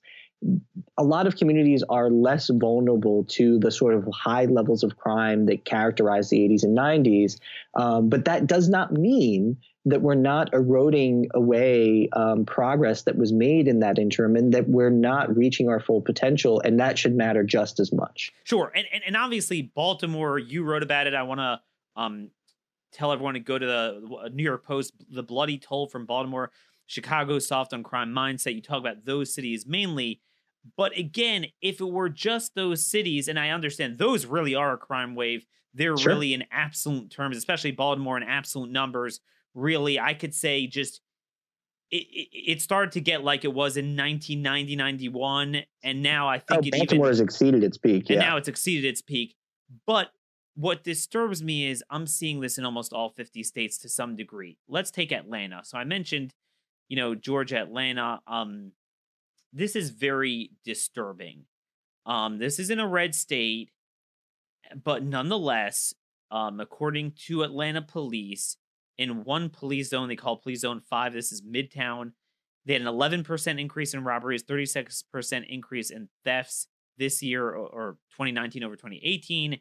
a 0.97 1.03
lot 1.03 1.25
of 1.25 1.35
communities 1.35 1.83
are 1.89 2.09
less 2.09 2.49
vulnerable 2.49 3.23
to 3.25 3.59
the 3.59 3.71
sort 3.71 3.95
of 3.95 4.07
high 4.13 4.45
levels 4.45 4.83
of 4.83 4.97
crime 4.97 5.45
that 5.47 5.65
characterized 5.65 6.29
the 6.29 6.39
80s 6.39 6.63
and 6.63 6.77
90s. 6.77 7.39
Um, 7.73 8.09
but 8.09 8.25
that 8.25 8.47
does 8.47 8.69
not 8.69 8.91
mean 8.93 9.57
that 9.85 10.01
we're 10.01 10.15
not 10.15 10.53
eroding 10.53 11.27
away 11.33 12.09
um, 12.13 12.45
progress 12.45 13.03
that 13.03 13.17
was 13.17 13.33
made 13.33 13.67
in 13.67 13.79
that 13.79 13.99
interim 13.99 14.35
and 14.35 14.53
that 14.53 14.69
we're 14.69 14.89
not 14.89 15.35
reaching 15.35 15.67
our 15.67 15.79
full 15.79 16.01
potential. 16.01 16.61
And 16.61 16.79
that 16.79 16.97
should 16.97 17.15
matter 17.15 17.43
just 17.43 17.79
as 17.79 17.91
much. 17.91 18.31
Sure. 18.43 18.71
And, 18.73 18.85
and, 18.93 19.03
and 19.05 19.17
obviously, 19.17 19.61
Baltimore, 19.61 20.39
you 20.39 20.63
wrote 20.63 20.83
about 20.83 21.07
it. 21.07 21.13
I 21.13 21.23
want 21.23 21.39
to 21.39 21.59
um, 21.95 22.29
tell 22.93 23.11
everyone 23.11 23.33
to 23.33 23.39
go 23.41 23.57
to 23.57 23.65
the 23.65 24.29
New 24.31 24.43
York 24.43 24.63
Post, 24.63 24.93
The 25.09 25.23
Bloody 25.23 25.57
Toll 25.57 25.87
from 25.87 26.05
Baltimore, 26.05 26.51
Chicago 26.85 27.39
Soft 27.39 27.73
on 27.73 27.83
Crime 27.83 28.13
Mindset. 28.13 28.55
You 28.55 28.61
talk 28.61 28.79
about 28.79 29.05
those 29.05 29.33
cities 29.33 29.65
mainly. 29.65 30.21
But 30.77 30.97
again, 30.97 31.47
if 31.61 31.81
it 31.81 31.89
were 31.89 32.09
just 32.09 32.55
those 32.55 32.85
cities, 32.85 33.27
and 33.27 33.37
I 33.37 33.49
understand 33.49 33.97
those 33.97 34.25
really 34.25 34.55
are 34.55 34.73
a 34.73 34.77
crime 34.77 35.15
wave, 35.15 35.45
they're 35.73 35.97
sure. 35.97 36.13
really 36.13 36.33
in 36.33 36.45
absolute 36.51 37.09
terms, 37.09 37.35
especially 37.35 37.71
Baltimore 37.71 38.17
in 38.17 38.23
absolute 38.23 38.71
numbers. 38.71 39.19
Really, 39.53 39.99
I 39.99 40.13
could 40.13 40.33
say 40.33 40.67
just 40.67 41.01
it, 41.91 42.07
it, 42.09 42.51
it 42.51 42.61
started 42.61 42.91
to 42.93 43.01
get 43.01 43.23
like 43.23 43.43
it 43.43 43.53
was 43.53 43.77
in 43.77 43.95
1990, 43.97 44.75
91, 44.75 45.63
and 45.83 46.01
now 46.01 46.27
I 46.27 46.39
think 46.39 46.63
oh, 46.63 46.67
it 46.67 46.71
Baltimore 46.71 47.05
even, 47.05 47.11
has 47.11 47.19
exceeded 47.19 47.63
its 47.63 47.77
peak. 47.77 48.09
And 48.09 48.19
yeah. 48.19 48.29
now 48.29 48.37
it's 48.37 48.47
exceeded 48.47 48.85
its 48.85 49.01
peak. 49.01 49.35
But 49.85 50.09
what 50.55 50.83
disturbs 50.83 51.43
me 51.43 51.67
is 51.67 51.83
I'm 51.89 52.07
seeing 52.07 52.39
this 52.39 52.57
in 52.57 52.65
almost 52.65 52.93
all 52.93 53.09
50 53.09 53.43
states 53.43 53.77
to 53.79 53.89
some 53.89 54.15
degree. 54.15 54.57
Let's 54.67 54.91
take 54.91 55.11
Atlanta. 55.11 55.61
So 55.63 55.77
I 55.77 55.83
mentioned, 55.83 56.33
you 56.89 56.97
know, 56.97 57.15
Georgia, 57.15 57.57
Atlanta. 57.57 58.21
Um, 58.27 58.71
this 59.53 59.75
is 59.75 59.91
very 59.91 60.51
disturbing. 60.65 61.45
Um, 62.05 62.39
this 62.39 62.59
isn't 62.59 62.79
a 62.79 62.87
red 62.87 63.15
state, 63.15 63.71
but 64.83 65.03
nonetheless, 65.03 65.93
um, 66.31 66.59
according 66.59 67.13
to 67.27 67.43
Atlanta 67.43 67.81
police, 67.81 68.57
in 68.97 69.23
one 69.23 69.49
police 69.49 69.89
zone 69.89 70.09
they 70.09 70.15
call 70.15 70.37
police 70.37 70.61
zone 70.61 70.81
five, 70.89 71.13
this 71.13 71.31
is 71.31 71.41
Midtown. 71.41 72.13
They 72.65 72.73
had 72.73 72.81
an 72.81 72.87
11% 72.87 73.59
increase 73.59 73.93
in 73.93 74.03
robberies, 74.03 74.43
36% 74.43 75.45
increase 75.47 75.89
in 75.89 76.09
thefts 76.23 76.67
this 76.97 77.21
year 77.21 77.47
or, 77.49 77.67
or 77.67 77.97
2019 78.11 78.63
over 78.63 78.75
2018. 78.75 79.59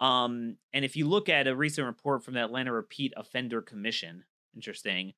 Um, 0.00 0.56
and 0.72 0.84
if 0.84 0.96
you 0.96 1.08
look 1.08 1.28
at 1.28 1.48
a 1.48 1.56
recent 1.56 1.86
report 1.86 2.24
from 2.24 2.34
the 2.34 2.44
Atlanta 2.44 2.72
Repeat 2.72 3.12
Offender 3.16 3.60
Commission, 3.60 4.24
interesting, 4.54 5.14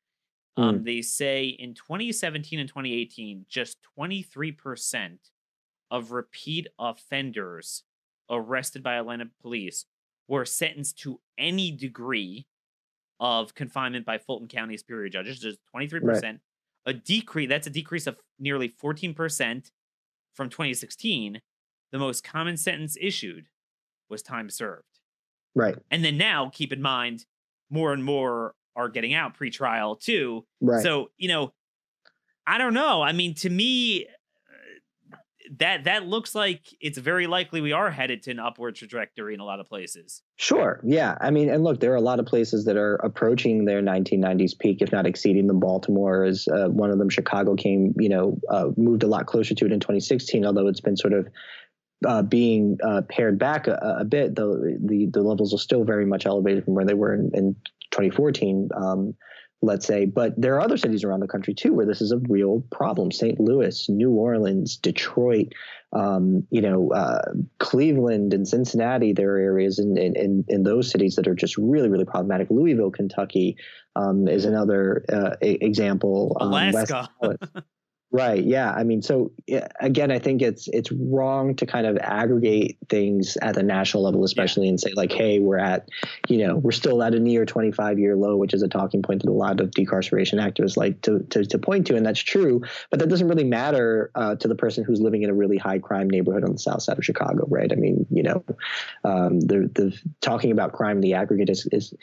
um, 0.56 0.80
mm. 0.80 0.84
They 0.84 1.02
say 1.02 1.46
in 1.46 1.74
2017 1.74 2.58
and 2.58 2.68
2018, 2.68 3.46
just 3.48 3.78
23% 3.98 5.18
of 5.90 6.12
repeat 6.12 6.66
offenders 6.78 7.84
arrested 8.28 8.82
by 8.82 8.94
Atlanta 8.94 9.28
police 9.42 9.86
were 10.28 10.44
sentenced 10.44 10.98
to 11.00 11.20
any 11.38 11.70
degree 11.70 12.46
of 13.18 13.54
confinement 13.54 14.06
by 14.06 14.18
Fulton 14.18 14.48
County 14.48 14.76
Superior 14.76 15.08
judges, 15.08 15.40
just 15.40 15.58
23%. 15.74 16.02
Right. 16.02 16.38
A 16.86 16.94
decrease, 16.94 17.48
that's 17.48 17.66
a 17.66 17.70
decrease 17.70 18.06
of 18.06 18.16
nearly 18.38 18.68
14% 18.68 19.70
from 20.34 20.48
2016. 20.48 21.40
The 21.92 21.98
most 21.98 22.24
common 22.24 22.56
sentence 22.56 22.96
issued 23.00 23.46
was 24.08 24.22
time 24.22 24.48
served. 24.48 24.84
Right. 25.54 25.76
And 25.90 26.04
then 26.04 26.16
now, 26.16 26.50
keep 26.52 26.72
in 26.72 26.80
mind, 26.80 27.26
more 27.68 27.92
and 27.92 28.02
more 28.02 28.54
are 28.76 28.88
getting 28.88 29.14
out 29.14 29.34
pre-trial 29.34 29.96
too. 29.96 30.46
Right. 30.60 30.82
So 30.82 31.10
you 31.16 31.28
know, 31.28 31.52
I 32.46 32.58
don't 32.58 32.74
know. 32.74 33.02
I 33.02 33.12
mean, 33.12 33.34
to 33.36 33.50
me, 33.50 34.06
that 35.58 35.84
that 35.84 36.06
looks 36.06 36.34
like 36.34 36.62
it's 36.80 36.98
very 36.98 37.26
likely 37.26 37.60
we 37.60 37.72
are 37.72 37.90
headed 37.90 38.22
to 38.22 38.30
an 38.30 38.38
upward 38.38 38.76
trajectory 38.76 39.34
in 39.34 39.40
a 39.40 39.44
lot 39.44 39.58
of 39.58 39.66
places. 39.66 40.22
Sure. 40.36 40.80
Yeah. 40.84 41.16
I 41.20 41.30
mean, 41.30 41.48
and 41.48 41.64
look, 41.64 41.80
there 41.80 41.92
are 41.92 41.96
a 41.96 42.00
lot 42.00 42.20
of 42.20 42.26
places 42.26 42.64
that 42.66 42.76
are 42.76 42.96
approaching 42.96 43.64
their 43.64 43.82
1990s 43.82 44.58
peak, 44.58 44.80
if 44.80 44.92
not 44.92 45.06
exceeding 45.06 45.48
them. 45.48 45.58
Baltimore 45.58 46.24
is 46.24 46.46
uh, 46.48 46.68
one 46.68 46.90
of 46.90 46.98
them. 46.98 47.08
Chicago 47.08 47.56
came, 47.56 47.94
you 47.98 48.08
know, 48.08 48.38
uh, 48.48 48.68
moved 48.76 49.02
a 49.02 49.08
lot 49.08 49.26
closer 49.26 49.54
to 49.54 49.66
it 49.66 49.72
in 49.72 49.80
2016, 49.80 50.46
although 50.46 50.68
it's 50.68 50.80
been 50.80 50.96
sort 50.96 51.14
of 51.14 51.28
uh, 52.06 52.22
being 52.22 52.78
uh, 52.82 53.02
pared 53.08 53.38
back 53.38 53.66
a, 53.66 53.96
a, 54.00 54.04
bit, 54.04 54.34
the, 54.34 54.78
the 54.82 55.10
the 55.12 55.20
levels 55.20 55.52
are 55.52 55.58
still 55.58 55.84
very 55.84 56.06
much 56.06 56.24
elevated 56.24 56.64
from 56.64 56.74
where 56.74 56.86
they 56.86 56.94
were 56.94 57.12
in, 57.12 57.30
in 57.34 57.56
2014, 57.90 58.68
um, 58.76 59.14
let's 59.62 59.86
say. 59.86 60.06
But 60.06 60.40
there 60.40 60.54
are 60.54 60.60
other 60.60 60.76
cities 60.76 61.04
around 61.04 61.20
the 61.20 61.28
country 61.28 61.54
too 61.54 61.72
where 61.72 61.86
this 61.86 62.00
is 62.00 62.12
a 62.12 62.18
real 62.28 62.64
problem. 62.70 63.10
St. 63.12 63.38
Louis, 63.38 63.88
New 63.88 64.10
Orleans, 64.12 64.76
Detroit, 64.76 65.52
um, 65.92 66.46
you 66.50 66.60
know, 66.60 66.92
uh, 66.92 67.32
Cleveland 67.58 68.32
and 68.32 68.46
Cincinnati. 68.46 69.12
There 69.12 69.34
are 69.34 69.38
areas 69.38 69.78
in, 69.78 69.96
in, 69.98 70.44
in 70.48 70.62
those 70.62 70.90
cities 70.90 71.16
that 71.16 71.26
are 71.26 71.34
just 71.34 71.56
really, 71.56 71.88
really 71.88 72.04
problematic. 72.04 72.48
Louisville, 72.50 72.90
Kentucky 72.90 73.56
um, 73.96 74.28
is 74.28 74.44
another 74.44 75.04
uh, 75.12 75.36
example. 75.40 76.36
Um, 76.40 76.48
Alaska. 76.48 77.08
Right. 78.12 78.42
Yeah. 78.42 78.72
I 78.72 78.82
mean, 78.82 79.02
so 79.02 79.30
again, 79.78 80.10
I 80.10 80.18
think 80.18 80.42
it's 80.42 80.66
it's 80.72 80.90
wrong 80.90 81.54
to 81.54 81.64
kind 81.64 81.86
of 81.86 81.96
aggregate 81.98 82.76
things 82.88 83.36
at 83.40 83.54
the 83.54 83.62
national 83.62 84.02
level, 84.02 84.24
especially, 84.24 84.64
yeah. 84.64 84.70
and 84.70 84.80
say 84.80 84.92
like, 84.94 85.12
hey, 85.12 85.38
we're 85.38 85.58
at, 85.58 85.88
you 86.28 86.38
know, 86.38 86.56
we're 86.56 86.72
still 86.72 87.04
at 87.04 87.14
a 87.14 87.20
near 87.20 87.46
25 87.46 88.00
year 88.00 88.16
low, 88.16 88.36
which 88.36 88.52
is 88.52 88.62
a 88.62 88.68
talking 88.68 89.00
point 89.00 89.22
that 89.22 89.30
a 89.30 89.32
lot 89.32 89.60
of 89.60 89.70
decarceration 89.70 90.40
activists 90.40 90.76
like 90.76 91.00
to 91.02 91.20
to, 91.30 91.44
to 91.44 91.58
point 91.58 91.86
to, 91.86 91.94
and 91.94 92.04
that's 92.04 92.18
true. 92.18 92.62
But 92.90 92.98
that 92.98 93.08
doesn't 93.08 93.28
really 93.28 93.44
matter 93.44 94.10
uh, 94.16 94.34
to 94.34 94.48
the 94.48 94.56
person 94.56 94.82
who's 94.82 95.00
living 95.00 95.22
in 95.22 95.30
a 95.30 95.34
really 95.34 95.56
high 95.56 95.78
crime 95.78 96.10
neighborhood 96.10 96.42
on 96.42 96.52
the 96.52 96.58
south 96.58 96.82
side 96.82 96.98
of 96.98 97.04
Chicago, 97.04 97.46
right? 97.48 97.70
I 97.70 97.76
mean, 97.76 98.06
you 98.10 98.24
know, 98.24 98.44
um, 99.04 99.38
the 99.38 99.70
the 99.72 99.96
talking 100.20 100.50
about 100.50 100.72
crime 100.72 100.96
in 100.96 101.02
the 101.02 101.14
aggregate 101.14 101.48
is 101.48 101.68
is 101.70 101.94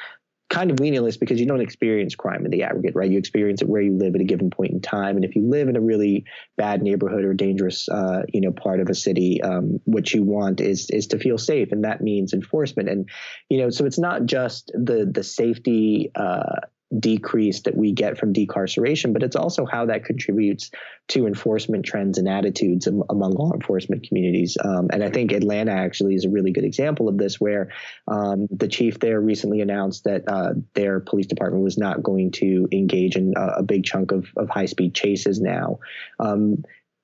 kind 0.49 0.71
of 0.71 0.79
meaningless 0.79 1.17
because 1.17 1.39
you 1.39 1.45
don't 1.45 1.61
experience 1.61 2.15
crime 2.15 2.45
in 2.45 2.51
the 2.51 2.63
aggregate, 2.63 2.95
right? 2.95 3.11
You 3.11 3.17
experience 3.17 3.61
it 3.61 3.67
where 3.67 3.81
you 3.81 3.97
live 3.97 4.15
at 4.15 4.21
a 4.21 4.25
given 4.25 4.49
point 4.49 4.71
in 4.71 4.81
time, 4.81 5.15
and 5.15 5.25
if 5.25 5.35
you 5.35 5.47
live 5.47 5.67
in 5.67 5.75
a 5.75 5.81
really 5.81 6.25
bad 6.55 6.81
neighborhood 6.81 7.25
or 7.25 7.33
dangerous, 7.33 7.89
uh, 7.89 8.23
you 8.33 8.41
know, 8.41 8.51
part 8.51 8.79
of 8.79 8.89
a 8.89 8.95
city, 8.95 9.41
um, 9.41 9.79
what 9.83 10.13
you 10.13 10.23
want 10.23 10.61
is 10.61 10.89
is 10.89 11.07
to 11.07 11.19
feel 11.19 11.37
safe, 11.37 11.71
and 11.71 11.83
that 11.83 12.01
means 12.01 12.33
enforcement. 12.33 12.89
And 12.89 13.09
you 13.49 13.57
know, 13.57 13.69
so 13.69 13.85
it's 13.85 13.99
not 13.99 14.25
just 14.25 14.71
the 14.73 15.09
the 15.11 15.23
safety 15.23 16.11
uh, 16.15 16.61
decrease 16.97 17.61
that 17.61 17.75
we 17.75 17.91
get 17.91 18.17
from 18.17 18.33
decarceration, 18.33 19.13
but 19.13 19.23
it's 19.23 19.35
also 19.35 19.65
how 19.65 19.85
that 19.85 20.05
contributes 20.05 20.71
to 21.09 21.27
enforcement 21.27 21.85
trends 21.85 22.17
and 22.17 22.27
attitudes 22.27 22.87
among 22.87 23.31
law 23.31 23.51
enforcement 23.53 24.07
communities. 24.07 24.57
Um, 24.63 24.87
and 24.91 25.03
I 25.03 25.09
think 25.09 25.31
Atlanta 25.31 25.71
actually 25.71 26.15
is 26.15 26.25
a 26.25 26.29
really 26.29 26.51
good 26.51 26.63
example 26.63 27.09
of 27.09 27.17
this, 27.17 27.39
where 27.39 27.71
um, 28.07 28.47
the 28.51 28.67
chief 28.67 28.99
there 28.99 29.19
recently 29.19 29.61
announced 29.61 30.05
that 30.05 30.23
uh, 30.27 30.53
their 30.73 30.99
police 30.99 31.27
department 31.27 31.63
was 31.63 31.77
not 31.77 32.03
going 32.03 32.31
to 32.31 32.67
engage 32.71 33.15
in 33.15 33.33
a, 33.35 33.59
a 33.59 33.63
big 33.63 33.83
chunk 33.83 34.11
of, 34.11 34.27
of 34.37 34.49
high 34.49 34.65
speed 34.65 34.93
chases 34.93 35.39
now. 35.41 35.79
Um, 36.19 36.63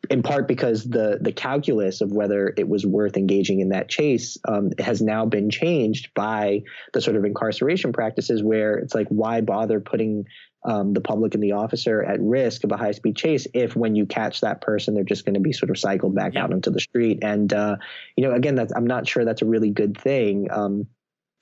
in 0.09 0.21
part 0.21 0.47
because 0.47 0.83
the 0.83 1.17
the 1.21 1.31
calculus 1.31 2.01
of 2.01 2.11
whether 2.11 2.53
it 2.57 2.67
was 2.67 2.85
worth 2.85 3.15
engaging 3.15 3.61
in 3.61 3.69
that 3.69 3.89
chase 3.89 4.37
um, 4.47 4.71
has 4.79 5.01
now 5.01 5.25
been 5.25 5.49
changed 5.49 6.13
by 6.13 6.61
the 6.93 7.01
sort 7.01 7.15
of 7.15 7.23
incarceration 7.23 7.93
practices 7.93 8.43
where 8.43 8.75
it's 8.75 8.93
like 8.93 9.07
why 9.07 9.41
bother 9.41 9.79
putting 9.79 10.25
um, 10.65 10.93
the 10.93 11.01
public 11.01 11.33
and 11.33 11.43
the 11.43 11.53
officer 11.53 12.03
at 12.03 12.21
risk 12.21 12.63
of 12.63 12.71
a 12.71 12.77
high 12.77 12.91
speed 12.91 13.15
chase 13.15 13.47
if 13.53 13.75
when 13.75 13.95
you 13.95 14.05
catch 14.05 14.41
that 14.41 14.61
person 14.61 14.93
they're 14.93 15.03
just 15.03 15.25
going 15.25 15.35
to 15.35 15.39
be 15.39 15.53
sort 15.53 15.69
of 15.69 15.77
cycled 15.77 16.15
back 16.15 16.33
yeah. 16.33 16.43
out 16.43 16.51
into 16.51 16.69
the 16.69 16.79
street 16.79 17.19
and 17.21 17.53
uh, 17.53 17.77
you 18.17 18.27
know 18.27 18.33
again 18.33 18.55
that's 18.55 18.73
I'm 18.75 18.87
not 18.87 19.07
sure 19.07 19.23
that's 19.23 19.41
a 19.41 19.45
really 19.45 19.71
good 19.71 19.97
thing. 19.97 20.47
Um, 20.51 20.87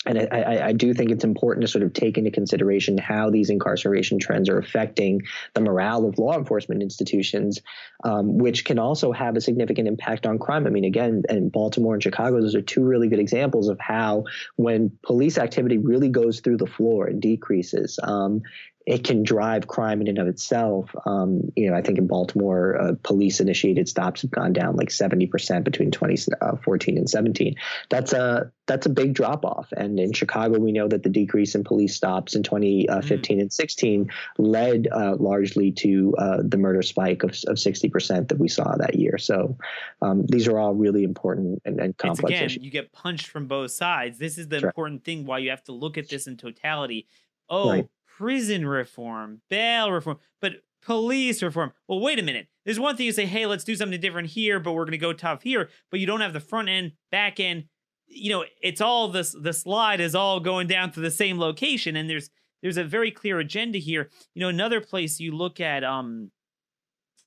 and 0.05 0.17
I, 0.17 0.69
I, 0.69 0.73
do 0.73 0.95
think 0.95 1.11
it's 1.11 1.23
important 1.23 1.61
to 1.61 1.67
sort 1.67 1.83
of 1.83 1.93
take 1.93 2.17
into 2.17 2.31
consideration 2.31 2.97
how 2.97 3.29
these 3.29 3.51
incarceration 3.51 4.17
trends 4.17 4.49
are 4.49 4.57
affecting 4.57 5.21
the 5.53 5.61
morale 5.61 6.07
of 6.07 6.17
law 6.17 6.35
enforcement 6.35 6.81
institutions, 6.81 7.61
um, 8.03 8.39
which 8.39 8.65
can 8.65 8.79
also 8.79 9.11
have 9.11 9.35
a 9.35 9.41
significant 9.41 9.87
impact 9.87 10.25
on 10.25 10.39
crime. 10.39 10.65
I 10.65 10.71
mean, 10.71 10.85
again, 10.85 11.21
in 11.29 11.49
Baltimore 11.49 11.93
and 11.93 12.01
Chicago, 12.01 12.41
those 12.41 12.55
are 12.55 12.63
two 12.63 12.83
really 12.83 13.09
good 13.09 13.19
examples 13.19 13.69
of 13.69 13.79
how 13.79 14.25
when 14.55 14.91
police 15.03 15.37
activity 15.37 15.77
really 15.77 16.09
goes 16.09 16.39
through 16.39 16.57
the 16.57 16.65
floor 16.65 17.05
and 17.05 17.21
decreases, 17.21 17.99
um, 18.01 18.41
it 18.85 19.03
can 19.03 19.23
drive 19.23 19.67
crime 19.67 20.01
in 20.01 20.07
and 20.07 20.17
of 20.17 20.27
itself. 20.27 20.89
Um, 21.05 21.51
you 21.55 21.69
know, 21.69 21.77
I 21.77 21.81
think 21.81 21.97
in 21.97 22.07
Baltimore, 22.07 22.79
uh, 22.81 22.93
police 23.03 23.39
initiated 23.39 23.87
stops 23.87 24.23
have 24.23 24.31
gone 24.31 24.53
down 24.53 24.75
like 24.75 24.89
70% 24.89 25.63
between 25.63 25.91
2014 25.91 26.95
uh, 26.95 26.99
and 26.99 27.09
17. 27.09 27.55
That's 27.89 28.13
a 28.13 28.51
that's 28.67 28.85
a 28.85 28.89
big 28.89 29.13
drop 29.13 29.43
off. 29.43 29.71
And 29.75 29.99
in 29.99 30.13
Chicago, 30.13 30.57
we 30.57 30.71
know 30.71 30.87
that 30.87 31.03
the 31.03 31.09
decrease 31.09 31.55
in 31.55 31.63
police 31.63 31.95
stops 31.95 32.35
in 32.35 32.43
2015 32.43 33.37
mm. 33.37 33.41
and 33.41 33.51
16 33.51 34.09
led 34.37 34.87
uh, 34.91 35.15
largely 35.19 35.71
to 35.73 36.15
uh, 36.17 36.37
the 36.41 36.57
murder 36.57 36.81
spike 36.81 37.23
of, 37.23 37.31
of 37.47 37.57
60% 37.57 38.29
that 38.29 38.39
we 38.39 38.47
saw 38.47 38.75
that 38.77 38.95
year. 38.95 39.17
So 39.17 39.57
um, 40.01 40.25
these 40.25 40.47
are 40.47 40.57
all 40.57 40.73
really 40.73 41.03
important 41.03 41.61
and, 41.65 41.81
and 41.81 41.97
complex 41.97 42.29
again, 42.29 42.45
issues. 42.45 42.63
You 42.63 42.71
get 42.71 42.93
punched 42.93 43.27
from 43.27 43.47
both 43.47 43.71
sides. 43.71 44.17
This 44.17 44.37
is 44.37 44.47
the 44.47 44.57
important 44.57 45.03
thing 45.03 45.25
why 45.25 45.39
you 45.39 45.49
have 45.49 45.63
to 45.65 45.73
look 45.73 45.97
at 45.97 46.07
this 46.07 46.27
in 46.27 46.37
totality. 46.37 47.07
Oh, 47.49 47.69
right 47.69 47.87
prison 48.17 48.65
reform, 48.65 49.41
bail 49.49 49.91
reform, 49.91 50.17
but 50.41 50.53
police 50.81 51.41
reform. 51.41 51.71
Well, 51.87 51.99
wait 51.99 52.19
a 52.19 52.23
minute. 52.23 52.47
There's 52.65 52.79
one 52.79 52.95
thing 52.95 53.05
you 53.05 53.11
say, 53.11 53.25
hey, 53.25 53.45
let's 53.45 53.63
do 53.63 53.75
something 53.75 53.99
different 53.99 54.29
here, 54.29 54.59
but 54.59 54.73
we're 54.73 54.85
going 54.85 54.91
to 54.91 54.97
go 54.97 55.13
tough 55.13 55.43
here, 55.43 55.69
but 55.89 55.99
you 55.99 56.05
don't 56.05 56.21
have 56.21 56.33
the 56.33 56.39
front 56.39 56.69
end, 56.69 56.93
back 57.11 57.39
end. 57.39 57.65
You 58.07 58.31
know, 58.31 58.45
it's 58.61 58.81
all 58.81 59.07
this. 59.07 59.35
The 59.39 59.53
slide 59.53 60.01
is 60.01 60.15
all 60.15 60.39
going 60.39 60.67
down 60.67 60.91
to 60.91 60.99
the 60.99 61.11
same 61.11 61.39
location, 61.39 61.95
and 61.95 62.09
there's 62.09 62.29
there's 62.61 62.77
a 62.77 62.83
very 62.83 63.09
clear 63.09 63.39
agenda 63.39 63.77
here. 63.77 64.09
You 64.35 64.41
know, 64.41 64.49
another 64.49 64.81
place 64.81 65.19
you 65.19 65.31
look 65.31 65.61
at 65.61 65.83
um 65.85 66.29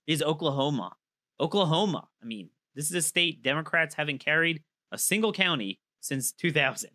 is 0.07 0.22
Oklahoma. 0.22 0.93
Oklahoma. 1.41 2.09
I 2.22 2.26
mean, 2.26 2.51
this 2.74 2.91
is 2.91 2.95
a 2.95 3.03
state 3.03 3.43
Democrats 3.43 3.95
haven't 3.95 4.18
carried 4.18 4.62
a 4.93 4.99
single 4.99 5.32
county 5.32 5.80
since 6.01 6.32
2000, 6.32 6.91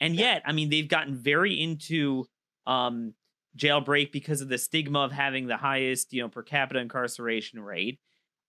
and 0.00 0.14
yet, 0.14 0.42
I 0.44 0.52
mean, 0.52 0.68
they've 0.68 0.86
gotten 0.86 1.16
very 1.16 1.54
into 1.54 2.26
um 2.66 3.14
jailbreak 3.56 4.12
because 4.12 4.40
of 4.40 4.48
the 4.48 4.58
stigma 4.58 5.00
of 5.00 5.12
having 5.12 5.46
the 5.46 5.56
highest, 5.56 6.12
you 6.12 6.22
know, 6.22 6.28
per 6.28 6.42
capita 6.42 6.80
incarceration 6.80 7.60
rate. 7.60 7.98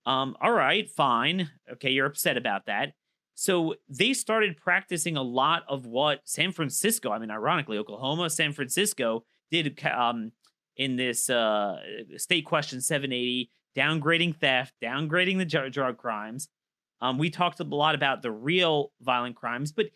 Um, 0.06 0.36
all 0.40 0.52
right, 0.52 0.88
fine. 0.88 1.50
Okay, 1.72 1.90
you're 1.90 2.06
upset 2.06 2.36
about 2.36 2.66
that. 2.66 2.92
So 3.34 3.74
they 3.88 4.12
started 4.12 4.56
practicing 4.56 5.16
a 5.16 5.22
lot 5.22 5.64
of 5.68 5.86
what 5.86 6.20
San 6.24 6.52
Francisco, 6.52 7.10
I 7.10 7.18
mean, 7.18 7.30
ironically, 7.30 7.78
Oklahoma, 7.78 8.30
San 8.30 8.52
Francisco 8.52 9.24
did 9.50 9.82
um, 9.86 10.32
in 10.76 10.96
this 10.96 11.30
uh, 11.30 11.76
state 12.16 12.44
question 12.44 12.80
780, 12.80 13.50
downgrading 13.76 14.36
theft, 14.36 14.74
downgrading 14.82 15.38
the 15.38 15.70
drug 15.70 15.96
crimes. 15.96 16.48
Um, 17.00 17.18
we 17.18 17.30
talked 17.30 17.58
a 17.60 17.64
lot 17.64 17.94
about 17.94 18.22
the 18.22 18.30
real 18.30 18.92
violent 19.00 19.34
crimes, 19.34 19.72
but 19.72 19.86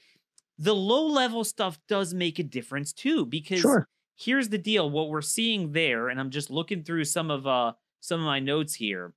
the 0.58 0.74
low 0.74 1.06
level 1.06 1.44
stuff 1.44 1.78
does 1.88 2.14
make 2.14 2.38
a 2.38 2.42
difference 2.42 2.92
too, 2.92 3.26
because 3.26 3.60
sure 3.60 3.86
here's 4.16 4.48
the 4.48 4.58
deal 4.58 4.88
what 4.90 5.10
we're 5.10 5.20
seeing 5.20 5.72
there 5.72 6.08
and 6.08 6.18
i'm 6.18 6.30
just 6.30 6.50
looking 6.50 6.82
through 6.82 7.04
some 7.04 7.30
of 7.30 7.46
uh 7.46 7.72
some 8.00 8.20
of 8.20 8.26
my 8.26 8.40
notes 8.40 8.74
here 8.74 9.12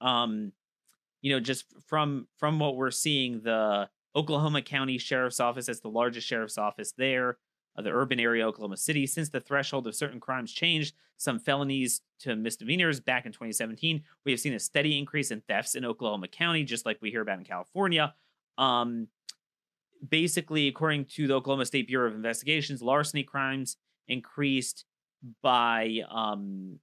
um 0.00 0.52
you 1.22 1.32
know 1.32 1.40
just 1.40 1.64
from 1.86 2.26
from 2.36 2.58
what 2.58 2.76
we're 2.76 2.90
seeing 2.90 3.40
the 3.42 3.88
oklahoma 4.14 4.60
county 4.60 4.98
sheriff's 4.98 5.40
office 5.40 5.66
that's 5.66 5.80
the 5.80 5.88
largest 5.88 6.26
sheriff's 6.26 6.58
office 6.58 6.92
there 6.92 7.38
uh, 7.76 7.82
the 7.82 7.90
urban 7.90 8.18
area 8.18 8.46
oklahoma 8.46 8.76
city. 8.76 9.06
Since 9.06 9.28
the 9.28 9.40
threshold 9.40 9.86
of 9.86 9.94
certain 9.94 10.18
crimes 10.18 10.52
changed 10.52 10.94
some 11.16 11.38
felonies 11.38 12.00
to 12.20 12.34
misdemeanors 12.34 12.98
back 12.98 13.26
in 13.26 13.32
2017 13.32 14.02
we 14.24 14.32
have 14.32 14.40
seen 14.40 14.54
a 14.54 14.58
steady 14.58 14.98
increase 14.98 15.30
in 15.30 15.40
thefts 15.42 15.74
in 15.76 15.84
oklahoma 15.84 16.28
county 16.28 16.64
just 16.64 16.84
like 16.84 16.98
we 17.00 17.10
hear 17.10 17.20
about 17.22 17.38
in 17.38 17.44
california. 17.44 18.14
Um 18.58 19.08
basically 20.08 20.66
according 20.66 21.04
to 21.04 21.28
the 21.28 21.34
oklahoma 21.34 21.66
state 21.66 21.86
bureau 21.86 22.08
of 22.08 22.14
investigations 22.14 22.82
larceny 22.82 23.22
crimes 23.22 23.76
increased 24.10 24.84
by 25.42 26.00
um, 26.10 26.78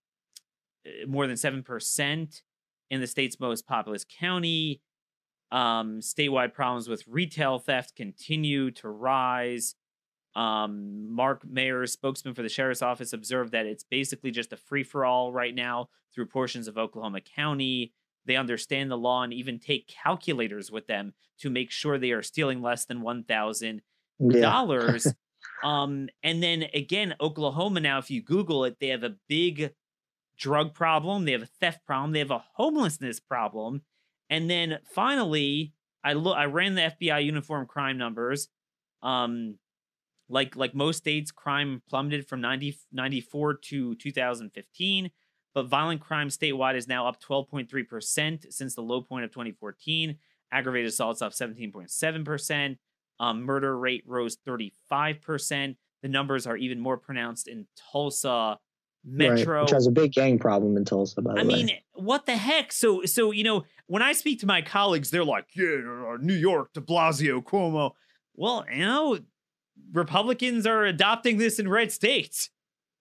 eh, 0.85 1.05
more 1.07 1.27
than 1.27 1.35
7% 1.35 2.41
in 2.89 3.01
the 3.01 3.07
state's 3.07 3.39
most 3.39 3.67
populous 3.67 4.05
county. 4.05 4.81
Um, 5.51 5.99
statewide 5.99 6.53
problems 6.53 6.89
with 6.89 7.07
retail 7.07 7.59
theft 7.59 7.95
continue 7.95 8.71
to 8.71 8.89
rise. 8.89 9.75
Um, 10.35 11.11
Mark 11.13 11.47
Mayer, 11.47 11.85
spokesman 11.87 12.33
for 12.33 12.43
the 12.43 12.49
sheriff's 12.49 12.81
office, 12.81 13.13
observed 13.13 13.53
that 13.53 13.65
it's 13.65 13.83
basically 13.83 14.31
just 14.31 14.53
a 14.53 14.57
free 14.57 14.83
for 14.83 15.05
all 15.05 15.31
right 15.31 15.55
now 15.55 15.89
through 16.13 16.27
portions 16.27 16.67
of 16.67 16.77
Oklahoma 16.77 17.21
County. 17.21 17.93
They 18.25 18.35
understand 18.35 18.91
the 18.91 18.97
law 18.97 19.23
and 19.23 19.33
even 19.33 19.57
take 19.57 19.87
calculators 19.87 20.69
with 20.69 20.85
them 20.87 21.13
to 21.39 21.49
make 21.49 21.71
sure 21.71 21.97
they 21.97 22.11
are 22.11 22.21
stealing 22.21 22.61
less 22.61 22.85
than 22.85 23.01
one 23.01 23.23
thousand 23.23 23.81
yeah. 24.19 24.41
dollars. 24.41 25.07
Um, 25.63 26.09
and 26.23 26.41
then 26.41 26.65
again, 26.73 27.15
Oklahoma 27.19 27.79
now, 27.79 27.97
if 27.97 28.11
you 28.11 28.21
Google 28.21 28.65
it, 28.65 28.77
they 28.79 28.87
have 28.87 29.03
a 29.03 29.15
big 29.27 29.73
drug 30.37 30.73
problem, 30.73 31.25
they 31.25 31.31
have 31.31 31.41
a 31.41 31.49
theft 31.59 31.85
problem, 31.85 32.11
they 32.11 32.19
have 32.19 32.31
a 32.31 32.43
homelessness 32.55 33.19
problem. 33.19 33.81
And 34.29 34.49
then 34.49 34.79
finally, 34.93 35.73
I 36.03 36.13
look 36.13 36.37
I 36.37 36.45
ran 36.45 36.75
the 36.75 36.93
FBI 36.99 37.25
uniform 37.25 37.65
crime 37.65 37.97
numbers. 37.97 38.49
Um, 39.01 39.57
like 40.29 40.55
like 40.55 40.75
most 40.75 40.97
states, 40.97 41.31
crime 41.31 41.81
plummeted 41.89 42.27
from 42.27 42.41
90, 42.41 42.77
94 42.91 43.53
to 43.55 43.95
2015, 43.95 45.11
but 45.53 45.67
violent 45.67 46.01
crime 46.01 46.29
statewide 46.29 46.75
is 46.75 46.87
now 46.87 47.07
up 47.07 47.21
12.3% 47.21 48.53
since 48.53 48.75
the 48.75 48.81
low 48.81 49.01
point 49.01 49.25
of 49.25 49.31
2014. 49.31 50.17
Aggravated 50.51 50.89
assaults 50.89 51.21
up 51.21 51.33
17.7%. 51.33 52.77
Um, 53.19 53.43
murder 53.43 53.77
rate 53.77 54.03
rose 54.05 54.37
35%. 54.47 55.75
The 56.03 56.07
numbers 56.07 56.45
are 56.45 56.55
even 56.55 56.79
more 56.79 56.97
pronounced 56.97 57.47
in 57.47 57.65
Tulsa 57.91 58.59
Metro, 59.03 59.55
right, 59.55 59.61
which 59.61 59.71
has 59.71 59.87
a 59.87 59.91
big 59.91 60.11
gang 60.11 60.37
problem 60.37 60.75
in 60.75 60.83
Tulsa. 60.83 61.21
By 61.21 61.33
the 61.33 61.39
I 61.39 61.43
way, 61.43 61.53
I 61.53 61.57
mean, 61.57 61.71
what 61.93 62.25
the 62.25 62.35
heck? 62.35 62.71
So, 62.73 63.05
so 63.05 63.31
you 63.31 63.43
know, 63.43 63.63
when 63.85 64.01
I 64.01 64.11
speak 64.11 64.41
to 64.41 64.45
my 64.45 64.61
colleagues, 64.61 65.09
they're 65.09 65.23
like, 65.23 65.45
"Yeah, 65.55 65.77
uh, 65.77 66.17
New 66.19 66.33
York, 66.33 66.73
De 66.73 66.81
Blasio, 66.81 67.41
Cuomo." 67.41 67.91
Well, 68.35 68.65
you 68.71 68.79
know, 68.79 69.19
Republicans 69.93 70.65
are 70.67 70.83
adopting 70.83 71.37
this 71.37 71.57
in 71.57 71.69
red 71.69 71.91
states. 71.91 72.49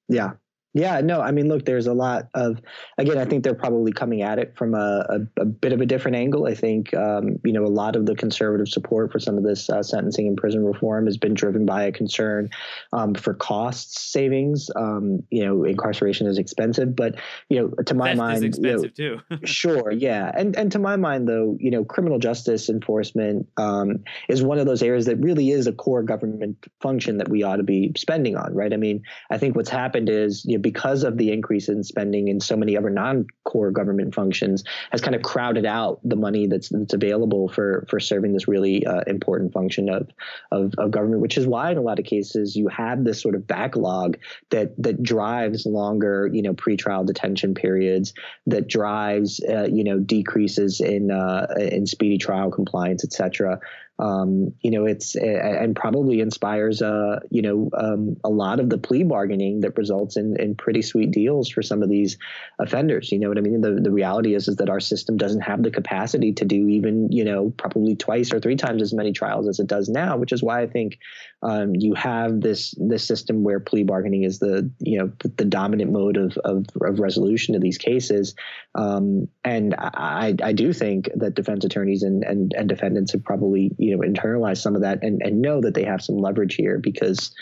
Yeah, 0.08 0.34
yeah, 0.76 1.00
no, 1.00 1.22
I 1.22 1.30
mean, 1.30 1.48
look, 1.48 1.64
there's 1.64 1.86
a 1.86 1.94
lot 1.94 2.28
of, 2.34 2.60
again, 2.98 3.16
I 3.16 3.24
think 3.24 3.42
they're 3.44 3.54
probably 3.54 3.92
coming 3.92 4.20
at 4.20 4.38
it 4.38 4.54
from 4.58 4.74
a, 4.74 5.06
a, 5.08 5.40
a 5.40 5.44
bit 5.46 5.72
of 5.72 5.80
a 5.80 5.86
different 5.86 6.18
angle. 6.18 6.46
I 6.46 6.54
think, 6.54 6.92
um, 6.92 7.38
you 7.44 7.52
know, 7.54 7.64
a 7.64 7.72
lot 7.72 7.96
of 7.96 8.04
the 8.04 8.14
conservative 8.14 8.68
support 8.68 9.10
for 9.10 9.18
some 9.18 9.38
of 9.38 9.42
this 9.42 9.70
uh, 9.70 9.82
sentencing 9.82 10.28
and 10.28 10.36
prison 10.36 10.62
reform 10.66 11.06
has 11.06 11.16
been 11.16 11.32
driven 11.32 11.64
by 11.64 11.84
a 11.84 11.92
concern 11.92 12.50
um, 12.92 13.14
for 13.14 13.32
cost 13.32 13.98
savings. 14.12 14.68
Um, 14.76 15.22
you 15.30 15.46
know, 15.46 15.64
incarceration 15.64 16.26
is 16.26 16.36
expensive, 16.36 16.94
but, 16.94 17.14
you 17.48 17.58
know, 17.58 17.68
to 17.84 17.94
my 17.94 18.08
Theft 18.08 18.18
mind, 18.18 18.44
expensive 18.44 18.92
you 18.98 19.10
know, 19.12 19.20
too. 19.30 19.46
sure, 19.46 19.90
yeah. 19.90 20.30
And, 20.34 20.54
and 20.56 20.70
to 20.72 20.78
my 20.78 20.96
mind, 20.96 21.26
though, 21.26 21.56
you 21.58 21.70
know, 21.70 21.86
criminal 21.86 22.18
justice 22.18 22.68
enforcement 22.68 23.48
um, 23.56 24.04
is 24.28 24.42
one 24.42 24.58
of 24.58 24.66
those 24.66 24.82
areas 24.82 25.06
that 25.06 25.16
really 25.20 25.52
is 25.52 25.66
a 25.66 25.72
core 25.72 26.02
government 26.02 26.66
function 26.82 27.16
that 27.16 27.30
we 27.30 27.42
ought 27.42 27.56
to 27.56 27.62
be 27.62 27.92
spending 27.96 28.36
on, 28.36 28.52
right? 28.52 28.74
I 28.74 28.76
mean, 28.76 29.02
I 29.30 29.38
think 29.38 29.56
what's 29.56 29.70
happened 29.70 30.10
is, 30.10 30.44
you 30.44 30.58
know, 30.58 30.65
because 30.66 31.04
of 31.04 31.16
the 31.16 31.30
increase 31.30 31.68
in 31.68 31.84
spending 31.84 32.26
in 32.26 32.40
so 32.40 32.56
many 32.56 32.76
other 32.76 32.90
non-core 32.90 33.70
government 33.70 34.12
functions, 34.12 34.64
has 34.90 35.00
kind 35.00 35.14
of 35.14 35.22
crowded 35.22 35.64
out 35.64 36.00
the 36.02 36.16
money 36.16 36.48
that's 36.48 36.70
that's 36.70 36.92
available 36.92 37.48
for 37.48 37.86
for 37.88 38.00
serving 38.00 38.32
this 38.32 38.48
really 38.48 38.84
uh, 38.84 39.02
important 39.06 39.52
function 39.52 39.88
of, 39.88 40.10
of 40.50 40.74
of 40.76 40.90
government. 40.90 41.22
Which 41.22 41.38
is 41.38 41.46
why 41.46 41.70
in 41.70 41.78
a 41.78 41.82
lot 41.82 42.00
of 42.00 42.04
cases 42.04 42.56
you 42.56 42.66
have 42.66 43.04
this 43.04 43.22
sort 43.22 43.36
of 43.36 43.46
backlog 43.46 44.18
that 44.50 44.74
that 44.82 45.04
drives 45.04 45.66
longer, 45.66 46.28
you 46.32 46.42
know, 46.42 46.54
pretrial 46.54 47.06
detention 47.06 47.54
periods, 47.54 48.12
that 48.48 48.66
drives 48.66 49.40
uh, 49.48 49.68
you 49.70 49.84
know 49.84 50.00
decreases 50.00 50.80
in 50.80 51.12
uh, 51.12 51.46
in 51.60 51.86
speedy 51.86 52.18
trial 52.18 52.50
compliance, 52.50 53.04
et 53.04 53.12
cetera 53.12 53.60
um, 53.98 54.52
you 54.60 54.70
know, 54.70 54.84
it's 54.84 55.14
and 55.14 55.74
probably 55.74 56.20
inspires 56.20 56.82
uh, 56.82 57.20
you 57.30 57.40
know 57.40 57.70
um, 57.72 58.16
a 58.24 58.28
lot 58.28 58.60
of 58.60 58.68
the 58.68 58.76
plea 58.76 59.04
bargaining 59.04 59.60
that 59.60 59.78
results 59.78 60.16
in 60.16 60.38
in 60.38 60.54
pretty 60.54 60.82
sweet 60.82 61.12
deals 61.12 61.48
for 61.48 61.62
some 61.62 61.82
of 61.82 61.88
these 61.88 62.18
offenders. 62.58 63.10
You 63.10 63.18
know 63.18 63.28
what 63.28 63.38
I 63.38 63.40
mean? 63.40 63.62
The 63.62 63.80
the 63.82 63.90
reality 63.90 64.34
is 64.34 64.48
is 64.48 64.56
that 64.56 64.68
our 64.68 64.80
system 64.80 65.16
doesn't 65.16 65.40
have 65.40 65.62
the 65.62 65.70
capacity 65.70 66.34
to 66.34 66.44
do 66.44 66.68
even 66.68 67.10
you 67.10 67.24
know 67.24 67.50
probably 67.56 67.96
twice 67.96 68.32
or 68.34 68.40
three 68.40 68.56
times 68.56 68.82
as 68.82 68.92
many 68.92 69.12
trials 69.12 69.48
as 69.48 69.60
it 69.60 69.66
does 69.66 69.88
now, 69.88 70.18
which 70.18 70.32
is 70.32 70.42
why 70.42 70.60
I 70.60 70.66
think 70.66 70.98
um, 71.42 71.74
you 71.74 71.94
have 71.94 72.40
this 72.40 72.74
this 72.76 73.06
system 73.06 73.44
where 73.44 73.60
plea 73.60 73.84
bargaining 73.84 74.24
is 74.24 74.38
the 74.40 74.70
you 74.78 74.98
know 74.98 75.12
the, 75.20 75.28
the 75.28 75.44
dominant 75.44 75.90
mode 75.90 76.18
of, 76.18 76.36
of, 76.38 76.66
of 76.82 76.98
resolution 76.98 77.54
of 77.54 77.62
these 77.62 77.78
cases. 77.78 78.34
Um, 78.74 79.28
and 79.42 79.74
I 79.78 80.34
I 80.42 80.52
do 80.52 80.74
think 80.74 81.08
that 81.14 81.34
defense 81.34 81.64
attorneys 81.64 82.02
and 82.02 82.24
and, 82.24 82.52
and 82.54 82.68
defendants 82.68 83.12
have 83.12 83.24
probably 83.24 83.70
you 83.86 83.96
know 83.96 84.02
internalize 84.02 84.58
some 84.58 84.74
of 84.74 84.82
that 84.82 84.98
and, 85.02 85.20
and 85.22 85.40
know 85.40 85.60
that 85.60 85.74
they 85.74 85.84
have 85.84 86.02
some 86.02 86.16
leverage 86.16 86.54
here 86.54 86.78
because 86.78 87.34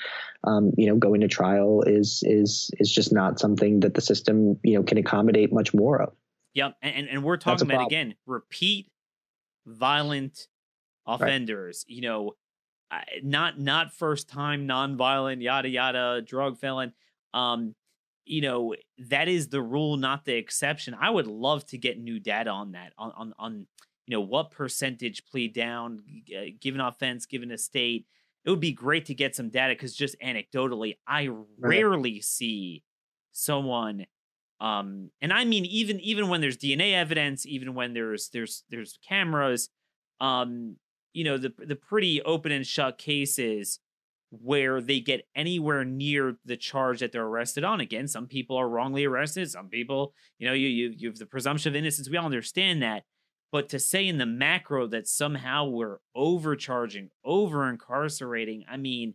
um, 0.45 0.72
you 0.76 0.86
know 0.86 0.97
going 0.97 1.20
to 1.20 1.28
trial 1.28 1.82
is 1.82 2.22
is 2.24 2.70
is 2.78 2.92
just 2.92 3.12
not 3.12 3.38
something 3.38 3.80
that 3.80 3.95
the 3.95 4.01
system 4.01 4.59
you 4.62 4.76
know 4.76 4.82
can 4.82 4.99
accommodate 4.99 5.53
much 5.53 5.72
more 5.74 6.01
of 6.03 6.12
yep 6.55 6.76
and 6.82 7.09
and 7.09 7.24
we're 7.24 7.36
talking 7.36 7.70
about 7.70 7.86
again 7.86 8.14
repeat 8.26 8.90
violent 9.66 10.49
offenders 11.07 11.84
right. 11.88 11.95
you 11.95 12.03
know 12.03 12.32
not 13.22 13.59
not 13.59 13.92
first 13.92 14.28
time 14.28 14.66
non-violent 14.66 15.42
yada 15.42 15.68
yada 15.68 16.22
drug 16.22 16.59
felon 16.59 16.92
um 17.32 17.74
you 18.26 18.40
know, 18.40 18.74
that 18.99 19.28
is 19.28 19.49
the 19.49 19.61
rule, 19.61 19.97
not 19.97 20.24
the 20.24 20.34
exception. 20.34 20.97
I 20.99 21.11
would 21.11 21.26
love 21.26 21.66
to 21.66 21.78
get 21.78 21.99
new 21.99 22.18
data 22.18 22.51
on 22.51 22.72
that, 22.72 22.92
on 22.97 23.12
on, 23.12 23.34
on 23.38 23.66
you 24.07 24.16
know 24.16 24.20
what 24.20 24.50
percentage 24.50 25.24
plead 25.26 25.55
down, 25.55 26.02
uh, 26.36 26.50
given 26.61 26.80
offense, 26.80 27.26
given 27.26 27.50
a 27.50 27.59
state. 27.59 28.07
It 28.44 28.50
would 28.50 28.61
be 28.61 28.72
great 28.72 29.07
to 29.07 29.14
get 29.14 29.34
some 29.34 29.48
data 29.48 29.74
because 29.74 29.94
just 29.94 30.16
anecdotally, 30.20 30.96
I 31.07 31.30
rarely 31.59 32.20
see 32.20 32.82
someone 33.32 34.07
um 34.61 35.11
and 35.20 35.32
i 35.32 35.44
mean 35.44 35.64
even 35.64 35.98
even 35.98 36.28
when 36.28 36.40
there's 36.40 36.57
dna 36.57 36.94
evidence 36.94 37.44
even 37.44 37.74
when 37.74 37.92
there's 37.92 38.28
there's 38.28 38.62
there's 38.70 38.96
cameras 39.05 39.68
um 40.20 40.76
you 41.12 41.24
know 41.24 41.36
the 41.36 41.52
the 41.59 41.74
pretty 41.74 42.22
open 42.22 42.52
and 42.52 42.64
shut 42.64 42.96
cases 42.96 43.80
where 44.42 44.80
they 44.80 45.00
get 45.00 45.26
anywhere 45.34 45.84
near 45.84 46.36
the 46.44 46.57
charge 46.57 47.00
that 47.00 47.12
they're 47.12 47.24
arrested 47.24 47.64
on. 47.64 47.80
Again, 47.80 48.09
some 48.09 48.26
people 48.26 48.57
are 48.57 48.68
wrongly 48.68 49.05
arrested. 49.05 49.50
Some 49.50 49.68
people, 49.68 50.12
you 50.38 50.46
know, 50.46 50.55
you 50.55 50.68
you, 50.68 50.94
you 50.96 51.09
have 51.09 51.18
the 51.18 51.26
presumption 51.26 51.70
of 51.70 51.76
innocence. 51.76 52.11
We 52.11 52.16
all 52.16 52.24
understand 52.24 52.82
that. 52.82 53.05
But 53.55 53.68
to 53.68 53.78
say 53.78 54.09
in 54.09 54.18
the 54.18 54.26
macro 54.26 54.88
that 54.88 55.07
somehow 55.07 55.66
we're 55.66 55.98
overcharging, 56.12 57.11
over 57.24 57.70
incarcerating, 57.70 58.64
I 58.68 58.76
mean, 58.76 59.14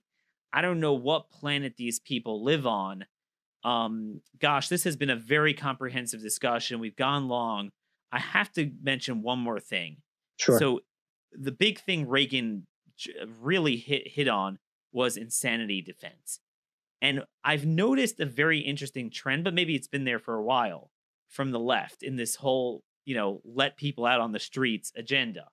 I 0.54 0.62
don't 0.62 0.80
know 0.80 0.94
what 0.94 1.30
planet 1.30 1.74
these 1.76 2.00
people 2.00 2.42
live 2.42 2.66
on. 2.66 3.04
Um, 3.66 4.22
gosh, 4.40 4.70
this 4.70 4.86
has 4.86 4.96
been 4.96 5.10
a 5.10 5.18
very 5.18 5.54
comprehensive 5.54 6.22
discussion. 6.22 6.80
We've 6.80 6.96
gone 6.96 7.28
long. 7.28 7.72
I 8.14 8.20
have 8.20 8.50
to 8.54 8.72
mention 8.82 9.24
one 9.24 9.40
more 9.40 9.60
thing. 9.60 9.98
Sure. 10.38 10.58
So 10.58 10.80
the 11.34 11.52
big 11.52 11.82
thing 11.82 12.08
Reagan 12.08 12.66
really 13.42 13.76
hit 13.76 14.08
hit 14.08 14.30
on 14.30 14.58
was 14.94 15.18
insanity 15.18 15.82
defense. 15.82 16.40
And 17.02 17.26
I've 17.44 17.66
noticed 17.66 18.22
a 18.22 18.26
very 18.26 18.60
interesting 18.60 19.10
trend, 19.10 19.44
but 19.44 19.54
maybe 19.54 19.76
it's 19.76 19.90
been 19.90 20.06
there 20.06 20.18
for 20.18 20.36
a 20.36 20.44
while 20.44 20.92
from 21.28 21.52
the 21.52 21.60
left 21.60 22.04
in 22.04 22.16
this 22.16 22.36
whole, 22.36 22.86
you 23.10 23.16
know, 23.16 23.42
let 23.44 23.76
people 23.76 24.06
out 24.06 24.22
on 24.22 24.34
the 24.34 24.40
streets 24.40 24.94
agenda. 24.96 25.46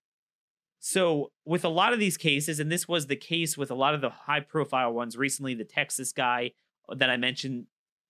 So, 0.79 1.33
with 1.47 1.65
a 1.65 1.71
lot 1.71 1.95
of 1.95 1.99
these 1.99 2.19
cases, 2.19 2.61
and 2.61 2.71
this 2.71 2.87
was 2.87 3.07
the 3.07 3.17
case 3.17 3.57
with 3.57 3.71
a 3.71 3.75
lot 3.75 3.95
of 3.95 4.03
the 4.03 4.11
high 4.11 4.41
profile 4.41 4.93
ones 4.93 5.17
recently, 5.17 5.55
the 5.55 5.65
Texas 5.65 6.13
guy 6.13 6.51
that 6.95 7.09
I 7.09 7.17
mentioned, 7.17 7.65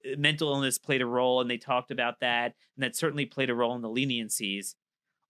uh, 0.04 0.16
mental 0.18 0.48
illness 0.48 0.78
played 0.78 1.00
a 1.00 1.06
role, 1.06 1.40
and 1.40 1.48
they 1.48 1.58
talked 1.58 1.92
about 1.92 2.18
that, 2.18 2.56
and 2.74 2.82
that 2.82 2.96
certainly 2.96 3.24
played 3.24 3.48
a 3.48 3.54
role 3.54 3.76
in 3.76 3.82
the 3.82 3.88
leniencies. 3.88 4.74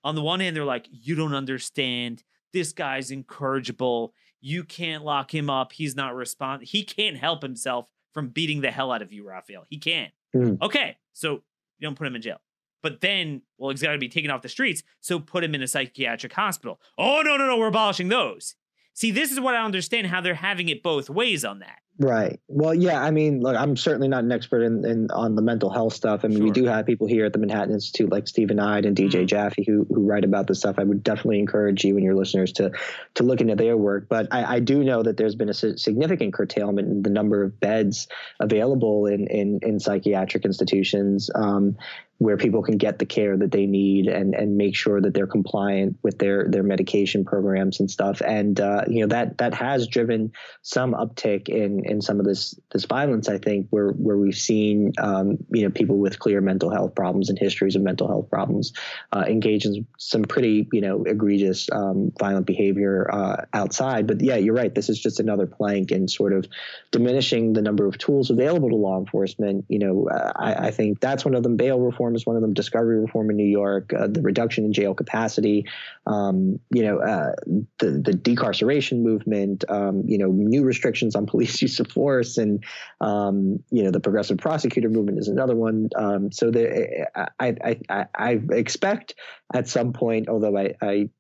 On 0.03 0.15
the 0.15 0.23
one 0.23 0.41
hand, 0.41 0.57
they're 0.57 0.65
like, 0.65 0.89
you 0.91 1.15
don't 1.15 1.35
understand. 1.35 2.25
This 2.55 2.73
guy's 2.73 3.11
incorrigible. 3.11 4.15
You 4.41 4.65
can't 4.65 5.05
lock 5.05 5.35
him 5.35 5.51
up. 5.51 5.73
He's 5.73 5.95
not 5.95 6.15
respond. 6.15 6.63
He 6.63 6.85
can't 6.85 7.19
help 7.19 7.43
himself 7.43 7.91
from 8.15 8.29
beating 8.29 8.63
the 8.63 8.71
hell 8.71 8.93
out 8.93 9.03
of 9.03 9.13
you, 9.13 9.29
Rafael. 9.29 9.67
He 9.69 9.77
can't. 9.77 10.15
Mm. 10.35 10.63
Okay, 10.63 10.97
so 11.13 11.33
you 11.33 11.83
don't 11.83 11.97
put 11.97 12.07
him 12.07 12.17
in 12.17 12.23
jail. 12.23 12.41
But 12.83 13.01
then, 13.01 13.43
well, 13.59 13.71
he's 13.71 13.83
got 13.83 13.93
to 13.93 13.99
be 13.99 14.09
taken 14.09 14.31
off 14.31 14.43
the 14.43 14.49
streets. 14.49 14.83
So 15.01 15.19
put 15.19 15.45
him 15.45 15.55
in 15.55 15.63
a 15.63 15.69
psychiatric 15.69 16.33
hospital. 16.33 16.81
Oh 16.99 17.23
no, 17.25 17.37
no, 17.37 17.47
no, 17.47 17.59
we're 17.59 17.69
abolishing 17.69 18.09
those. 18.09 18.55
See, 18.95 19.11
this 19.11 19.31
is 19.31 19.41
what 19.41 19.55
I 19.55 19.65
understand 19.65 20.07
how 20.07 20.21
they're 20.21 20.35
having 20.35 20.69
it 20.69 20.83
both 20.83 21.11
ways 21.11 21.45
on 21.45 21.59
that. 21.59 21.81
Right. 21.99 22.39
Well, 22.47 22.75
yeah. 22.75 23.03
I 23.03 23.11
mean, 23.11 23.41
look, 23.41 23.57
I'm 23.57 23.75
certainly 23.77 24.09
not 24.09 24.23
an 24.23 24.31
expert 24.31 24.63
in, 24.63 24.85
in 24.85 25.11
on 25.11 25.35
the 25.35 25.41
mental 25.41 25.71
health 25.71 25.95
stuff. 25.95 26.25
I 26.25 26.29
mean, 26.29 26.39
sure. 26.39 26.45
we 26.45 26.51
do 26.51 26.65
have 26.67 26.85
people 26.85 27.07
here 27.07 27.25
at 27.25 27.33
the 27.33 27.39
Manhattan 27.39 27.73
Institute 27.73 28.11
like 28.11 28.29
Stephen 28.29 28.61
Eide 28.61 28.85
and 28.85 28.95
DJ 28.95 29.11
mm-hmm. 29.11 29.27
Jaffe 29.27 29.65
who 29.67 29.87
who 29.89 30.07
write 30.07 30.25
about 30.25 30.47
this 30.47 30.59
stuff. 30.59 30.77
I 30.79 30.85
would 30.85 31.03
definitely 31.03 31.39
encourage 31.39 31.85
you 31.85 31.97
and 31.97 32.05
your 32.05 32.15
listeners 32.15 32.53
to 32.55 32.73
to 33.15 33.23
look 33.23 33.41
into 33.41 33.57
their 33.57 33.79
work. 33.79 34.09
But 34.11 34.29
I, 34.31 34.57
I 34.57 34.61
do 34.61 34.85
know 34.85 35.03
that 35.03 35.17
there's 35.17 35.37
been 35.37 35.49
a 35.49 35.55
significant 35.55 36.35
curtailment 36.35 36.89
in 36.89 37.03
the 37.03 37.11
number 37.11 37.43
of 37.43 37.59
beds 37.61 38.09
available 38.41 39.07
in 39.07 39.27
in, 39.29 39.61
in 39.63 39.81
psychiatric 39.81 40.45
institutions. 40.45 41.31
Um, 41.35 41.77
where 42.19 42.37
people 42.37 42.63
can 42.63 42.79
get 42.79 42.99
the 42.99 43.07
care 43.07 43.37
that 43.37 43.53
they 43.53 43.67
need 43.67 44.07
and 44.07 44.35
and 44.35 44.57
make 44.57 44.75
sure 44.75 45.01
that 45.01 45.13
they're 45.13 45.27
compliant 45.27 45.99
with 46.03 46.19
their 46.19 46.49
their 46.49 46.63
medication 46.63 47.25
programs 47.25 47.79
and 47.81 47.91
stuff 47.91 48.23
and 48.23 48.61
uh, 48.61 48.85
you 48.89 49.01
know 49.01 49.07
that 49.07 49.39
that 49.39 49.53
has 49.53 49.87
driven 49.87 50.33
some 50.63 50.95
uptick 50.95 51.49
in 51.49 51.85
in 51.87 52.01
some 52.01 52.21
of 52.21 52.27
this 52.27 52.59
this 52.73 52.85
violence 52.85 53.29
I 53.29 53.39
think 53.39 53.69
where 53.71 53.91
where 53.91 54.17
we've 54.17 54.37
seen 54.37 54.93
um, 54.99 55.39
you 55.51 55.63
know 55.63 55.71
people 55.71 55.99
with 55.99 56.19
clear 56.19 56.41
mental 56.41 56.71
health 56.71 56.95
problems 56.95 57.31
and 57.31 57.39
histories 57.39 57.77
of 57.77 57.83
mental 57.83 58.09
health 58.09 58.31
problems 58.31 58.73
uh, 59.13 59.25
engage 59.27 59.65
in 59.65 59.87
some 59.99 60.23
pretty 60.23 60.69
you 60.73 60.81
know 60.81 61.05
egregious 61.05 61.69
um, 61.73 62.13
violent 62.19 62.47
behavior 62.47 63.09
uh, 63.13 63.45
outside. 63.53 64.07
But 64.07 64.21
yeah 64.21 64.37
you're 64.37 64.55
right. 64.55 64.75
This 64.75 64.89
is 64.89 64.99
just 64.99 65.21
another 65.21 65.47
plank 65.47 65.93
in 65.93 66.09
sort 66.09 66.33
of 66.33 66.47
diminishing 66.91 67.53
the 67.53 67.63
number 67.63 67.87
of 67.87 67.99
tools 67.99 68.31
available 68.31 68.69
to 68.71 68.77
law 68.77 68.99
enforcement. 68.99 69.67
You 69.69 69.79
know 69.79 70.09
I, 70.11 70.69
I 70.69 70.71
think 70.71 71.01
that's 71.01 71.25
one 71.25 71.35
of 71.35 71.43
them. 71.43 71.57
Bail 71.57 71.81
reform 71.81 72.15
is 72.15 72.27
one 72.27 72.37
of 72.37 72.43
them. 72.43 72.55
Discovery 72.55 73.01
reform 73.01 73.31
in 73.31 73.37
New 73.37 73.45
York, 73.45 73.93
uh, 73.93 74.07
the 74.07 74.23
reduction 74.23 74.65
in 74.65 74.73
jail 74.73 74.95
capacity, 74.95 75.67
um, 76.07 76.61
you 76.71 76.83
know, 76.83 76.99
uh, 76.99 77.33
the 77.79 77.91
the 77.91 78.13
decarceration 78.13 79.03
movement, 79.03 79.65
um, 79.69 80.03
you 80.07 80.19
know, 80.19 80.29
new 80.29 80.65
restrictions 80.65 81.17
on 81.17 81.27
police 81.27 81.61
use 81.63 81.76
of 81.81 81.91
force, 81.91 82.39
and 82.39 82.65
um, 83.01 83.63
you 83.71 83.83
know, 83.83 83.91
the 83.91 84.01
progressive 84.01 84.39
prosecutor 84.39 84.89
movement 84.89 85.19
is 85.19 85.29
another 85.29 85.57
one. 85.57 85.89
Um, 85.97 86.33
so 86.33 86.51
the, 86.51 87.07
I, 87.17 87.55
I, 87.65 87.81
I 87.89 88.07
I 88.15 88.41
expect 88.51 89.15
at 89.55 89.69
some 89.69 89.93
point, 89.93 90.29
although 90.29 90.57
I, 90.57 90.75
I 90.81 91.11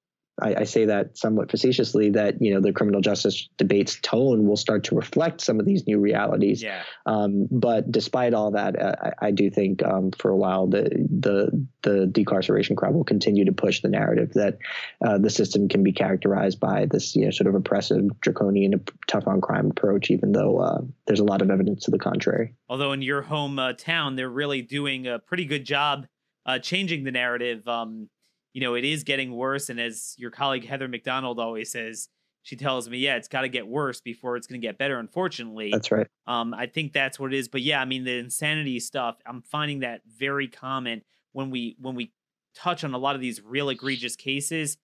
I, 0.40 0.54
I, 0.54 0.64
say 0.64 0.84
that 0.84 1.16
somewhat 1.16 1.50
facetiously 1.50 2.10
that 2.10 2.40
you 2.42 2.52
know 2.52 2.60
the 2.60 2.72
criminal 2.72 3.00
justice 3.00 3.48
debate's 3.56 3.98
tone 4.00 4.46
will 4.46 4.56
start 4.56 4.84
to 4.84 4.94
reflect 4.94 5.40
some 5.40 5.58
of 5.58 5.66
these 5.66 5.86
new 5.86 5.98
realities. 5.98 6.62
Yeah. 6.62 6.82
Um, 7.06 7.48
but 7.50 7.90
despite 7.90 8.34
all 8.34 8.50
that, 8.50 8.80
uh, 8.80 8.94
I, 9.00 9.28
I, 9.28 9.30
do 9.30 9.50
think 9.50 9.82
um, 9.82 10.10
for 10.12 10.30
a 10.30 10.36
while 10.36 10.66
the 10.66 10.84
the 10.84 11.66
the 11.82 12.06
decarceration 12.06 12.76
crowd 12.76 12.94
will 12.94 13.04
continue 13.04 13.44
to 13.46 13.52
push 13.52 13.80
the 13.80 13.88
narrative 13.88 14.32
that 14.34 14.58
uh, 15.04 15.16
the 15.18 15.30
system 15.30 15.68
can 15.68 15.82
be 15.82 15.92
characterized 15.92 16.60
by 16.60 16.86
this 16.86 17.16
you 17.16 17.24
know 17.24 17.30
sort 17.30 17.46
of 17.46 17.54
oppressive, 17.54 18.20
draconian, 18.20 18.84
tough 19.06 19.26
on 19.26 19.40
crime 19.40 19.70
approach, 19.70 20.10
even 20.10 20.32
though 20.32 20.58
uh, 20.58 20.80
there's 21.06 21.20
a 21.20 21.24
lot 21.24 21.40
of 21.40 21.50
evidence 21.50 21.84
to 21.84 21.90
the 21.90 21.98
contrary. 21.98 22.54
Although 22.68 22.92
in 22.92 23.00
your 23.00 23.22
hometown, 23.22 24.12
uh, 24.12 24.16
they're 24.16 24.28
really 24.28 24.60
doing 24.60 25.06
a 25.06 25.18
pretty 25.18 25.46
good 25.46 25.64
job 25.64 26.06
uh, 26.44 26.58
changing 26.58 27.04
the 27.04 27.10
narrative. 27.10 27.66
Um, 27.66 28.08
you 28.56 28.62
know, 28.62 28.74
it 28.74 28.86
is 28.86 29.04
getting 29.04 29.36
worse. 29.36 29.68
And 29.68 29.78
as 29.78 30.14
your 30.16 30.30
colleague 30.30 30.66
Heather 30.66 30.88
Mac 30.88 31.02
Donald 31.02 31.38
always 31.38 31.70
says, 31.70 32.08
she 32.42 32.56
tells 32.56 32.88
me, 32.88 32.96
yeah, 32.96 33.16
it's 33.16 33.28
got 33.28 33.42
to 33.42 33.50
get 33.50 33.68
worse 33.68 34.00
before 34.00 34.34
it's 34.34 34.46
going 34.46 34.58
to 34.58 34.66
get 34.66 34.78
better. 34.78 34.98
Unfortunately, 34.98 35.68
that's 35.70 35.92
right. 35.92 36.06
Um, 36.26 36.54
I 36.54 36.64
think 36.64 36.94
that's 36.94 37.20
what 37.20 37.34
it 37.34 37.38
is. 37.38 37.48
But 37.48 37.60
yeah, 37.60 37.82
I 37.82 37.84
mean, 37.84 38.04
the 38.04 38.16
insanity 38.16 38.80
stuff, 38.80 39.18
I'm 39.26 39.42
finding 39.42 39.80
that 39.80 40.00
very 40.06 40.48
common 40.48 41.02
when 41.32 41.50
we 41.50 41.76
when 41.82 41.94
we 41.94 42.14
touch 42.54 42.82
on 42.82 42.94
a 42.94 42.98
lot 42.98 43.14
of 43.14 43.20
these 43.20 43.42
real 43.42 43.68
egregious 43.68 44.16
cases. 44.16 44.78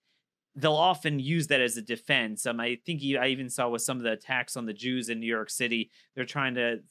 They'll 0.55 0.73
often 0.73 1.17
use 1.17 1.47
that 1.47 1.59
as 1.59 1.75
a 1.75 1.81
defense. 1.81 2.45
Um, 2.45 2.59
I 2.59 2.77
think 2.85 3.01
I 3.19 3.29
even 3.29 3.49
saw 3.49 3.69
with 3.69 3.81
some 3.81 3.97
of 3.97 4.03
the 4.03 4.11
attacks 4.11 4.55
on 4.55 4.67
the 4.67 4.73
Jews 4.73 5.09
in 5.09 5.19
New 5.19 5.25
York 5.25 5.49
City, 5.49 5.89
they're 6.13 6.25
trying 6.25 6.53
to 6.55 6.81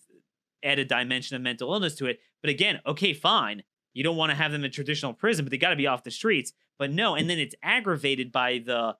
add 0.65 0.81
a 0.81 0.85
dimension 0.85 1.37
of 1.37 1.43
mental 1.43 1.73
illness 1.73 1.95
to 1.97 2.07
it. 2.07 2.19
But 2.41 2.51
again, 2.51 2.81
okay, 2.89 3.13
fine. 3.13 3.63
You 3.95 4.03
don't 4.03 4.17
want 4.17 4.31
to 4.31 4.37
have 4.37 4.51
them 4.51 4.65
in 4.65 4.73
traditional 4.73 5.13
prison, 5.13 5.45
but 5.45 5.51
they 5.51 5.59
got 5.59 5.71
to 5.71 5.77
be 5.77 5.87
off 5.87 6.03
the 6.03 6.11
streets. 6.11 6.53
But 6.79 6.91
no, 6.91 7.15
and 7.15 7.29
then 7.29 7.39
it's 7.39 7.55
aggravated 7.63 8.33
by 8.33 8.63
the 8.65 8.97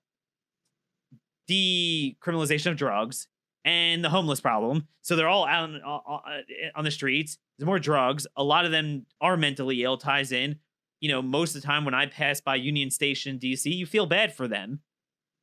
decriminalization 1.51 2.71
of 2.71 2.77
drugs 2.77 3.29
and 3.65 4.05
the 4.05 4.11
homeless 4.11 4.41
problem. 4.41 4.89
So 5.03 5.17
they're 5.17 5.29
all 5.29 5.47
out 5.47 5.65
on, 5.65 5.81
uh, 5.85 5.97
uh, 5.97 6.15
uh, 6.15 6.41
on 6.75 6.85
the 6.85 6.91
streets. 6.91 7.39
There's 7.59 7.67
more 7.67 7.79
drugs. 7.79 8.27
A 8.37 8.43
lot 8.43 8.65
of 8.65 8.71
them 8.71 9.07
are 9.21 9.37
mentally 9.37 9.83
ill. 9.83 9.97
Ties 9.97 10.33
in. 10.33 10.57
You 11.01 11.09
know, 11.09 11.23
most 11.23 11.55
of 11.55 11.63
the 11.63 11.67
time 11.67 11.85
when 11.85 11.95
I 11.95 12.07
pass 12.07 12.41
by 12.41 12.57
Union 12.57 12.91
Station, 12.91 13.39
DC, 13.39 13.67
you 13.67 13.87
feel 13.87 14.07
bad 14.07 14.35
for 14.35 14.47
them. 14.47 14.81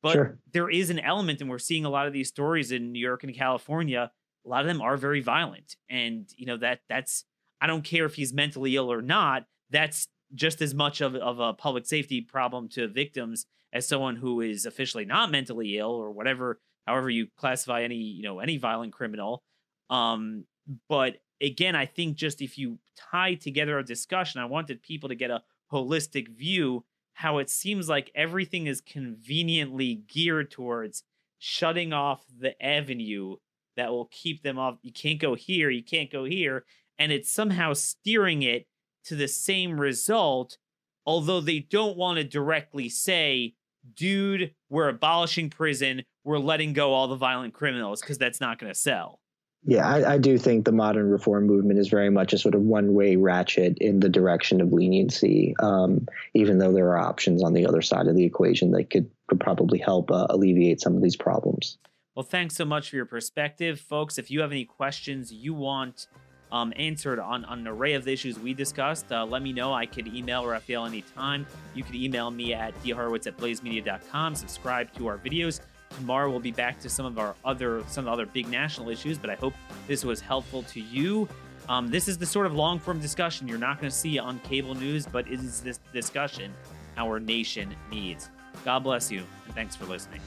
But 0.02 0.12
sure. 0.14 0.38
there 0.52 0.70
is 0.70 0.88
an 0.88 0.98
element, 0.98 1.42
and 1.42 1.50
we're 1.50 1.58
seeing 1.58 1.84
a 1.84 1.90
lot 1.90 2.06
of 2.06 2.14
these 2.14 2.28
stories 2.28 2.72
in 2.72 2.92
New 2.92 2.98
York 2.98 3.22
and 3.22 3.34
California. 3.34 4.10
A 4.46 4.48
lot 4.48 4.62
of 4.62 4.66
them 4.66 4.80
are 4.80 4.96
very 4.96 5.20
violent, 5.20 5.76
and 5.90 6.26
you 6.36 6.46
know 6.46 6.56
that 6.56 6.80
that's. 6.88 7.24
I 7.60 7.66
don't 7.66 7.84
care 7.84 8.06
if 8.06 8.14
he's 8.14 8.32
mentally 8.32 8.76
ill 8.76 8.90
or 8.90 9.02
not. 9.02 9.44
That's 9.68 10.08
just 10.34 10.62
as 10.62 10.74
much 10.74 11.00
of, 11.00 11.14
of 11.14 11.38
a 11.38 11.52
public 11.52 11.86
safety 11.86 12.20
problem 12.20 12.68
to 12.68 12.88
victims 12.88 13.46
as 13.72 13.86
someone 13.86 14.16
who 14.16 14.40
is 14.40 14.66
officially 14.66 15.04
not 15.04 15.30
mentally 15.30 15.78
ill 15.78 15.92
or 15.92 16.10
whatever 16.10 16.60
however 16.86 17.10
you 17.10 17.26
classify 17.36 17.82
any 17.82 17.96
you 17.96 18.22
know 18.22 18.40
any 18.40 18.56
violent 18.56 18.92
criminal. 18.92 19.42
Um 19.88 20.44
but 20.88 21.16
again 21.40 21.74
i 21.74 21.86
think 21.86 22.16
just 22.16 22.42
if 22.42 22.58
you 22.58 22.78
tie 22.96 23.34
together 23.34 23.78
a 23.78 23.84
discussion 23.84 24.40
i 24.40 24.44
wanted 24.44 24.82
people 24.82 25.08
to 25.08 25.14
get 25.14 25.30
a 25.30 25.42
holistic 25.72 26.28
view 26.28 26.84
how 27.14 27.38
it 27.38 27.50
seems 27.50 27.88
like 27.88 28.10
everything 28.14 28.66
is 28.66 28.80
conveniently 28.80 30.02
geared 30.06 30.50
towards 30.50 31.02
shutting 31.38 31.92
off 31.92 32.24
the 32.38 32.60
avenue 32.64 33.36
that 33.76 33.90
will 33.90 34.06
keep 34.10 34.42
them 34.42 34.58
off. 34.58 34.76
You 34.82 34.92
can't 34.92 35.18
go 35.18 35.34
here 35.34 35.70
you 35.70 35.82
can't 35.82 36.10
go 36.10 36.24
here 36.24 36.64
and 36.98 37.10
it's 37.10 37.32
somehow 37.32 37.72
steering 37.72 38.42
it 38.42 38.66
to 39.04 39.16
the 39.16 39.28
same 39.28 39.80
result, 39.80 40.58
although 41.06 41.40
they 41.40 41.60
don't 41.60 41.96
want 41.96 42.18
to 42.18 42.24
directly 42.24 42.88
say, 42.88 43.54
dude, 43.94 44.54
we're 44.68 44.88
abolishing 44.88 45.50
prison, 45.50 46.02
we're 46.24 46.38
letting 46.38 46.72
go 46.72 46.92
all 46.92 47.08
the 47.08 47.16
violent 47.16 47.54
criminals, 47.54 48.00
because 48.00 48.18
that's 48.18 48.40
not 48.40 48.58
going 48.58 48.72
to 48.72 48.78
sell. 48.78 49.20
Yeah, 49.62 49.86
I, 49.86 50.14
I, 50.14 50.18
do 50.18 50.38
think 50.38 50.64
the 50.64 50.72
modern 50.72 51.10
reform 51.10 51.46
movement 51.46 51.78
is 51.78 51.88
very 51.88 52.08
much 52.08 52.32
a 52.32 52.38
sort 52.38 52.54
of 52.54 52.62
one 52.62 52.94
way 52.94 53.16
ratchet 53.16 53.76
in 53.78 54.00
the 54.00 54.08
direction 54.08 54.62
of 54.62 54.72
leniency, 54.72 55.54
um, 55.60 56.06
even 56.32 56.58
though 56.58 56.72
there 56.72 56.88
are 56.88 56.98
options 56.98 57.42
on 57.42 57.52
the 57.52 57.66
other 57.66 57.82
side 57.82 58.06
of 58.06 58.16
the 58.16 58.24
equation 58.24 58.70
that 58.70 58.88
could, 58.88 59.10
could 59.28 59.38
probably 59.38 59.78
help 59.78 60.10
uh, 60.10 60.26
alleviate 60.30 60.80
some 60.80 60.96
of 60.96 61.02
these 61.02 61.16
problems. 61.16 61.76
Well, 62.14 62.24
thanks 62.24 62.56
so 62.56 62.64
much 62.64 62.88
for 62.88 62.96
your 62.96 63.04
perspective, 63.04 63.80
folks. 63.80 64.18
If 64.18 64.30
you 64.30 64.40
have 64.40 64.50
any 64.50 64.64
questions 64.64 65.30
you 65.30 65.52
want 65.52 66.06
um, 66.52 66.72
answered 66.76 67.18
on, 67.18 67.44
on, 67.44 67.60
an 67.60 67.68
array 67.68 67.94
of 67.94 68.04
the 68.04 68.12
issues 68.12 68.38
we 68.38 68.54
discussed, 68.54 69.12
uh, 69.12 69.24
let 69.24 69.42
me 69.42 69.52
know. 69.52 69.72
I 69.72 69.86
could 69.86 70.06
email 70.08 70.46
Rafael 70.46 70.86
anytime. 70.86 71.46
You 71.74 71.84
could 71.84 71.94
email 71.94 72.30
me 72.30 72.54
at 72.54 72.74
dhorowitz 72.82 73.26
at 73.26 73.36
blazemedia.com. 73.36 74.34
Subscribe 74.34 74.92
to 74.94 75.06
our 75.06 75.18
videos. 75.18 75.60
Tomorrow 75.96 76.30
we'll 76.30 76.40
be 76.40 76.52
back 76.52 76.80
to 76.80 76.88
some 76.88 77.04
of 77.04 77.18
our 77.18 77.34
other 77.44 77.82
some 77.88 78.06
other 78.06 78.26
big 78.26 78.48
national 78.48 78.90
issues, 78.90 79.18
but 79.18 79.28
I 79.28 79.34
hope 79.34 79.54
this 79.88 80.04
was 80.04 80.20
helpful 80.20 80.62
to 80.64 80.80
you. 80.80 81.28
Um, 81.68 81.88
this 81.88 82.08
is 82.08 82.16
the 82.18 82.26
sort 82.26 82.46
of 82.46 82.54
long 82.54 82.78
form 82.78 83.00
discussion 83.00 83.48
you're 83.48 83.58
not 83.58 83.80
going 83.80 83.90
to 83.90 83.96
see 83.96 84.18
on 84.18 84.38
cable 84.40 84.74
news, 84.74 85.06
but 85.06 85.26
it 85.26 85.40
is 85.40 85.60
this 85.60 85.78
discussion 85.92 86.52
our 86.96 87.20
nation 87.20 87.74
needs. 87.90 88.30
God 88.64 88.80
bless 88.80 89.10
you, 89.10 89.24
and 89.46 89.54
thanks 89.54 89.76
for 89.76 89.86
listening. 89.86 90.20